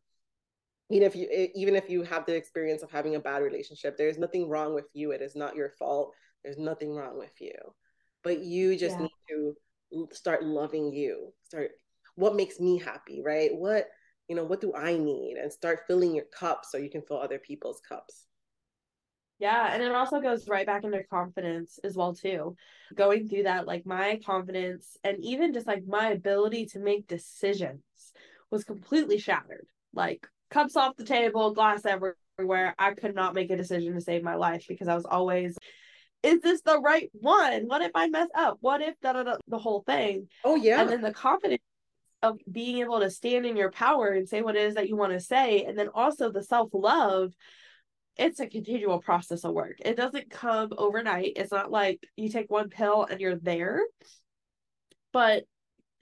even 0.90 1.06
if 1.06 1.16
you 1.16 1.50
even 1.54 1.74
if 1.74 1.88
you 1.88 2.02
have 2.02 2.26
the 2.26 2.34
experience 2.34 2.82
of 2.82 2.90
having 2.90 3.14
a 3.14 3.20
bad 3.20 3.42
relationship, 3.42 3.96
there's 3.96 4.18
nothing 4.18 4.48
wrong 4.48 4.74
with 4.74 4.86
you. 4.92 5.12
It 5.12 5.22
is 5.22 5.34
not 5.34 5.56
your 5.56 5.70
fault. 5.70 6.12
There's 6.44 6.58
nothing 6.58 6.94
wrong 6.94 7.18
with 7.18 7.32
you. 7.40 7.54
But 8.22 8.40
you 8.40 8.76
just 8.76 8.96
yeah. 8.98 9.02
need 9.02 9.10
to 9.30 10.08
start 10.12 10.44
loving 10.44 10.92
you. 10.92 11.32
Start 11.44 11.70
what 12.16 12.36
makes 12.36 12.60
me 12.60 12.78
happy, 12.78 13.22
right? 13.24 13.50
What 13.54 13.88
you 14.28 14.36
know, 14.36 14.44
what 14.44 14.60
do 14.60 14.72
I 14.74 14.96
need? 14.96 15.36
And 15.36 15.52
start 15.52 15.80
filling 15.86 16.14
your 16.14 16.26
cup 16.26 16.64
so 16.64 16.78
you 16.78 16.90
can 16.90 17.02
fill 17.02 17.18
other 17.18 17.38
people's 17.38 17.80
cups. 17.86 18.26
Yeah, 19.42 19.74
and 19.74 19.82
it 19.82 19.90
also 19.90 20.20
goes 20.20 20.46
right 20.46 20.64
back 20.64 20.84
into 20.84 21.02
confidence 21.02 21.80
as 21.82 21.96
well 21.96 22.14
too. 22.14 22.54
Going 22.94 23.28
through 23.28 23.42
that 23.42 23.66
like 23.66 23.84
my 23.84 24.20
confidence 24.24 24.96
and 25.02 25.18
even 25.20 25.52
just 25.52 25.66
like 25.66 25.82
my 25.84 26.10
ability 26.10 26.66
to 26.66 26.78
make 26.78 27.08
decisions 27.08 27.82
was 28.52 28.62
completely 28.62 29.18
shattered. 29.18 29.66
Like 29.92 30.28
cups 30.48 30.76
off 30.76 30.96
the 30.96 31.04
table, 31.04 31.54
glass 31.54 31.84
everywhere. 31.84 32.76
I 32.78 32.94
could 32.94 33.16
not 33.16 33.34
make 33.34 33.50
a 33.50 33.56
decision 33.56 33.94
to 33.94 34.00
save 34.00 34.22
my 34.22 34.36
life 34.36 34.66
because 34.68 34.86
I 34.86 34.94
was 34.94 35.06
always 35.06 35.58
is 36.22 36.40
this 36.40 36.62
the 36.62 36.78
right 36.78 37.10
one? 37.12 37.64
What 37.66 37.82
if 37.82 37.90
I 37.96 38.08
mess 38.10 38.28
up? 38.36 38.58
What 38.60 38.80
if 38.80 38.94
da, 39.00 39.12
da, 39.12 39.24
da, 39.24 39.36
the 39.48 39.58
whole 39.58 39.82
thing? 39.82 40.28
Oh 40.44 40.54
yeah. 40.54 40.82
And 40.82 40.88
then 40.88 41.00
the 41.00 41.12
confidence 41.12 41.64
of 42.22 42.38
being 42.48 42.78
able 42.78 43.00
to 43.00 43.10
stand 43.10 43.44
in 43.44 43.56
your 43.56 43.72
power 43.72 44.10
and 44.10 44.28
say 44.28 44.40
what 44.40 44.54
it 44.54 44.62
is 44.62 44.76
that 44.76 44.88
you 44.88 44.94
want 44.94 45.14
to 45.14 45.18
say 45.18 45.64
and 45.64 45.76
then 45.76 45.88
also 45.88 46.30
the 46.30 46.44
self-love 46.44 47.32
it's 48.16 48.40
a 48.40 48.46
continual 48.46 48.98
process 48.98 49.44
of 49.44 49.52
work. 49.52 49.76
It 49.80 49.96
doesn't 49.96 50.30
come 50.30 50.70
overnight. 50.76 51.32
It's 51.36 51.52
not 51.52 51.70
like 51.70 52.02
you 52.16 52.28
take 52.28 52.50
one 52.50 52.68
pill 52.68 53.04
and 53.04 53.20
you're 53.20 53.36
there, 53.36 53.80
but 55.12 55.44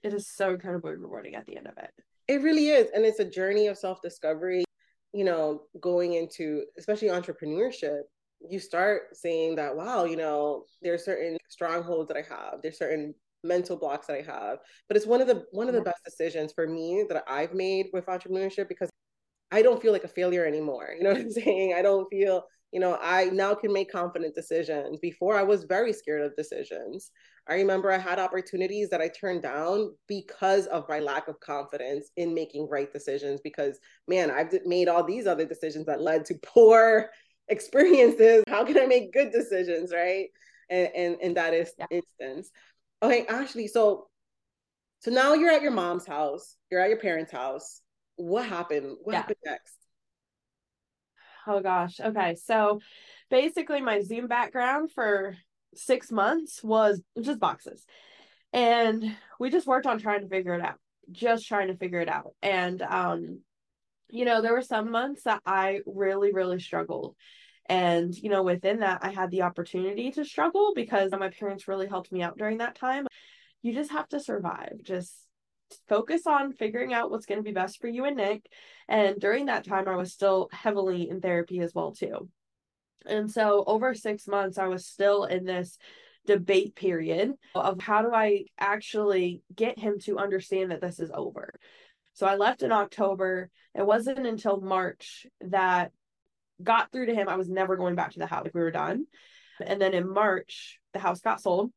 it 0.02 0.14
is 0.14 0.28
so 0.28 0.50
incredibly 0.50 0.92
rewarding 0.92 1.34
at 1.34 1.46
the 1.46 1.56
end 1.56 1.66
of 1.66 1.76
it. 1.78 1.90
It 2.26 2.42
really 2.42 2.68
is. 2.68 2.88
And 2.94 3.04
it's 3.04 3.20
a 3.20 3.24
journey 3.24 3.66
of 3.66 3.78
self 3.78 4.00
discovery, 4.02 4.64
you 5.12 5.24
know, 5.24 5.62
going 5.80 6.14
into 6.14 6.64
especially 6.78 7.08
entrepreneurship. 7.08 8.02
You 8.48 8.58
start 8.58 9.02
saying 9.16 9.56
that, 9.56 9.76
wow, 9.76 10.04
you 10.04 10.16
know, 10.16 10.64
there's 10.80 11.04
certain 11.04 11.36
strongholds 11.48 12.08
that 12.08 12.16
I 12.16 12.22
have, 12.22 12.62
there's 12.62 12.78
certain 12.78 13.14
mental 13.44 13.76
blocks 13.76 14.06
that 14.06 14.16
I 14.16 14.22
have. 14.22 14.58
But 14.88 14.96
it's 14.96 15.06
one 15.06 15.20
of 15.20 15.26
the 15.26 15.44
one 15.52 15.68
of 15.68 15.74
the 15.74 15.82
best 15.82 16.02
decisions 16.04 16.52
for 16.52 16.66
me 16.66 17.04
that 17.08 17.24
I've 17.28 17.54
made 17.54 17.86
with 17.92 18.06
entrepreneurship 18.06 18.68
because 18.68 18.90
I 19.50 19.62
don't 19.62 19.82
feel 19.82 19.92
like 19.92 20.04
a 20.04 20.08
failure 20.08 20.46
anymore. 20.46 20.94
You 20.96 21.04
know 21.04 21.10
what 21.12 21.20
I'm 21.20 21.30
saying? 21.30 21.74
I 21.74 21.82
don't 21.82 22.08
feel, 22.10 22.44
you 22.72 22.80
know, 22.80 22.98
I 23.00 23.26
now 23.26 23.54
can 23.54 23.72
make 23.72 23.90
confident 23.90 24.34
decisions. 24.34 24.98
Before 25.00 25.36
I 25.36 25.42
was 25.42 25.64
very 25.64 25.92
scared 25.92 26.22
of 26.22 26.36
decisions. 26.36 27.10
I 27.48 27.54
remember 27.54 27.90
I 27.90 27.98
had 27.98 28.18
opportunities 28.18 28.90
that 28.90 29.00
I 29.00 29.08
turned 29.08 29.42
down 29.42 29.94
because 30.06 30.66
of 30.66 30.88
my 30.88 31.00
lack 31.00 31.26
of 31.26 31.40
confidence 31.40 32.10
in 32.16 32.34
making 32.34 32.68
right 32.70 32.92
decisions. 32.92 33.40
Because, 33.42 33.78
man, 34.06 34.30
I've 34.30 34.52
made 34.66 34.88
all 34.88 35.02
these 35.02 35.26
other 35.26 35.46
decisions 35.46 35.86
that 35.86 36.00
led 36.00 36.24
to 36.26 36.34
poor 36.42 37.10
experiences. 37.48 38.44
How 38.48 38.64
can 38.64 38.78
I 38.78 38.86
make 38.86 39.12
good 39.12 39.32
decisions, 39.32 39.92
right? 39.92 40.28
And 40.68 40.88
and 40.94 41.16
in 41.20 41.34
that 41.34 41.54
is 41.54 41.72
yeah. 41.78 41.86
instance. 41.90 42.50
Okay, 43.02 43.26
Ashley. 43.26 43.66
So, 43.66 44.08
so 45.00 45.10
now 45.10 45.34
you're 45.34 45.50
at 45.50 45.62
your 45.62 45.72
mom's 45.72 46.06
house. 46.06 46.56
You're 46.70 46.80
at 46.80 46.90
your 46.90 47.00
parents' 47.00 47.32
house. 47.32 47.80
What 48.20 48.46
happened? 48.46 48.96
What 49.02 49.12
yeah. 49.12 49.18
happened 49.18 49.38
next? 49.44 49.76
Oh 51.46 51.60
gosh. 51.60 52.00
Okay, 52.00 52.36
so 52.36 52.80
basically, 53.30 53.80
my 53.80 54.02
Zoom 54.02 54.28
background 54.28 54.92
for 54.92 55.36
six 55.74 56.12
months 56.12 56.62
was 56.62 57.00
just 57.20 57.40
boxes. 57.40 57.84
And 58.52 59.16
we 59.38 59.50
just 59.50 59.66
worked 59.66 59.86
on 59.86 59.98
trying 59.98 60.20
to 60.20 60.28
figure 60.28 60.54
it 60.54 60.60
out, 60.60 60.78
just 61.10 61.46
trying 61.46 61.68
to 61.68 61.76
figure 61.76 62.00
it 62.00 62.08
out. 62.08 62.34
And, 62.42 62.82
um, 62.82 63.40
you 64.10 64.24
know, 64.24 64.42
there 64.42 64.52
were 64.52 64.62
some 64.62 64.90
months 64.90 65.22
that 65.22 65.40
I 65.46 65.80
really, 65.86 66.32
really 66.32 66.60
struggled. 66.60 67.16
And, 67.66 68.14
you 68.14 68.28
know, 68.28 68.42
within 68.42 68.80
that, 68.80 68.98
I 69.02 69.10
had 69.10 69.30
the 69.30 69.42
opportunity 69.42 70.10
to 70.12 70.24
struggle 70.24 70.72
because 70.74 71.12
my 71.12 71.28
parents 71.30 71.68
really 71.68 71.86
helped 71.86 72.10
me 72.10 72.20
out 72.22 72.36
during 72.36 72.58
that 72.58 72.74
time. 72.74 73.06
You 73.62 73.72
just 73.72 73.92
have 73.92 74.08
to 74.08 74.20
survive. 74.20 74.80
Just 74.82 75.14
focus 75.88 76.26
on 76.26 76.52
figuring 76.52 76.92
out 76.92 77.10
what's 77.10 77.26
going 77.26 77.38
to 77.38 77.44
be 77.44 77.52
best 77.52 77.80
for 77.80 77.88
you 77.88 78.04
and 78.04 78.16
Nick. 78.16 78.46
And 78.88 79.20
during 79.20 79.46
that 79.46 79.64
time, 79.64 79.88
I 79.88 79.96
was 79.96 80.12
still 80.12 80.48
heavily 80.52 81.08
in 81.08 81.20
therapy 81.20 81.60
as 81.60 81.74
well, 81.74 81.92
too. 81.92 82.28
And 83.06 83.30
so 83.30 83.64
over 83.66 83.94
six 83.94 84.26
months, 84.26 84.58
I 84.58 84.68
was 84.68 84.86
still 84.86 85.24
in 85.24 85.44
this 85.44 85.78
debate 86.26 86.74
period 86.74 87.32
of 87.54 87.80
how 87.80 88.02
do 88.02 88.12
I 88.12 88.44
actually 88.58 89.42
get 89.54 89.78
him 89.78 89.98
to 90.00 90.18
understand 90.18 90.70
that 90.70 90.80
this 90.80 91.00
is 91.00 91.10
over. 91.12 91.54
So 92.12 92.26
I 92.26 92.36
left 92.36 92.62
in 92.62 92.72
October. 92.72 93.50
It 93.74 93.86
wasn't 93.86 94.26
until 94.26 94.60
March 94.60 95.26
that 95.40 95.92
got 96.62 96.92
through 96.92 97.06
to 97.06 97.14
him. 97.14 97.28
I 97.28 97.36
was 97.36 97.48
never 97.48 97.76
going 97.76 97.94
back 97.94 98.12
to 98.12 98.18
the 98.18 98.26
house. 98.26 98.46
We 98.52 98.60
were 98.60 98.70
done. 98.70 99.06
And 99.64 99.80
then 99.80 99.94
in 99.94 100.12
March, 100.12 100.78
the 100.92 100.98
house 100.98 101.20
got 101.20 101.40
sold. 101.40 101.72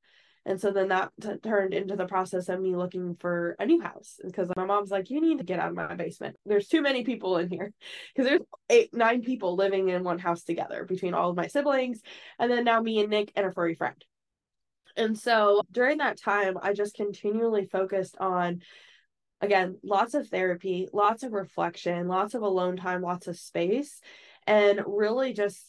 And 0.45 0.59
so 0.59 0.71
then 0.71 0.89
that 0.89 1.11
t- 1.21 1.37
turned 1.41 1.73
into 1.73 1.95
the 1.95 2.05
process 2.05 2.49
of 2.49 2.59
me 2.59 2.75
looking 2.75 3.15
for 3.15 3.55
a 3.59 3.65
new 3.65 3.79
house 3.81 4.19
because 4.23 4.49
my 4.57 4.65
mom's 4.65 4.91
like, 4.91 5.09
you 5.09 5.21
need 5.21 5.37
to 5.37 5.43
get 5.43 5.59
out 5.59 5.69
of 5.69 5.75
my 5.75 5.95
basement. 5.95 6.35
There's 6.45 6.67
too 6.67 6.81
many 6.81 7.03
people 7.03 7.37
in 7.37 7.49
here 7.49 7.71
because 8.15 8.29
there's 8.29 8.41
eight, 8.69 8.93
nine 8.93 9.21
people 9.21 9.55
living 9.55 9.89
in 9.89 10.03
one 10.03 10.19
house 10.19 10.43
together 10.43 10.83
between 10.83 11.13
all 11.13 11.29
of 11.29 11.37
my 11.37 11.47
siblings. 11.47 12.01
And 12.39 12.51
then 12.51 12.65
now 12.65 12.81
me 12.81 12.99
and 12.99 13.09
Nick 13.09 13.31
and 13.35 13.45
a 13.45 13.51
furry 13.51 13.75
friend. 13.75 14.03
And 14.97 15.17
so 15.17 15.61
during 15.71 15.99
that 15.99 16.21
time, 16.21 16.57
I 16.61 16.73
just 16.73 16.95
continually 16.95 17.65
focused 17.65 18.15
on, 18.19 18.61
again, 19.41 19.77
lots 19.81 20.13
of 20.13 20.27
therapy, 20.27 20.87
lots 20.91 21.23
of 21.23 21.31
reflection, 21.31 22.07
lots 22.07 22.35
of 22.35 22.41
alone 22.41 22.75
time, 22.75 23.01
lots 23.01 23.27
of 23.27 23.39
space, 23.39 24.01
and 24.45 24.81
really 24.85 25.33
just 25.33 25.65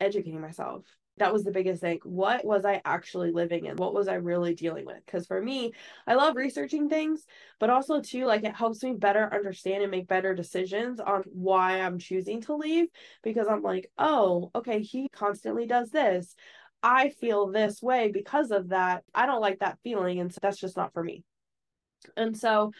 educating 0.00 0.40
myself 0.40 0.84
that 1.18 1.32
was 1.32 1.44
the 1.44 1.50
biggest 1.50 1.82
thing. 1.82 2.00
What 2.04 2.44
was 2.44 2.64
I 2.64 2.80
actually 2.84 3.32
living 3.32 3.66
in? 3.66 3.76
What 3.76 3.94
was 3.94 4.08
I 4.08 4.14
really 4.14 4.54
dealing 4.54 4.86
with? 4.86 5.04
Because 5.04 5.26
for 5.26 5.40
me, 5.40 5.72
I 6.06 6.14
love 6.14 6.36
researching 6.36 6.88
things, 6.88 7.26
but 7.60 7.70
also 7.70 8.00
too, 8.00 8.24
like 8.24 8.44
it 8.44 8.54
helps 8.54 8.82
me 8.82 8.94
better 8.94 9.32
understand 9.32 9.82
and 9.82 9.90
make 9.90 10.08
better 10.08 10.34
decisions 10.34 11.00
on 11.00 11.22
why 11.26 11.80
I'm 11.80 11.98
choosing 11.98 12.40
to 12.42 12.56
leave. 12.56 12.86
Because 13.22 13.46
I'm 13.46 13.62
like, 13.62 13.90
oh, 13.98 14.50
okay, 14.54 14.80
he 14.80 15.08
constantly 15.10 15.66
does 15.66 15.90
this. 15.90 16.34
I 16.82 17.10
feel 17.10 17.48
this 17.48 17.82
way 17.82 18.10
because 18.10 18.50
of 18.50 18.70
that. 18.70 19.04
I 19.14 19.26
don't 19.26 19.40
like 19.40 19.60
that 19.60 19.78
feeling. 19.84 20.18
And 20.18 20.32
so 20.32 20.38
that's 20.40 20.58
just 20.58 20.76
not 20.76 20.94
for 20.94 21.04
me. 21.04 21.24
And 22.16 22.36
so 22.36 22.72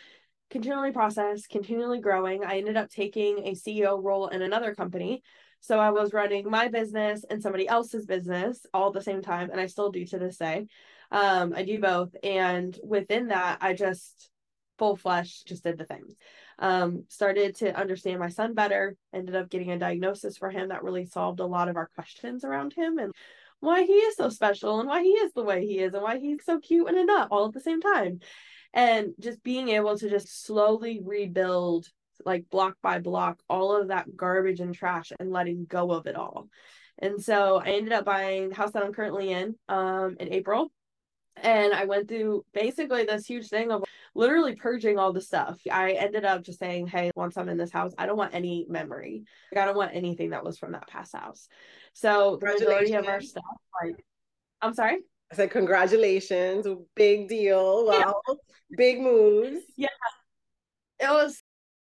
continually 0.50 0.92
process, 0.92 1.46
continually 1.46 2.00
growing. 2.00 2.44
I 2.44 2.58
ended 2.58 2.76
up 2.76 2.90
taking 2.90 3.46
a 3.46 3.52
CEO 3.52 4.02
role 4.02 4.28
in 4.28 4.42
another 4.42 4.74
company 4.74 5.22
so 5.62 5.78
I 5.78 5.90
was 5.90 6.12
running 6.12 6.50
my 6.50 6.68
business 6.68 7.24
and 7.30 7.40
somebody 7.40 7.68
else's 7.68 8.04
business 8.04 8.66
all 8.74 8.88
at 8.88 8.94
the 8.94 9.00
same 9.00 9.22
time, 9.22 9.50
and 9.50 9.60
I 9.60 9.66
still 9.66 9.90
do 9.90 10.04
to 10.06 10.18
this 10.18 10.36
day. 10.36 10.66
Um, 11.12 11.54
I 11.56 11.62
do 11.62 11.78
both, 11.78 12.14
and 12.22 12.76
within 12.84 13.28
that, 13.28 13.58
I 13.60 13.72
just 13.72 14.28
full 14.78 14.96
flesh 14.96 15.42
just 15.44 15.62
did 15.62 15.78
the 15.78 15.84
thing. 15.84 16.02
Um, 16.58 17.04
started 17.08 17.54
to 17.56 17.74
understand 17.78 18.18
my 18.18 18.28
son 18.28 18.54
better. 18.54 18.96
Ended 19.14 19.36
up 19.36 19.48
getting 19.48 19.70
a 19.70 19.78
diagnosis 19.78 20.36
for 20.36 20.50
him 20.50 20.70
that 20.70 20.82
really 20.82 21.06
solved 21.06 21.38
a 21.38 21.46
lot 21.46 21.68
of 21.68 21.76
our 21.76 21.88
questions 21.94 22.44
around 22.44 22.72
him 22.72 22.98
and 22.98 23.12
why 23.60 23.84
he 23.84 23.92
is 23.92 24.16
so 24.16 24.28
special 24.28 24.80
and 24.80 24.88
why 24.88 25.02
he 25.02 25.10
is 25.10 25.32
the 25.34 25.44
way 25.44 25.64
he 25.64 25.78
is 25.78 25.94
and 25.94 26.02
why 26.02 26.18
he's 26.18 26.44
so 26.44 26.58
cute 26.58 26.88
and 26.88 26.98
a 26.98 27.04
nut 27.04 27.28
all 27.30 27.46
at 27.46 27.52
the 27.52 27.60
same 27.60 27.80
time. 27.80 28.18
And 28.74 29.12
just 29.20 29.40
being 29.44 29.68
able 29.68 29.96
to 29.96 30.10
just 30.10 30.44
slowly 30.44 31.00
rebuild 31.04 31.86
like 32.24 32.50
block 32.50 32.76
by 32.82 32.98
block 32.98 33.40
all 33.48 33.80
of 33.80 33.88
that 33.88 34.16
garbage 34.16 34.60
and 34.60 34.74
trash 34.74 35.12
and 35.18 35.30
letting 35.30 35.64
go 35.64 35.90
of 35.92 36.06
it 36.06 36.16
all. 36.16 36.48
And 36.98 37.22
so 37.22 37.60
I 37.64 37.70
ended 37.70 37.92
up 37.92 38.04
buying 38.04 38.50
the 38.50 38.54
house 38.54 38.72
that 38.72 38.82
I'm 38.82 38.92
currently 38.92 39.30
in 39.30 39.54
um 39.68 40.16
in 40.20 40.32
April. 40.32 40.70
And 41.36 41.72
I 41.72 41.86
went 41.86 42.08
through 42.08 42.44
basically 42.52 43.04
this 43.04 43.26
huge 43.26 43.48
thing 43.48 43.70
of 43.70 43.84
literally 44.14 44.54
purging 44.54 44.98
all 44.98 45.14
the 45.14 45.20
stuff. 45.22 45.58
I 45.70 45.92
ended 45.92 46.26
up 46.26 46.42
just 46.42 46.58
saying, 46.58 46.88
Hey, 46.88 47.10
once 47.16 47.38
I'm 47.38 47.48
in 47.48 47.56
this 47.56 47.72
house, 47.72 47.92
I 47.96 48.06
don't 48.06 48.18
want 48.18 48.34
any 48.34 48.66
memory. 48.68 49.24
Like, 49.50 49.62
I 49.62 49.64
don't 49.64 49.76
want 49.76 49.94
anything 49.94 50.30
that 50.30 50.44
was 50.44 50.58
from 50.58 50.72
that 50.72 50.88
past 50.88 51.14
house. 51.16 51.48
So 51.94 52.38
the 52.40 52.46
majority 52.46 52.92
of 52.94 53.06
our 53.06 53.20
stuff, 53.20 53.44
like 53.82 53.96
I'm 54.60 54.74
sorry. 54.74 54.98
I 55.32 55.34
said 55.34 55.50
congratulations. 55.50 56.66
Big 56.94 57.28
deal. 57.28 57.86
Wow. 57.86 58.20
Yeah. 58.28 58.34
Big 58.76 59.00
moves. 59.00 59.64
Yeah. 59.76 59.88
It 61.00 61.10
was 61.10 61.42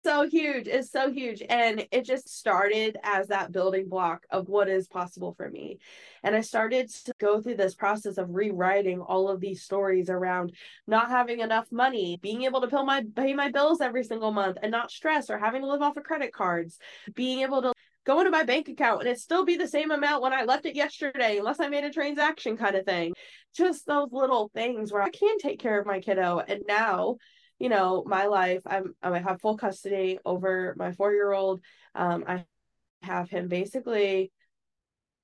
so 0.07 0.29
huge. 0.29 0.69
It's 0.69 0.93
so 0.93 1.11
huge. 1.11 1.43
And 1.49 1.85
it 1.91 2.05
just 2.05 2.29
started 2.29 2.97
as 3.03 3.27
that 3.27 3.51
building 3.51 3.89
block 3.89 4.25
of 4.31 4.49
what 4.49 4.69
is 4.69 4.87
possible 4.87 5.35
for 5.37 5.51
me. 5.51 5.81
And 6.23 6.37
I 6.37 6.43
started 6.43 6.89
to 7.07 7.13
go 7.19 7.41
through 7.41 7.57
this 7.57 7.75
process 7.75 8.17
of 8.17 8.31
rewriting 8.31 9.01
all 9.01 9.29
of 9.29 9.41
these 9.41 9.65
stories 9.65 10.09
around 10.09 10.53
not 10.87 11.09
having 11.09 11.41
enough 11.41 11.67
money, 11.73 12.21
being 12.23 12.45
able 12.45 12.61
to 12.61 12.69
pay 12.69 12.85
my 12.85 13.03
pay 13.17 13.35
my 13.35 13.51
bills 13.51 13.81
every 13.81 14.05
single 14.05 14.31
month 14.31 14.59
and 14.63 14.71
not 14.71 14.93
stress 14.93 15.29
or 15.29 15.39
having 15.39 15.63
to 15.63 15.69
live 15.69 15.83
off 15.83 15.97
of 15.97 16.05
credit 16.05 16.33
cards, 16.33 16.79
being 17.17 17.41
able 17.41 17.61
to 17.63 17.73
go 18.05 18.21
into 18.21 18.31
my 18.31 18.45
bank 18.45 18.69
account 18.69 19.01
and 19.01 19.11
it 19.11 19.19
still 19.19 19.45
be 19.45 19.57
the 19.57 19.67
same 19.67 19.91
amount 19.91 20.23
when 20.23 20.33
I 20.33 20.45
left 20.45 20.67
it 20.67 20.77
yesterday, 20.77 21.39
unless 21.39 21.59
I 21.59 21.69
made 21.69 21.83
a 21.83 21.91
transaction 21.91 22.57
kind 22.57 22.77
of 22.77 22.85
thing. 22.85 23.13
Just 23.57 23.87
those 23.87 24.13
little 24.13 24.53
things 24.55 24.93
where 24.93 25.03
I 25.03 25.11
can 25.11 25.39
take 25.39 25.59
care 25.59 25.81
of 25.81 25.87
my 25.87 25.99
kiddo. 25.99 26.41
And 26.47 26.63
now 26.69 27.17
you 27.59 27.69
know 27.69 28.05
my 28.07 28.27
life 28.27 28.61
i'm 28.67 28.95
i 29.03 29.19
have 29.19 29.41
full 29.41 29.57
custody 29.57 30.19
over 30.25 30.75
my 30.79 30.93
four 30.93 31.13
year 31.13 31.33
old 31.33 31.61
um 31.95 32.25
i 32.27 32.45
have 33.03 33.31
him 33.31 33.49
basically 33.49 34.31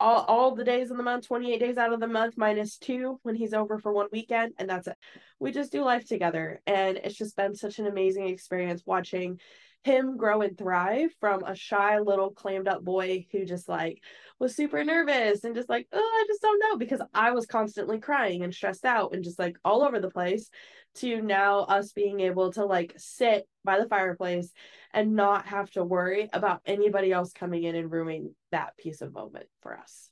all, 0.02 0.24
all 0.24 0.54
the 0.54 0.64
days 0.64 0.90
in 0.90 0.96
the 0.96 1.02
month 1.02 1.28
28 1.28 1.58
days 1.58 1.78
out 1.78 1.92
of 1.92 2.00
the 2.00 2.08
month 2.08 2.34
minus 2.36 2.76
two 2.76 3.20
when 3.22 3.36
he's 3.36 3.54
over 3.54 3.78
for 3.78 3.92
one 3.92 4.08
weekend 4.10 4.52
and 4.58 4.68
that's 4.68 4.88
it. 4.88 4.96
We 5.38 5.52
just 5.52 5.70
do 5.70 5.84
life 5.84 6.06
together 6.06 6.60
and 6.66 6.98
it's 6.98 7.16
just 7.16 7.36
been 7.36 7.54
such 7.54 7.78
an 7.78 7.86
amazing 7.86 8.28
experience 8.28 8.82
watching 8.84 9.38
him 9.84 10.16
grow 10.16 10.42
and 10.42 10.56
thrive 10.56 11.10
from 11.18 11.42
a 11.44 11.54
shy 11.54 11.98
little 11.98 12.30
clammed 12.30 12.68
up 12.68 12.84
boy 12.84 13.26
who 13.32 13.44
just 13.44 13.68
like 13.68 14.00
was 14.38 14.54
super 14.54 14.84
nervous 14.84 15.44
and 15.44 15.54
just 15.54 15.68
like 15.68 15.88
oh 15.92 15.98
i 15.98 16.24
just 16.28 16.42
don't 16.42 16.60
know 16.60 16.76
because 16.76 17.00
i 17.12 17.32
was 17.32 17.46
constantly 17.46 17.98
crying 17.98 18.42
and 18.42 18.54
stressed 18.54 18.84
out 18.84 19.12
and 19.12 19.24
just 19.24 19.38
like 19.38 19.56
all 19.64 19.82
over 19.82 19.98
the 19.98 20.10
place 20.10 20.50
to 20.94 21.20
now 21.22 21.60
us 21.60 21.92
being 21.92 22.20
able 22.20 22.52
to 22.52 22.64
like 22.64 22.92
sit 22.96 23.48
by 23.64 23.78
the 23.78 23.88
fireplace 23.88 24.52
and 24.92 25.14
not 25.16 25.46
have 25.46 25.70
to 25.70 25.82
worry 25.82 26.28
about 26.32 26.60
anybody 26.66 27.10
else 27.10 27.32
coming 27.32 27.64
in 27.64 27.74
and 27.74 27.90
ruining 27.90 28.34
that 28.50 28.76
piece 28.76 29.00
of 29.00 29.12
moment 29.12 29.46
for 29.62 29.76
us 29.76 30.10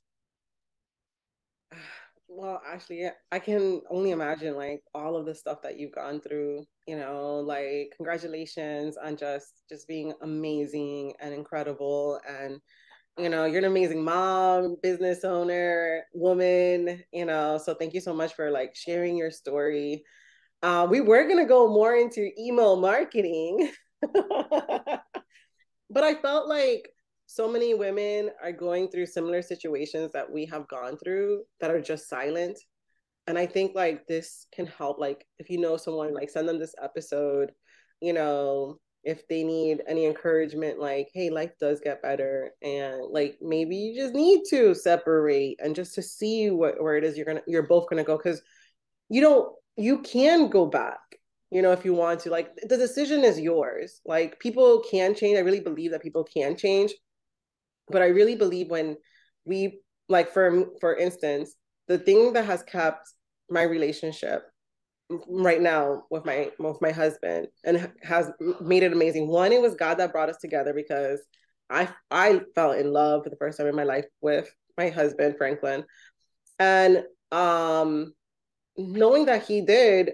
well 2.33 2.63
actually 2.67 3.07
i 3.33 3.39
can 3.39 3.81
only 3.91 4.13
imagine 4.13 4.55
like 4.55 4.83
all 4.95 5.17
of 5.17 5.27
the 5.27 5.35
stuff 5.35 5.61
that 5.63 5.79
you've 5.79 5.95
gone 5.95 6.21
through 6.21 6.65
you 6.87 6.97
know 6.97 7.41
like 7.41 7.93
congratulations 7.97 8.97
on 8.97 9.17
just 9.17 9.63
just 9.69 9.89
being 9.89 10.13
amazing 10.23 11.13
and 11.21 11.35
incredible 11.35 12.21
and 12.29 12.61
you 13.19 13.29
know 13.29 13.45
you're 13.45 13.59
an 13.59 13.65
amazing 13.65 14.03
mom 14.03 14.77
business 14.83 15.25
owner 15.25 16.03
woman 16.15 17.03
you 17.13 17.25
know 17.25 17.59
so 17.59 17.75
thank 17.75 17.93
you 17.93 18.01
so 18.01 18.15
much 18.15 18.35
for 18.35 18.51
like 18.51 18.75
sharing 18.75 19.17
your 19.17 19.31
story. 19.31 20.03
Uh, 20.63 20.87
we 20.91 21.01
were 21.01 21.25
going 21.25 21.39
to 21.39 21.47
go 21.47 21.69
more 21.69 21.97
into 21.97 22.31
email 22.39 22.77
marketing 22.77 23.71
but 24.03 26.05
i 26.05 26.15
felt 26.21 26.49
like 26.49 26.91
so 27.33 27.49
many 27.49 27.75
women 27.75 28.29
are 28.43 28.51
going 28.51 28.89
through 28.89 29.07
similar 29.07 29.41
situations 29.41 30.11
that 30.13 30.29
we 30.29 30.45
have 30.47 30.67
gone 30.67 30.97
through 30.97 31.45
that 31.61 31.71
are 31.71 31.81
just 31.81 32.09
silent. 32.09 32.59
And 33.29 33.39
i 33.39 33.47
think 33.47 33.77
like 33.77 34.09
this 34.09 34.47
can 34.53 34.67
help 34.67 34.99
like 34.99 35.25
if 35.39 35.49
you 35.49 35.61
know 35.61 35.77
someone 35.77 36.13
like 36.13 36.31
send 36.31 36.49
them 36.49 36.59
this 36.59 36.75
episode 36.83 37.53
you 38.01 38.13
know 38.13 38.79
if 39.05 39.29
they 39.29 39.45
need 39.45 39.83
any 39.87 40.07
encouragement 40.07 40.81
like 40.81 41.11
hey 41.15 41.31
life 41.31 41.53
does 41.61 41.79
get 41.81 42.03
better 42.03 42.51
and 42.63 43.03
like 43.13 43.39
maybe 43.41 43.77
you 43.77 43.95
just 43.95 44.15
need 44.15 44.43
to 44.51 44.75
separate 44.75 45.61
and 45.63 45.77
just 45.77 45.95
to 45.95 46.03
see 46.03 46.51
what 46.51 46.83
where 46.83 46.97
it 46.97 47.05
is 47.05 47.17
you're 47.17 47.27
gonna 47.27 47.43
you're 47.47 47.69
both 47.69 47.89
gonna 47.89 48.03
go 48.03 48.17
because 48.17 48.43
you 49.11 49.21
don't 49.21 49.55
you 49.77 50.01
can 50.01 50.49
go 50.49 50.67
back 50.67 50.99
you 51.53 51.63
know 51.63 51.71
if 51.71 51.85
you 51.85 51.95
want 51.95 52.19
to 52.21 52.31
like 52.31 52.51
the 52.69 52.77
decision 52.77 53.23
is 53.23 53.39
yours. 53.39 54.01
Like 54.05 54.41
people 54.41 54.83
can 54.91 55.15
change. 55.15 55.37
I 55.37 55.43
really 55.43 55.61
believe 55.61 55.91
that 55.93 56.03
people 56.03 56.25
can 56.25 56.57
change 56.57 56.93
but 57.91 58.03
i 58.03 58.07
really 58.07 58.37
believe 58.37 58.71
when 58.71 58.97
we 59.45 59.81
like 60.09 60.33
for 60.33 60.67
for 60.81 60.97
instance 60.97 61.55
the 61.89 61.99
thing 61.99 62.33
that 62.33 62.45
has 62.45 62.63
kept 62.63 63.11
my 63.49 63.63
relationship 63.63 64.45
right 65.29 65.61
now 65.61 66.05
with 66.11 66.25
my 66.25 66.51
with 66.59 66.81
my 66.81 66.93
husband 66.93 67.49
and 67.65 67.93
has 68.03 68.31
made 68.61 68.83
it 68.83 68.93
amazing. 68.93 69.29
One, 69.29 69.53
it 69.53 69.61
was 69.61 69.75
God 69.75 69.99
that 69.99 70.13
brought 70.13 70.29
us 70.29 70.39
together 70.39 70.73
because 70.73 71.21
I 71.69 71.89
I 72.11 72.43
fell 72.55 72.73
in 72.73 72.93
love 72.93 73.25
for 73.25 73.31
the 73.31 73.37
first 73.37 73.59
time 73.59 73.67
in 73.67 73.75
my 73.75 73.85
life 73.85 74.07
with 74.21 74.49
my 74.79 74.89
husband 74.89 75.37
Franklin, 75.37 75.85
and 76.59 77.05
um, 77.33 78.15
knowing 78.77 79.27
that 79.27 79.47
he 79.47 79.61
did, 79.61 80.13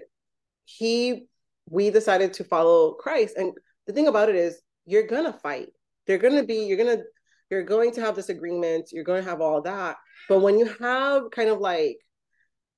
he 0.65 1.27
we 1.69 1.89
decided 1.89 2.33
to 2.33 2.43
follow 2.43 2.93
Christ. 2.93 3.35
And 3.37 3.53
the 3.85 3.93
thing 3.93 4.07
about 4.07 4.29
it 4.29 4.35
is, 4.35 4.59
you're 4.85 5.07
gonna 5.07 5.33
fight. 5.33 5.69
They're 6.07 6.17
gonna 6.17 6.43
be. 6.43 6.65
You're 6.65 6.77
gonna 6.77 7.03
you're 7.49 7.63
going 7.63 7.91
to 7.93 8.01
have 8.01 8.15
disagreements. 8.15 8.91
You're 8.91 9.03
going 9.03 9.23
to 9.23 9.29
have 9.29 9.41
all 9.41 9.61
that. 9.61 9.97
But 10.27 10.39
when 10.39 10.59
you 10.59 10.65
have 10.79 11.31
kind 11.31 11.49
of 11.49 11.59
like 11.59 11.97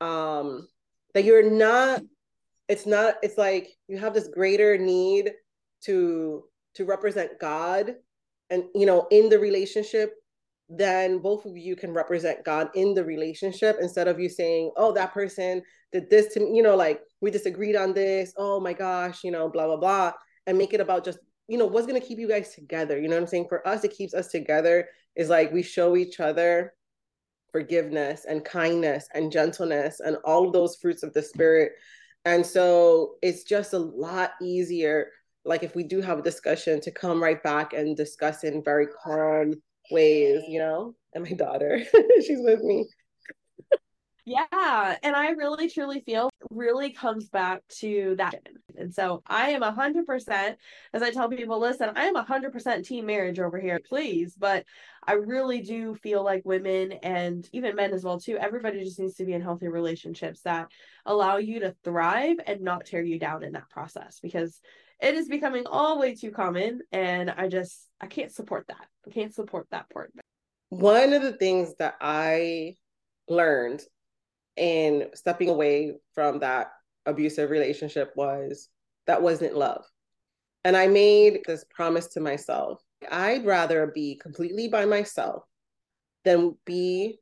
um 0.01 0.67
that 1.13 1.23
you're 1.23 1.49
not 1.49 2.01
it's 2.69 2.85
not 2.85 3.15
it's 3.21 3.37
like 3.37 3.67
you 3.87 3.97
have 3.97 4.13
this 4.13 4.29
greater 4.29 4.77
need 4.77 5.31
to 5.83 6.43
to 6.75 6.85
represent 6.85 7.31
god 7.39 7.95
and 8.49 8.63
you 8.73 8.85
know 8.85 9.07
in 9.11 9.27
the 9.27 9.37
relationship 9.37 10.13
then 10.69 11.17
both 11.19 11.45
of 11.45 11.57
you 11.57 11.75
can 11.75 11.91
represent 11.91 12.45
god 12.45 12.69
in 12.75 12.93
the 12.93 13.03
relationship 13.03 13.77
instead 13.81 14.07
of 14.07 14.19
you 14.19 14.29
saying 14.29 14.71
oh 14.77 14.93
that 14.93 15.13
person 15.13 15.61
did 15.91 16.09
this 16.09 16.33
to 16.33 16.39
me 16.39 16.55
you 16.55 16.63
know 16.63 16.75
like 16.75 17.01
we 17.21 17.31
disagreed 17.31 17.75
on 17.75 17.93
this 17.93 18.33
oh 18.37 18.59
my 18.59 18.71
gosh 18.71 19.23
you 19.23 19.31
know 19.31 19.49
blah 19.49 19.65
blah 19.65 19.77
blah 19.77 20.11
and 20.47 20.57
make 20.57 20.73
it 20.73 20.79
about 20.79 21.03
just 21.03 21.19
you 21.49 21.57
know 21.57 21.65
what's 21.65 21.87
going 21.87 21.99
to 21.99 22.07
keep 22.07 22.19
you 22.19 22.27
guys 22.27 22.53
together 22.53 22.97
you 22.99 23.07
know 23.07 23.15
what 23.15 23.21
i'm 23.21 23.27
saying 23.27 23.47
for 23.49 23.67
us 23.67 23.83
it 23.83 23.91
keeps 23.91 24.13
us 24.13 24.27
together 24.27 24.87
is 25.15 25.29
like 25.29 25.51
we 25.51 25.63
show 25.63 25.97
each 25.97 26.19
other 26.19 26.73
forgiveness 27.51 28.25
and 28.27 28.45
kindness 28.45 29.07
and 29.13 29.31
gentleness 29.31 29.99
and 29.99 30.17
all 30.23 30.47
of 30.47 30.53
those 30.53 30.75
fruits 30.75 31.03
of 31.03 31.13
the 31.13 31.21
spirit. 31.21 31.73
And 32.25 32.45
so 32.45 33.15
it's 33.21 33.43
just 33.43 33.73
a 33.73 33.79
lot 33.79 34.31
easier, 34.41 35.07
like 35.45 35.63
if 35.63 35.75
we 35.75 35.83
do 35.83 36.01
have 36.01 36.19
a 36.19 36.23
discussion, 36.23 36.81
to 36.81 36.91
come 36.91 37.21
right 37.21 37.41
back 37.41 37.73
and 37.73 37.95
discuss 37.95 38.43
in 38.43 38.63
very 38.63 38.87
calm 38.87 39.55
ways, 39.91 40.43
you 40.47 40.59
know? 40.59 40.95
And 41.13 41.23
my 41.23 41.31
daughter, 41.31 41.81
she's 42.25 42.39
with 42.41 42.61
me. 42.61 42.87
Yeah. 44.29 44.95
And 45.01 45.15
I 45.15 45.31
really 45.31 45.67
truly 45.69 46.01
feel 46.01 46.29
really 46.51 46.91
comes 46.91 47.29
back 47.29 47.63
to 47.79 48.13
that. 48.19 48.35
And 48.77 48.93
so 48.93 49.23
I 49.25 49.49
am 49.49 49.63
a 49.63 49.71
hundred 49.71 50.05
percent, 50.05 50.59
as 50.93 51.01
I 51.01 51.09
tell 51.09 51.29
people, 51.29 51.59
listen, 51.59 51.89
I 51.95 52.05
am 52.05 52.15
a 52.15 52.21
hundred 52.21 52.53
percent 52.53 52.85
team 52.85 53.07
marriage 53.07 53.39
over 53.39 53.59
here, 53.59 53.79
please. 53.83 54.35
But 54.37 54.65
I 55.07 55.13
really 55.13 55.61
do 55.61 55.95
feel 55.95 56.23
like 56.23 56.43
women 56.45 56.91
and 57.01 57.49
even 57.53 57.75
men 57.75 57.91
as 57.91 58.03
well 58.03 58.19
too, 58.19 58.37
everybody 58.37 58.83
just 58.83 58.99
needs 58.99 59.15
to 59.15 59.25
be 59.25 59.33
in 59.33 59.41
healthy 59.41 59.67
relationships 59.67 60.41
that 60.41 60.67
allow 61.07 61.37
you 61.37 61.61
to 61.61 61.75
thrive 61.83 62.37
and 62.45 62.61
not 62.61 62.85
tear 62.85 63.01
you 63.01 63.17
down 63.17 63.43
in 63.43 63.53
that 63.53 63.69
process 63.71 64.19
because 64.21 64.61
it 65.01 65.15
is 65.15 65.27
becoming 65.27 65.65
all 65.65 65.97
way 65.97 66.13
too 66.13 66.29
common 66.29 66.81
and 66.91 67.31
I 67.31 67.47
just 67.47 67.89
I 67.99 68.05
can't 68.05 68.31
support 68.31 68.67
that. 68.67 68.85
I 69.07 69.09
can't 69.09 69.33
support 69.33 69.65
that 69.71 69.89
part. 69.89 70.13
One 70.69 71.13
of 71.13 71.23
the 71.23 71.33
things 71.33 71.73
that 71.79 71.95
I 71.99 72.75
learned 73.27 73.81
in 74.59 75.07
stepping 75.15 75.49
away 75.49 75.95
from 76.13 76.39
that 76.39 76.71
abusive 77.05 77.49
relationship 77.49 78.11
was 78.15 78.69
that 79.07 79.21
wasn't 79.21 79.57
love. 79.57 79.85
And 80.63 80.75
I 80.75 80.87
made 80.87 81.39
this 81.45 81.65
promise 81.73 82.07
to 82.07 82.19
myself 82.19 82.81
I'd 83.09 83.45
rather 83.45 83.87
be 83.87 84.15
completely 84.15 84.67
by 84.67 84.85
myself 84.85 85.43
than 86.25 86.57
be 86.65 87.19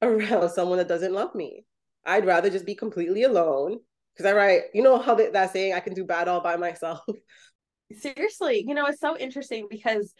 around 0.00 0.48
someone 0.54 0.78
that 0.78 0.88
doesn't 0.88 1.12
love 1.12 1.34
me. 1.34 1.64
I'd 2.04 2.26
rather 2.26 2.50
just 2.50 2.66
be 2.66 2.74
completely 2.74 3.24
alone. 3.24 3.78
Because 4.14 4.32
I 4.32 4.34
write, 4.34 4.62
you 4.74 4.82
know 4.82 4.98
how 4.98 5.14
that, 5.14 5.32
that 5.34 5.52
saying, 5.52 5.74
I 5.74 5.80
can 5.80 5.94
do 5.94 6.04
bad 6.04 6.26
all 6.26 6.40
by 6.40 6.56
myself. 6.56 7.00
Seriously, 7.96 8.64
you 8.66 8.74
know, 8.74 8.86
it's 8.86 9.00
so 9.00 9.16
interesting 9.16 9.68
because 9.70 10.12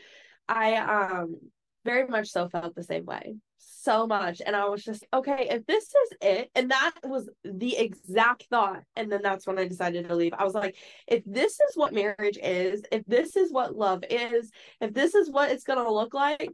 I 0.48 0.76
um 0.76 1.36
very 1.84 2.06
much 2.06 2.28
so 2.28 2.48
felt 2.48 2.74
the 2.74 2.82
same 2.82 3.04
way 3.04 3.36
so 3.58 4.06
much. 4.06 4.42
And 4.44 4.54
I 4.54 4.68
was 4.68 4.84
just, 4.84 5.06
okay, 5.14 5.48
if 5.50 5.66
this 5.66 5.84
is 5.84 6.16
it, 6.20 6.50
and 6.54 6.70
that 6.70 6.92
was 7.04 7.28
the 7.44 7.76
exact 7.76 8.44
thought. 8.50 8.82
And 8.96 9.10
then 9.10 9.20
that's 9.22 9.46
when 9.46 9.58
I 9.58 9.66
decided 9.66 10.08
to 10.08 10.14
leave. 10.14 10.34
I 10.36 10.44
was 10.44 10.54
like, 10.54 10.76
if 11.06 11.22
this 11.24 11.52
is 11.52 11.74
what 11.74 11.94
marriage 11.94 12.38
is, 12.42 12.82
if 12.92 13.04
this 13.06 13.36
is 13.36 13.52
what 13.52 13.76
love 13.76 14.04
is, 14.10 14.50
if 14.80 14.92
this 14.92 15.14
is 15.14 15.30
what 15.30 15.50
it's 15.50 15.64
going 15.64 15.82
to 15.82 15.92
look 15.92 16.12
like, 16.14 16.50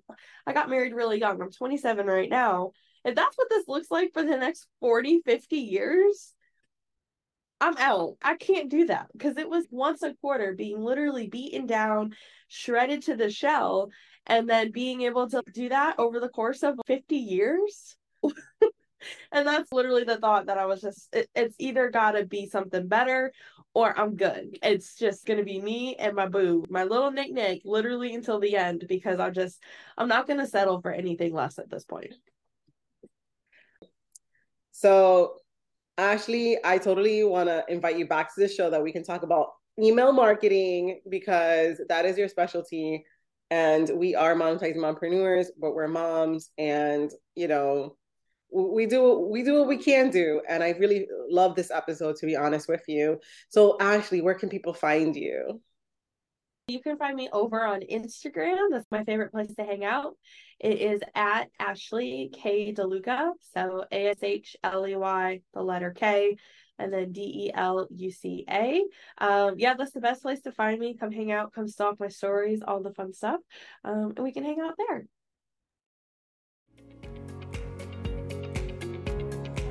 I 0.47 0.53
got 0.53 0.71
married 0.71 0.95
really 0.95 1.19
young. 1.19 1.41
I'm 1.41 1.51
27 1.51 2.07
right 2.07 2.31
now. 2.31 2.71
If 3.05 3.15
that's 3.15 3.37
what 3.37 3.49
this 3.51 3.69
looks 3.69 3.91
like 3.91 4.13
for 4.13 4.23
the 4.23 4.37
next 4.37 4.67
40, 4.81 5.23
50 5.25 5.57
years, 5.57 6.33
I'm 7.61 7.77
out. 7.79 8.17
I 8.23 8.37
can't 8.37 8.71
do 8.71 8.87
that 8.87 9.09
because 9.13 9.37
it 9.37 9.49
was 9.49 9.67
once 9.71 10.03
a 10.03 10.15
quarter 10.21 10.55
being 10.55 10.81
literally 10.81 11.29
beaten 11.29 11.67
down, 11.67 12.15
shredded 12.49 13.03
to 13.03 13.17
the 13.17 13.31
shell 13.31 13.91
and 14.27 14.49
then 14.49 14.71
being 14.71 15.03
able 15.03 15.29
to 15.31 15.43
do 15.53 15.69
that 15.69 15.99
over 15.99 16.21
the 16.21 16.29
course 16.29 16.63
of 16.63 16.79
50 16.87 17.17
years. 17.17 17.97
And 19.33 19.47
that's 19.47 19.73
literally 19.73 20.05
the 20.05 20.17
thought 20.17 20.47
that 20.47 20.59
i 20.59 20.65
was 20.67 20.81
just 20.81 21.15
it, 21.15 21.29
it's 21.35 21.57
either 21.59 21.91
gotta 21.91 22.25
be 22.25 22.47
something 22.47 22.89
better 22.89 23.33
or 23.75 23.99
i'm 23.99 24.17
good. 24.17 24.59
It's 24.63 24.97
just 24.97 25.27
gonna 25.27 25.43
be 25.43 25.61
me 25.61 25.97
and 25.97 26.15
my 26.15 26.27
boo 26.27 26.65
my 26.71 26.85
little 26.85 27.11
nick 27.11 27.33
nick 27.33 27.63
literally 27.65 28.15
until 28.15 28.41
the 28.41 28.57
end 28.57 28.87
because 28.89 29.21
i'm 29.21 29.35
just 29.35 29.63
i'm 29.99 30.09
not 30.09 30.27
gonna 30.27 30.47
settle 30.47 30.81
for 30.81 30.91
anything 30.91 31.35
less 31.35 31.59
at 31.59 31.71
this 31.71 31.85
point. 31.85 32.15
So 34.73 35.35
ashley 35.99 36.59
i 36.65 36.79
totally 36.79 37.23
want 37.25 37.49
to 37.49 37.65
invite 37.69 37.99
you 37.99 38.07
back 38.07 38.35
to 38.35 38.41
the 38.41 38.49
show 38.49 38.69
that 38.71 38.83
we 38.83 38.91
can 38.91 39.05
talk 39.05 39.23
about 39.23 39.49
email 39.79 40.13
marketing 40.13 41.01
because 41.09 41.81
that 41.89 42.05
is 42.05 42.17
your 42.17 42.29
specialty 42.29 43.05
and 43.55 43.89
we 43.95 44.17
are 44.17 44.35
monetizing 44.35 44.83
mompreneurs 44.87 45.47
but 45.61 45.75
we're 45.77 45.87
moms 45.87 46.51
and 46.59 47.13
you 47.37 47.47
know 47.47 47.97
we 48.55 48.87
do 48.87 49.29
we 49.33 49.43
do 49.43 49.55
what 49.59 49.69
we 49.69 49.77
can 49.77 50.11
do. 50.11 50.41
And 50.49 50.63
i 50.63 50.71
really 50.83 51.07
love 51.29 51.57
this 51.57 51.71
episode 51.71 52.17
to 52.17 52.27
be 52.27 52.37
honest 52.37 52.69
with 52.69 52.85
you. 52.87 53.19
So 53.49 53.77
ashley 53.81 54.21
where 54.21 54.35
can 54.35 54.49
people 54.49 54.75
find 54.75 55.15
you? 55.17 55.61
You 56.69 56.81
can 56.81 56.97
find 56.97 57.17
me 57.17 57.29
over 57.33 57.67
on 57.67 57.81
instagram. 57.81 58.69
That's 58.71 58.91
my 58.91 59.05
favorite 59.05 59.33
place 59.33 59.55
to 59.57 59.65
hang 59.65 59.85
out. 59.85 60.15
It 60.61 60.79
is 60.81 61.01
at 61.15 61.49
ashley 61.59 62.31
k. 62.33 62.73
Deluca. 62.73 63.33
So 63.55 63.85
a-s-h-l-e-y 63.91 65.41
the 65.53 65.63
letter 65.63 65.91
k 65.91 66.37
and 66.79 66.93
then 66.93 67.13
D 67.13 67.47
E 67.47 67.53
L 67.55 67.87
U 67.91 68.11
C 68.11 68.45
A. 68.49 68.83
Um, 69.19 69.55
yeah, 69.59 69.75
that's 69.75 69.93
the 69.93 70.01
best 70.01 70.23
place 70.23 70.41
to 70.43 70.53
find 70.53 70.79
me. 70.79 70.95
Come 70.95 71.13
hang 71.13 71.33
out, 71.33 71.53
come 71.53 71.69
stalk 71.69 72.01
my 72.01 72.09
stories, 72.09 72.63
all 72.67 72.83
the 72.83 72.93
fun 72.93 73.13
stuff. 73.13 73.41
Um, 73.85 74.13
and 74.17 74.25
we 74.25 74.33
can 74.33 74.45
hang 74.45 74.61
out 74.61 74.75
there. 74.77 75.07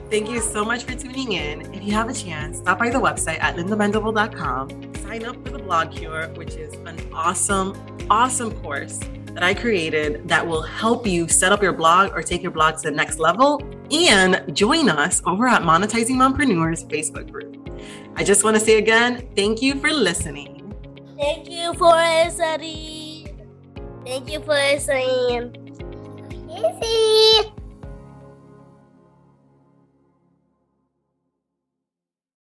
Thank 0.10 0.30
you 0.30 0.42
so 0.42 0.64
much 0.64 0.84
for 0.84 0.94
tuning 0.94 1.32
in. 1.32 1.74
If 1.74 1.84
you 1.84 1.92
have 1.94 2.08
a 2.08 2.14
chance, 2.14 2.60
stop 2.60 2.78
by 2.78 2.92
the 2.92 3.00
website 3.00 3.42
at 3.42 3.56
lindamendable.com. 3.56 4.94
Sign 4.98 5.26
up 5.26 5.44
for 5.44 5.52
the 5.52 5.60
Blog 5.60 5.92
Cure, 5.92 6.28
which 6.36 6.54
is 6.56 6.74
an 6.86 7.00
awesome, 7.12 7.76
awesome 8.12 8.52
course 8.62 9.00
that 9.34 9.44
I 9.44 9.54
created 9.54 10.28
that 10.28 10.46
will 10.46 10.62
help 10.62 11.08
you 11.08 11.28
set 11.28 11.52
up 11.52 11.62
your 11.62 11.74
blog 11.74 12.12
or 12.14 12.22
take 12.22 12.42
your 12.42 12.52
blog 12.52 12.78
to 12.78 12.84
the 12.84 12.92
next 12.92 13.20
level 13.20 13.62
and 13.92 14.44
join 14.56 14.90
us 14.90 15.22
over 15.26 15.48
at 15.48 15.64
Monetizing 15.64 16.16
Mompreneurs 16.16 16.88
Facebook 16.88 17.32
group. 17.32 17.70
I 18.16 18.24
just 18.24 18.44
want 18.44 18.56
to 18.56 18.60
say 18.60 18.78
again, 18.78 19.28
thank 19.36 19.62
you 19.62 19.76
for 19.76 19.92
listening. 19.92 20.74
Thank 21.18 21.50
you 21.50 21.74
for 21.74 21.92
listening. 21.92 23.48
Thank 24.06 24.32
you 24.32 24.40
for 24.42 24.54
listening. 24.54 25.54
Kissy. 26.50 27.53